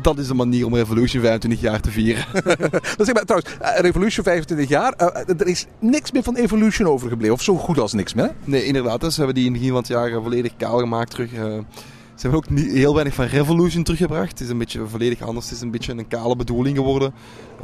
dat 0.02 0.18
is 0.18 0.26
de 0.26 0.34
manier 0.34 0.66
om 0.66 0.74
Revolution 0.74 1.22
25 1.22 1.60
jaar 1.60 1.80
te 1.80 1.90
vieren. 1.90 2.24
dat 2.96 3.06
zeg 3.06 3.14
maar, 3.14 3.24
trouwens, 3.24 3.56
eh, 3.60 3.80
Revolution 3.80 4.24
25 4.24 4.68
jaar, 4.68 4.94
uh, 5.00 5.40
er 5.40 5.46
is 5.46 5.66
niks 5.78 6.12
meer 6.12 6.22
van 6.22 6.36
Evolution 6.36 6.88
overgebleven. 6.88 7.34
Of 7.34 7.42
zo 7.42 7.56
goed 7.56 7.78
als 7.78 7.92
niks 7.92 8.14
meer. 8.14 8.34
Nee, 8.44 8.64
inderdaad. 8.64 9.00
Dus 9.00 9.16
we 9.16 9.22
hebben 9.24 9.34
die 9.34 9.44
in 9.44 9.52
het 9.52 9.60
begin 9.60 9.74
van 9.74 9.82
het 9.82 10.12
jaar 10.12 10.22
volledig 10.22 10.56
kaal 10.56 10.78
gemaakt 10.78 11.10
terug. 11.10 11.30
Ze 12.14 12.20
hebben 12.20 12.38
ook 12.38 12.50
niet, 12.50 12.72
heel 12.72 12.94
weinig 12.94 13.14
van 13.14 13.24
Revolution 13.24 13.82
teruggebracht. 13.82 14.30
Het 14.30 14.40
is 14.40 14.48
een 14.48 14.58
beetje 14.58 14.86
volledig 14.86 15.20
anders. 15.22 15.46
Het 15.46 15.54
is 15.54 15.60
een 15.60 15.70
beetje 15.70 15.92
een 15.92 16.08
kale 16.08 16.36
bedoeling 16.36 16.76
geworden. 16.76 17.14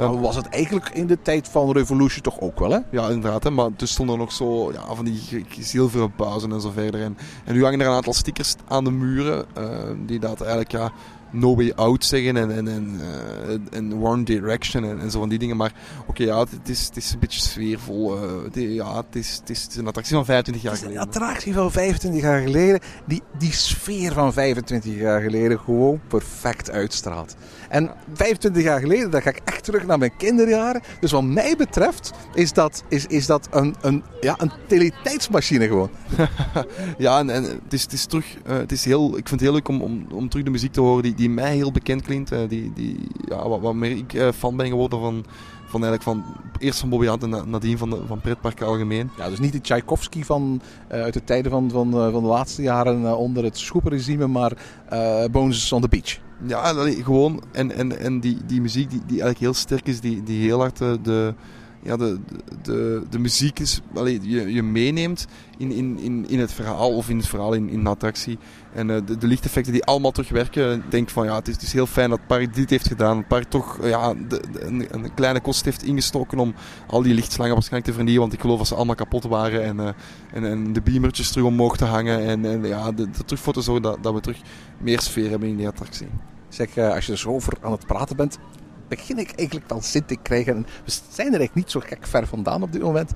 Uh, 0.01 0.21
was 0.21 0.37
het 0.37 0.47
eigenlijk 0.47 0.88
in 0.88 1.07
de 1.07 1.23
tijd 1.23 1.49
van 1.49 1.73
Revolution 1.73 2.23
toch 2.23 2.40
ook 2.40 2.59
wel, 2.59 2.71
hè? 2.71 2.79
Ja, 2.90 3.09
inderdaad. 3.09 3.45
Hè? 3.45 3.51
Maar 3.51 3.77
toen 3.77 3.88
stonden 3.88 4.14
er 4.14 4.21
nog 4.21 4.33
zo 4.33 4.73
ja, 4.73 4.95
van 4.95 5.05
die 5.05 5.45
zilveren 5.61 6.12
buizen 6.16 6.53
en 6.53 6.61
zo 6.61 6.71
verder. 6.71 7.03
En, 7.03 7.16
en 7.45 7.55
nu 7.55 7.62
hangen 7.62 7.81
er 7.81 7.87
een 7.87 7.93
aantal 7.93 8.12
stickers 8.12 8.55
aan 8.69 8.85
de 8.85 8.90
muren. 8.90 9.47
Uh, 9.59 9.64
die 10.07 10.19
dat 10.19 10.40
eigenlijk 10.40 10.73
ja, 10.73 10.93
No 11.33 11.57
Way 11.57 11.73
Out 11.77 12.05
zeggen 12.05 12.37
en, 12.37 12.51
en, 12.57 12.69
en, 12.69 13.01
eh, 13.01 13.79
en 13.79 14.03
One 14.03 14.23
Direction 14.23 14.85
en, 14.85 15.01
en 15.01 15.11
zo 15.11 15.19
van 15.19 15.29
die 15.29 15.38
dingen. 15.38 15.57
Maar 15.57 15.73
oké, 16.07 16.23
ja, 16.25 16.38
het 16.40 16.69
is, 16.69 16.85
het 16.87 16.97
is 16.97 17.12
een 17.12 17.19
beetje 17.19 17.40
sfeervol. 17.40 18.16
eh, 18.16 18.23
het, 18.45 18.55
ja, 18.55 18.97
het 18.97 19.16
is, 19.16 19.37
het, 19.40 19.51
is, 19.51 19.62
het 19.62 19.71
is 19.71 19.77
een 19.77 19.87
attractie 19.87 20.14
van 20.14 20.25
25 20.25 20.62
jaar 20.64 20.73
is 20.73 20.81
een 20.81 20.87
geleden. 20.87 21.09
attractie 21.09 21.55
van 21.55 21.71
25 21.73 22.21
jaar 22.23 22.40
geleden, 22.40 22.81
die 23.07 23.23
die 23.38 23.53
sfeer 23.53 24.12
van 24.12 24.33
25 24.33 24.95
jaar 24.95 25.21
geleden 25.21 25.59
gewoon 25.59 26.01
perfect 26.09 26.71
uitstraalt. 26.71 27.37
En 27.69 27.90
25 28.14 28.62
jaar 28.62 28.81
geleden, 28.81 29.11
dan 29.11 29.23
ga 29.23 29.31
ik 29.31 29.40
echt 29.45 29.64
terug 29.64 29.87
naar 29.87 29.99
mijn 29.99 30.16
kinderjaren. 30.16 30.83
Dus 31.01 31.11
wat 31.12 31.23
mij 31.25 31.55
betreft 31.57 32.11
is 32.35 32.53
dat, 32.53 32.83
is, 32.88 33.07
is 33.07 33.27
dat 33.27 33.49
een, 33.51 33.75
een, 33.81 34.03
ja, 34.21 34.35
een 34.38 34.51
teletijdsmachine 34.66 35.66
gewoon. 35.66 35.90
Ja, 36.99 37.19
en, 37.19 37.31
en 37.31 37.43
het, 37.43 37.73
is, 37.73 37.83
het 37.83 37.93
is 37.93 38.05
terug. 38.05 38.27
eh, 38.47 38.57
het 38.57 38.73
is 38.73 38.85
heel, 38.85 39.07
ik 39.09 39.29
vind 39.29 39.31
het 39.31 39.40
heel 39.40 39.53
leuk 39.53 39.69
om, 39.69 39.83
om, 39.83 40.07
om 40.12 40.29
terug 40.29 40.45
de 40.45 40.51
muziek 40.51 40.73
te 40.73 40.81
horen 40.81 41.03
die, 41.03 41.14
die 41.20 41.30
mij 41.30 41.54
heel 41.54 41.72
bekend 41.72 42.02
klinkt. 42.02 42.33
eh, 42.33 42.38
die, 42.48 42.72
die, 42.74 42.96
ja, 43.28 43.48
wat, 43.48 43.61
wat 43.61 43.74
meer 43.74 43.90
ik 43.90 44.12
eh, 44.14 44.28
fan 44.33 44.56
ben 44.56 44.66
geworden 44.66 45.00
van, 45.00 45.24
van, 45.66 45.85
eigenlijk 45.85 46.02
van 46.02 46.24
eerst 46.59 46.80
van 46.80 46.88
Bobby 46.88 47.06
Hunt 47.06 47.22
en 47.22 47.30
na- 47.30 47.44
nadien 47.44 47.78
van, 47.78 47.90
de, 47.90 48.00
van 48.06 48.20
pretparken 48.20 48.66
algemeen. 48.66 49.11
Ja, 49.16 49.28
dus 49.28 49.38
niet 49.40 49.52
de 49.52 49.61
Tchaikovsky 49.61 50.22
van, 50.22 50.61
eh, 50.88 51.02
uit 51.02 51.14
de 51.14 51.24
tijden 51.24 51.50
van, 51.50 51.70
van, 51.70 51.90
van 51.90 52.22
de 52.22 52.28
laatste 52.28 52.62
jaren 52.62 53.16
onder 53.16 53.44
het 53.44 53.59
schoepenregime, 53.59 54.26
maar 54.26 54.52
eh 54.88 55.24
Bones 55.30 55.72
on 55.72 55.80
the 55.80 55.88
Beach. 55.88 56.18
Ja, 56.46 56.72
gewoon. 57.02 57.42
En, 57.52 57.72
en, 57.74 57.98
en 57.98 58.20
die, 58.20 58.38
die 58.46 58.61
muziek 58.61 58.90
die, 58.90 58.98
die 59.00 59.09
eigenlijk 59.09 59.38
heel 59.38 59.54
sterk 59.54 59.87
is, 59.87 60.00
die, 60.00 60.22
die 60.22 60.42
heel 60.42 60.59
hard 60.59 60.78
de, 60.78 61.35
ja, 61.83 61.97
de, 61.97 62.19
de, 62.62 63.03
de 63.11 63.19
muziek 63.19 63.59
is, 63.59 63.81
allee, 63.95 64.21
je, 64.23 64.53
je 64.53 64.62
meeneemt 64.62 65.27
in, 65.59 65.73
in, 65.73 65.99
in, 65.99 66.29
in 66.29 66.38
het 66.38 66.53
verhaal 66.53 66.95
of 66.95 67.09
in 67.09 67.16
het 67.16 67.27
verhaal 67.27 67.53
in, 67.53 67.69
in 67.69 67.85
de 67.85 67.90
attractie. 67.90 68.38
En 68.73 68.90
eh, 68.90 68.97
de, 69.07 69.19
de 69.19 69.27
lichteffecten 69.27 69.73
die 69.73 69.85
allemaal 69.85 70.11
terugwerken. 70.11 70.73
Ik 70.73 70.90
denk 70.90 71.09
van 71.09 71.25
ja, 71.25 71.35
het 71.35 71.49
is, 71.49 71.55
het 71.55 71.62
is 71.62 71.73
heel 71.73 71.87
fijn 71.87 72.09
dat 72.11 72.19
het 72.19 72.27
park 72.27 72.55
dit 72.55 72.71
heeft 72.71 72.88
gedaan. 72.88 73.16
Het 73.16 73.29
park 73.29 73.45
toch 73.45 73.79
eh, 73.79 73.88
ja, 73.88 74.14
een, 74.53 74.87
een 74.90 75.14
kleine 75.14 75.40
kost 75.40 75.64
heeft 75.64 75.83
ingestoken 75.83 76.38
om 76.38 76.55
al 76.87 77.03
die 77.03 77.14
lichtslangen 77.14 77.55
waarschijnlijk 77.55 77.90
te 77.90 77.97
vernieuwen. 77.97 78.23
Want 78.23 78.33
ik 78.33 78.40
geloof 78.40 78.59
dat 78.59 78.66
ze 78.66 78.75
allemaal 78.75 78.95
kapot 78.95 79.25
waren. 79.25 79.62
En, 79.64 79.81
eh, 79.81 79.93
en, 80.33 80.45
en 80.45 80.73
de 80.73 80.81
beamertjes 80.81 81.31
terug 81.31 81.47
omhoog 81.47 81.77
te 81.77 81.85
hangen. 81.85 82.21
En, 82.21 82.45
en 82.45 82.64
ja, 82.64 82.93
de, 82.93 83.11
terug 83.11 83.43
voor 83.43 83.53
te 83.53 83.61
zorgen 83.61 83.83
dat, 83.83 83.99
dat 84.03 84.14
we 84.14 84.21
terug 84.21 84.40
meer 84.79 85.01
sfeer 85.01 85.31
hebben 85.31 85.49
in 85.49 85.57
die 85.57 85.69
attractie. 85.69 86.07
Zeg, 86.49 86.77
eh, 86.77 86.95
als 86.95 87.07
je 87.07 87.12
er 87.12 87.19
zo 87.19 87.29
over 87.29 87.53
aan 87.61 87.73
het 87.73 87.87
praten 87.87 88.16
bent, 88.16 88.38
begin 88.90 89.18
ik 89.18 89.33
eigenlijk 89.37 89.68
wel 89.68 89.83
zin 89.83 90.05
te 90.05 90.16
krijgen. 90.22 90.55
En 90.57 90.62
we 90.85 90.90
zijn 90.90 91.26
er 91.33 91.38
eigenlijk 91.38 91.55
niet 91.55 91.70
zo 91.70 91.81
gek 91.81 92.07
ver 92.07 92.26
vandaan 92.26 92.62
op 92.62 92.72
dit 92.72 92.83
moment. 92.83 93.12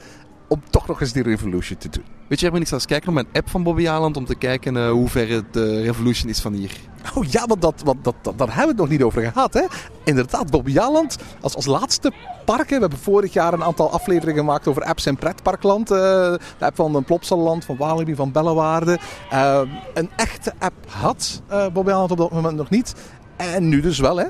Om 0.48 0.62
toch 0.70 0.86
nog 0.86 1.00
eens 1.00 1.12
die 1.12 1.22
Revolution 1.22 1.78
te 1.78 1.88
doen. 1.88 2.04
Weet 2.28 2.40
je, 2.40 2.50
ik 2.50 2.66
zal 2.66 2.78
eens 2.78 2.86
kijken 2.86 3.08
op 3.08 3.14
mijn 3.14 3.26
app 3.32 3.50
van 3.50 3.62
Bobby 3.62 3.88
Aland 3.88 4.16
om 4.16 4.24
te 4.24 4.34
kijken 4.34 4.76
eh, 4.76 4.90
hoe 4.90 5.08
ver 5.08 5.28
het 5.28 5.52
de 5.52 5.80
Revolution 5.82 6.28
is 6.30 6.40
van 6.40 6.52
hier. 6.52 6.70
Oh 7.14 7.24
ja, 7.24 7.46
want, 7.46 7.62
dat, 7.62 7.82
want 7.84 8.04
dat, 8.04 8.14
dat, 8.22 8.38
daar 8.38 8.46
hebben 8.46 8.64
we 8.64 8.70
het 8.70 8.80
nog 8.80 8.88
niet 8.88 9.02
over 9.02 9.22
gehad. 9.22 9.54
Hè? 9.54 9.62
Inderdaad, 10.04 10.50
Bobby 10.50 10.70
Jaland 10.72 11.16
als, 11.40 11.54
als 11.54 11.66
laatste 11.66 12.12
park. 12.44 12.70
hè. 12.70 12.74
We 12.74 12.80
hebben 12.80 12.98
vorig 12.98 13.32
jaar 13.32 13.52
een 13.52 13.64
aantal 13.64 13.90
afleveringen 13.90 14.40
gemaakt 14.40 14.68
over 14.68 14.82
apps 14.82 15.06
in 15.06 15.16
pretparkland. 15.16 15.90
eh, 15.90 15.96
de 15.98 16.38
app 16.58 16.76
van 16.76 17.04
Plopsaland, 17.04 17.64
van 17.64 17.76
Walibi, 17.76 18.14
van 18.14 18.32
Bellewaarde. 18.32 18.98
Een 19.94 20.10
echte 20.16 20.52
app 20.58 20.74
had 20.88 21.42
Bobby 21.72 21.90
Jaland 21.90 22.10
op 22.10 22.18
dat 22.18 22.32
moment 22.32 22.56
nog 22.56 22.70
niet. 22.70 22.94
En 23.36 23.68
nu 23.68 23.80
dus 23.80 23.98
wel, 23.98 24.16
hè? 24.16 24.26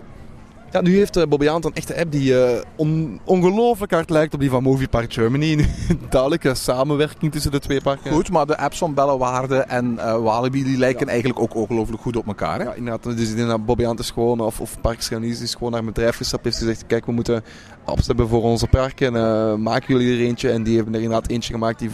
Ja, 0.74 0.80
nu 0.80 0.96
heeft 0.96 1.16
eh, 1.16 1.26
Bobby 1.26 1.48
Aland 1.48 1.64
een 1.64 1.74
echte 1.74 1.98
app 1.98 2.12
die 2.12 2.34
on- 2.76 3.20
ongelooflijk 3.24 3.92
hard 3.92 4.10
lijkt 4.10 4.34
op 4.34 4.40
die 4.40 4.50
van 4.50 4.62
Movie 4.62 4.88
Park 4.88 5.12
Germany. 5.12 5.54
Nu, 5.54 5.66
Duidelijke 6.08 6.54
samenwerking 6.54 7.32
tussen 7.32 7.50
de 7.50 7.58
twee 7.58 7.80
parken. 7.80 8.12
Goed, 8.12 8.30
maar 8.30 8.46
de 8.46 8.56
apps 8.58 8.78
van 8.78 8.94
Bellewaarde 8.94 9.56
en 9.56 9.98
eh, 9.98 10.16
Walibi 10.22 10.64
die 10.64 10.78
lijken 10.78 11.08
eigenlijk 11.08 11.40
ook 11.40 11.54
ongelooflijk 11.54 12.02
goed 12.02 12.16
op 12.16 12.26
elkaar. 12.26 12.58
Hè? 12.58 12.64
Ja, 12.64 12.74
inderdaad. 12.74 13.16
Dus 13.16 13.34
Aland 13.78 13.98
is 13.98 14.10
gewoon, 14.10 14.40
of, 14.40 14.60
of 14.60 14.80
Park 14.80 15.02
Scandinavisch 15.02 15.42
is 15.42 15.54
gewoon 15.54 15.70
naar 15.70 15.80
een 15.80 15.86
bedrijf 15.86 16.16
gestapt 16.16 16.44
heeft 16.44 16.58
gezegd, 16.58 16.86
kijk, 16.86 17.06
we 17.06 17.12
moeten 17.12 17.44
apps 17.84 18.06
hebben 18.06 18.28
voor 18.28 18.42
onze 18.42 18.66
parken. 18.66 19.16
eh 19.16 19.54
maken 19.54 19.98
jullie 19.98 20.18
er 20.20 20.26
eentje? 20.26 20.50
En 20.50 20.62
die 20.62 20.76
hebben 20.76 20.94
er 20.94 21.00
inderdaad 21.00 21.30
eentje 21.30 21.52
gemaakt 21.52 21.78
die 21.78 21.90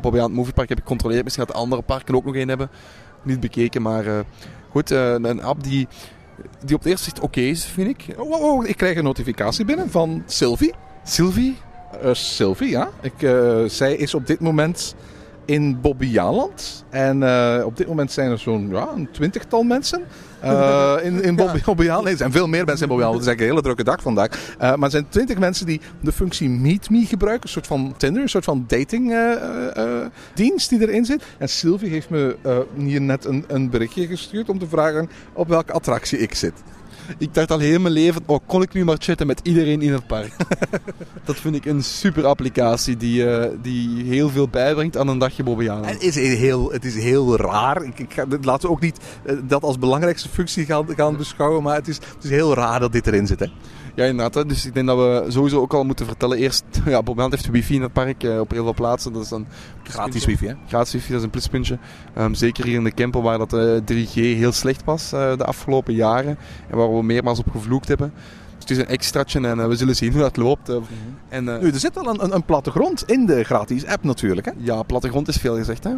Bobby 0.00 0.18
Aland 0.18 0.34
Movie 0.34 0.52
Park 0.54 0.68
heb 0.68 0.78
ik 0.78 0.84
gecontroleerd. 0.84 1.24
Misschien 1.24 1.44
dat 1.46 1.54
de 1.54 1.60
andere 1.62 1.82
parken 1.82 2.14
ook 2.14 2.24
nog 2.24 2.34
één 2.34 2.48
hebben. 2.48 2.70
Niet 3.22 3.40
bekeken, 3.40 3.82
maar 3.82 4.04
goed. 4.70 4.90
een 4.90 5.42
app 5.42 5.62
die, 5.62 5.88
die 6.64 6.76
op 6.76 6.82
het 6.82 6.90
eerste 6.90 7.04
zicht 7.04 7.20
oké 7.20 7.40
is, 7.40 7.64
vind 7.64 7.88
ik. 7.88 8.18
Oh, 8.18 8.30
oh, 8.30 8.42
oh, 8.42 8.68
ik 8.68 8.76
krijg 8.76 8.96
een 8.96 9.04
notificatie 9.04 9.64
binnen 9.64 9.90
van 9.90 10.22
Sylvie. 10.26 10.74
Sylvie? 11.04 11.56
Eh, 12.02 12.14
Sylvie, 12.14 12.70
ja. 12.70 12.90
Ik, 13.00 13.22
eh, 13.22 13.64
zij 13.64 13.94
is 13.94 14.14
op 14.14 14.26
dit 14.26 14.40
moment 14.40 14.94
in 15.48 15.80
Bobbejaanland. 15.80 16.84
En 16.90 17.22
eh, 17.22 17.64
op 17.64 17.76
dit 17.76 17.86
moment 17.86 18.12
zijn 18.12 18.30
er 18.30 18.38
zo'n 18.38 18.68
ja, 18.70 18.88
een 18.94 19.08
twintigtal 19.10 19.62
mensen 19.62 20.02
eh, 20.40 20.96
in, 21.02 21.22
in. 21.22 21.34
Nee, 21.34 21.88
er 21.88 22.16
zijn 22.16 22.32
veel 22.32 22.48
meer 22.48 22.64
mensen 22.64 22.82
in 22.82 22.88
Bobbejaanland. 22.88 23.24
Het 23.24 23.26
is 23.26 23.26
eigenlijk 23.26 23.40
een 23.40 23.46
hele 23.46 23.62
drukke 23.62 23.84
dag 23.84 24.02
vandaag. 24.02 24.54
Eh, 24.58 24.74
maar 24.74 24.84
er 24.84 24.90
zijn 24.90 25.08
twintig 25.08 25.38
mensen 25.38 25.66
die 25.66 25.80
de 26.00 26.12
functie 26.12 26.48
Meet 26.48 26.90
Me 26.90 27.04
gebruiken. 27.04 27.44
Een 27.44 27.52
soort 27.52 27.66
van 27.66 27.94
Tinder, 27.96 28.22
een 28.22 28.28
soort 28.28 28.44
van 28.44 28.64
datingdienst 28.66 30.68
die 30.68 30.80
erin 30.80 31.04
zit. 31.04 31.22
En 31.38 31.48
Sylvie 31.48 31.90
heeft 31.90 32.10
me 32.10 32.36
hier 32.76 33.00
net 33.00 33.24
een, 33.24 33.44
een 33.46 33.70
berichtje 33.70 34.06
gestuurd 34.06 34.48
om 34.48 34.58
te 34.58 34.68
vragen 34.68 35.10
op 35.32 35.48
welke 35.48 35.72
attractie 35.72 36.18
ik 36.18 36.34
zit. 36.34 36.54
Ik 37.18 37.34
dacht 37.34 37.50
al 37.50 37.58
heel 37.58 37.80
mijn 37.80 37.94
leven, 37.94 38.22
oh, 38.26 38.38
kon 38.46 38.62
ik 38.62 38.72
nu 38.72 38.84
maar 38.84 38.96
chatten 38.98 39.26
met 39.26 39.40
iedereen 39.42 39.82
in 39.82 39.92
het 39.92 40.06
park. 40.06 40.36
dat 41.24 41.36
vind 41.36 41.54
ik 41.54 41.64
een 41.64 41.82
super 41.82 42.26
applicatie 42.26 42.96
die, 42.96 43.30
eh, 43.30 43.50
die 43.62 44.04
heel 44.04 44.28
veel 44.28 44.48
bijbrengt 44.48 44.96
aan 44.96 45.08
een 45.08 45.18
dagje 45.18 45.42
Bobbejaanland. 45.42 45.92
Het 45.92 46.02
is 46.02 46.14
heel, 46.14 46.72
het 46.72 46.84
is 46.84 46.94
heel 46.94 47.36
raar. 47.36 47.82
Ik, 47.82 47.98
ik 47.98 48.12
ga, 48.12 48.24
laten 48.40 48.68
we 48.68 48.74
ook 48.74 48.80
niet 48.80 48.98
eh, 49.24 49.36
dat 49.42 49.62
als 49.62 49.78
belangrijkste 49.78 50.28
functie 50.28 50.64
gaan, 50.64 50.86
gaan 50.96 51.16
beschouwen. 51.16 51.62
Maar 51.62 51.74
het 51.74 51.88
is, 51.88 51.96
het 51.96 52.24
is 52.24 52.30
heel 52.30 52.54
raar 52.54 52.80
dat 52.80 52.92
dit 52.92 53.06
erin 53.06 53.26
zit. 53.26 53.40
Hè? 53.40 53.46
Ja, 53.98 54.04
inderdaad. 54.04 54.34
Hè. 54.34 54.46
Dus 54.46 54.66
ik 54.66 54.74
denk 54.74 54.86
dat 54.86 54.96
we 54.96 55.24
sowieso 55.28 55.60
ook 55.60 55.74
al 55.74 55.84
moeten 55.84 56.06
vertellen. 56.06 56.38
Eerst, 56.38 56.64
ja, 56.84 57.02
Bobbejaanland 57.02 57.32
heeft 57.32 57.50
wifi 57.50 57.74
in 57.74 57.82
het 57.82 57.92
park 57.92 58.22
eh, 58.24 58.40
op 58.40 58.50
heel 58.50 58.62
veel 58.64 58.74
plaatsen. 58.74 59.12
Dat 59.12 59.22
is 59.22 59.28
dan 59.28 59.46
Gratis 59.82 60.24
wifi, 60.24 60.46
hè? 60.46 60.54
Gratis 60.68 60.92
wifi, 60.92 61.08
dat 61.08 61.18
is 61.18 61.24
een 61.24 61.30
pluspuntje. 61.30 61.78
Ehm, 62.14 62.34
zeker 62.34 62.64
hier 62.64 62.74
in 62.74 62.84
de 62.84 62.92
Kempen 62.92 63.22
waar 63.22 63.38
dat 63.38 63.52
eh, 63.52 63.76
3G 63.84 64.12
heel 64.14 64.52
slecht 64.52 64.84
was 64.84 65.12
eh, 65.12 65.36
de 65.36 65.44
afgelopen 65.44 65.94
jaren. 65.94 66.38
En 66.70 66.76
waar 66.76 66.94
we 66.96 67.02
meermaals 67.02 67.38
op 67.38 67.50
gevloekt 67.50 67.88
hebben. 67.88 68.12
Dus 68.58 68.58
het 68.58 68.70
is 68.70 68.78
een 68.78 68.86
extraatje 68.86 69.40
en 69.40 69.60
eh, 69.60 69.66
we 69.66 69.76
zullen 69.76 69.96
zien 69.96 70.12
hoe 70.12 70.20
dat 70.20 70.36
loopt. 70.36 70.68
eh. 70.68 70.76
En, 71.28 71.48
eh, 71.54 71.60
Nu, 71.62 71.70
er 71.70 71.78
zit 71.78 71.94
wel 71.94 72.08
een, 72.08 72.24
een, 72.24 72.34
een 72.34 72.44
plattegrond 72.44 73.02
in 73.10 73.26
de 73.26 73.44
gratis 73.44 73.86
app 73.86 74.04
natuurlijk. 74.04 74.46
Hè? 74.46 74.52
ja, 74.56 74.82
plattegrond 74.82 75.28
is 75.28 75.36
veel 75.36 75.56
gezegd. 75.56 75.84
Hè? 75.84 75.90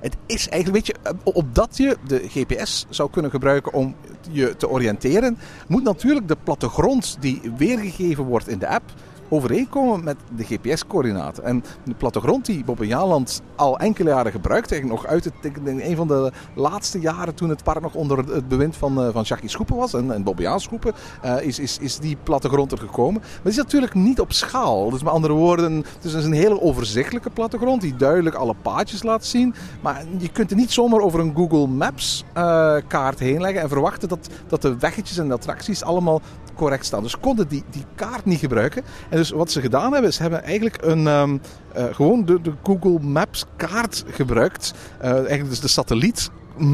Het 0.00 0.16
is 0.26 0.48
eigenlijk, 0.48 0.86
weet 0.86 0.96
je, 0.96 1.08
eh, 1.08 1.12
opdat 1.24 1.76
je 1.76 1.96
de 2.06 2.24
GPS 2.28 2.86
zou 2.88 3.10
kunnen 3.10 3.30
gebruiken 3.30 3.72
om 3.72 3.94
je 4.30 4.56
te 4.56 4.68
oriënteren, 4.68 5.38
moet 5.68 5.82
natuurlijk 5.82 6.28
de 6.28 6.36
plattegrond 6.44 7.16
die 7.20 7.40
weergegeven 7.56 8.24
wordt 8.24 8.48
in 8.48 8.58
de 8.58 8.68
app 8.68 8.92
overeenkomen 9.28 10.04
met 10.04 10.16
de 10.36 10.44
GPS-coördinaten. 10.44 11.44
En 11.44 11.64
de 11.84 11.94
plattegrond 11.94 12.46
die 12.46 12.64
Bobbejaanland 12.64 13.42
al 13.56 13.78
enkele 13.78 14.10
jaren 14.10 14.32
gebruikt, 14.32 14.72
eigenlijk 14.72 15.02
nog 15.02 15.10
uit 15.10 15.24
het, 15.24 15.34
denk 15.40 15.56
een 15.80 15.96
van 15.96 16.08
de 16.08 16.32
laatste 16.54 17.00
jaren 17.00 17.34
toen 17.34 17.48
het 17.48 17.62
park 17.62 17.80
nog 17.80 17.94
onder 17.94 18.18
het 18.18 18.48
bewind 18.48 18.76
van, 18.76 19.02
eh, 19.02 19.08
van 19.12 19.22
Jackie 19.22 19.48
Schoepen 19.48 19.76
was 19.76 19.94
en, 19.94 20.12
en 20.12 20.22
Bobbejaan 20.22 20.60
Schoepen, 20.60 20.92
eh, 21.22 21.42
is, 21.42 21.58
is, 21.58 21.78
is 21.78 21.98
die 21.98 22.16
plattegrond 22.22 22.72
er 22.72 22.78
gekomen. 22.78 23.20
Maar 23.20 23.40
het 23.42 23.52
is 23.52 23.56
natuurlijk 23.56 23.94
niet 23.94 24.20
op 24.20 24.32
schaal. 24.32 24.90
Dus 24.90 25.02
met 25.02 25.12
andere 25.12 25.32
woorden, 25.32 25.84
het 25.94 26.04
is 26.04 26.14
een 26.14 26.32
hele 26.32 26.60
overzichtelijke 26.60 27.30
plattegrond 27.30 27.80
die 27.80 27.96
duidelijk 27.96 28.36
alle 28.36 28.54
paadjes 28.62 29.02
laat 29.02 29.24
zien. 29.24 29.54
Maar 29.80 30.04
je 30.18 30.28
kunt 30.28 30.50
er 30.50 30.56
niet 30.56 30.72
zomaar 30.72 31.00
over 31.00 31.20
een 31.20 31.34
Google 31.36 31.66
Maps 31.66 32.24
eh, 32.32 32.76
kaart 32.86 33.18
heen 33.18 33.40
leggen 33.40 33.60
en 33.60 33.68
verwachten 33.68 34.08
dat, 34.08 34.28
dat 34.46 34.62
de 34.62 34.78
weggetjes 34.78 35.18
en 35.18 35.28
de 35.28 35.34
attracties 35.34 35.82
allemaal 35.82 36.20
correct 36.54 36.84
staan. 36.84 37.02
Dus 37.02 37.18
konden 37.18 37.48
die, 37.48 37.64
die 37.70 37.84
kaart 37.94 38.24
niet 38.24 38.38
gebruiken. 38.38 38.82
En 39.10 39.17
dus 39.18 39.30
wat 39.30 39.50
ze 39.50 39.60
gedaan 39.60 39.92
hebben, 39.92 40.10
is 40.10 40.18
hebben 40.18 40.44
eigenlijk 40.44 40.78
een, 40.80 41.06
ehm, 41.06 41.38
eh, 41.72 41.84
gewoon 41.92 42.24
de, 42.24 42.40
de 42.40 42.52
Google 42.62 42.98
Maps 43.00 43.44
kaart 43.56 44.04
gebruikt. 44.10 44.74
Eh, 44.98 45.10
eigenlijk 45.10 45.48
dus 45.48 45.60
de 45.60 45.68
satelliet 45.68 46.30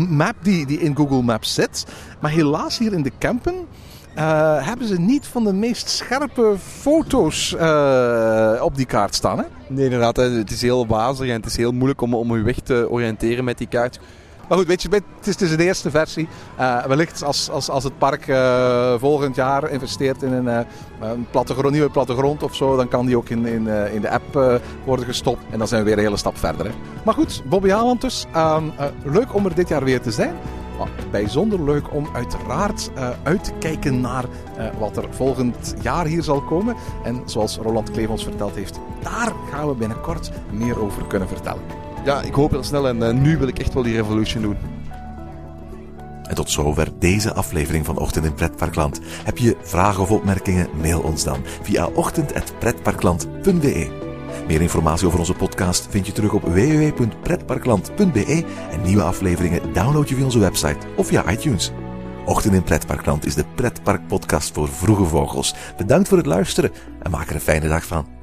map 0.08 0.34
die, 0.42 0.66
die 0.66 0.78
in 0.78 0.96
Google 0.96 1.22
Maps 1.22 1.54
zit. 1.54 1.84
Maar 2.20 2.30
helaas 2.30 2.78
hier 2.78 2.92
in 2.92 3.02
de 3.02 3.12
Kempen 3.18 3.54
eh, 4.14 4.66
hebben 4.66 4.86
ze 4.86 5.00
niet 5.00 5.26
van 5.26 5.44
de 5.44 5.52
meest 5.52 5.88
scherpe 5.88 6.54
foto's 6.58 7.52
op 8.60 8.76
die 8.76 8.86
kaart 8.86 9.14
staan. 9.14 9.38
Hè? 9.38 9.44
Nee, 9.68 9.84
inderdaad. 9.84 10.16
Het 10.16 10.50
is 10.50 10.62
heel 10.62 10.86
wazig 10.86 11.28
en 11.28 11.34
het 11.34 11.46
is 11.46 11.56
heel 11.56 11.72
moeilijk 11.72 12.00
om, 12.00 12.14
om 12.14 12.36
je 12.36 12.42
weg 12.42 12.58
te 12.58 12.86
oriënteren 12.90 13.44
met 13.44 13.58
die 13.58 13.68
kaart. 13.68 14.00
Maar 14.48 14.58
goed, 14.58 14.66
weet 14.66 14.82
je, 14.82 14.88
het 14.90 15.26
is, 15.26 15.36
is 15.36 15.50
een 15.50 15.60
eerste 15.60 15.90
versie. 15.90 16.28
Eh, 16.56 16.84
wellicht 16.84 17.22
als, 17.22 17.50
als, 17.50 17.70
als 17.70 17.84
het 17.84 17.98
park 17.98 18.28
eh, 18.28 18.94
volgend 18.98 19.36
jaar 19.36 19.70
investeert 19.70 20.22
in 20.22 20.32
een, 20.32 20.48
eh, 20.48 20.60
een 21.00 21.26
plattegrond, 21.30 21.72
nieuwe 21.72 21.90
plattegrond 21.90 22.42
of 22.42 22.54
zo, 22.54 22.76
dan 22.76 22.88
kan 22.88 23.06
die 23.06 23.16
ook 23.16 23.28
in, 23.28 23.46
in, 23.46 23.66
in 23.66 24.00
de 24.00 24.10
app 24.10 24.60
worden 24.84 25.04
gestopt. 25.04 25.42
En 25.50 25.58
dan 25.58 25.68
zijn 25.68 25.80
we 25.80 25.88
weer 25.88 25.98
een 25.98 26.04
hele 26.04 26.16
stap 26.16 26.38
verder. 26.38 26.66
Hè. 26.66 26.72
Maar 27.04 27.14
goed, 27.14 27.42
Bobby 27.44 27.68
Haaland 27.68 28.00
dus. 28.00 28.26
Ehm, 28.32 28.64
eh, 28.76 28.86
leuk 29.04 29.34
om 29.34 29.44
er 29.44 29.54
dit 29.54 29.68
jaar 29.68 29.84
weer 29.84 30.00
te 30.00 30.10
zijn. 30.10 30.34
Maar 30.78 30.88
bijzonder 31.10 31.64
leuk 31.64 31.92
om 31.92 32.08
uiteraard 32.12 32.90
uit 33.22 33.44
te 33.44 33.52
kijken 33.58 34.00
naar 34.00 34.24
wat 34.78 34.96
er 34.96 35.04
volgend 35.10 35.74
jaar 35.80 36.06
hier 36.06 36.22
zal 36.22 36.40
komen. 36.40 36.76
En 37.04 37.22
zoals 37.24 37.56
Roland 37.56 37.90
Kleef 37.90 38.08
ons 38.08 38.24
verteld 38.24 38.54
heeft, 38.54 38.78
daar 39.02 39.32
gaan 39.50 39.68
we 39.68 39.74
binnenkort 39.74 40.30
meer 40.50 40.80
over 40.80 41.06
kunnen 41.06 41.28
vertellen. 41.28 41.62
Ja, 42.04 42.22
ik 42.22 42.34
hoop 42.34 42.50
heel 42.50 42.62
snel 42.62 42.88
en 42.88 43.02
eh, 43.02 43.14
nu 43.14 43.38
wil 43.38 43.48
ik 43.48 43.58
echt 43.58 43.74
wel 43.74 43.82
die 43.82 43.94
revolution 43.94 44.42
doen. 44.42 44.56
En 46.22 46.34
tot 46.34 46.50
zover 46.50 46.88
deze 46.98 47.34
aflevering 47.34 47.84
van 47.84 47.98
Ochtend 47.98 48.24
in 48.24 48.34
Pretparkland. 48.34 49.00
Heb 49.24 49.38
je 49.38 49.56
vragen 49.62 50.02
of 50.02 50.10
opmerkingen? 50.10 50.68
Mail 50.80 51.00
ons 51.00 51.24
dan 51.24 51.40
via 51.62 51.86
ochtend.pretparkland.be. 51.86 54.02
Meer 54.46 54.60
informatie 54.60 55.06
over 55.06 55.18
onze 55.18 55.34
podcast 55.34 55.86
vind 55.90 56.06
je 56.06 56.12
terug 56.12 56.32
op 56.32 56.42
www.pretparkland.be 56.42 58.44
en 58.70 58.82
nieuwe 58.82 59.02
afleveringen 59.02 59.72
download 59.72 60.08
je 60.08 60.14
via 60.14 60.24
onze 60.24 60.38
website 60.38 60.86
of 60.96 61.06
via 61.06 61.30
iTunes. 61.30 61.72
Ochtend 62.24 62.54
in 62.54 62.62
Pretparkland 62.62 63.26
is 63.26 63.34
de 63.34 63.44
pretparkpodcast 63.54 64.54
voor 64.54 64.68
vroege 64.68 65.04
vogels. 65.04 65.54
Bedankt 65.76 66.08
voor 66.08 66.16
het 66.16 66.26
luisteren 66.26 66.72
en 67.02 67.10
maak 67.10 67.28
er 67.28 67.34
een 67.34 67.40
fijne 67.40 67.68
dag 67.68 67.86
van. 67.86 68.13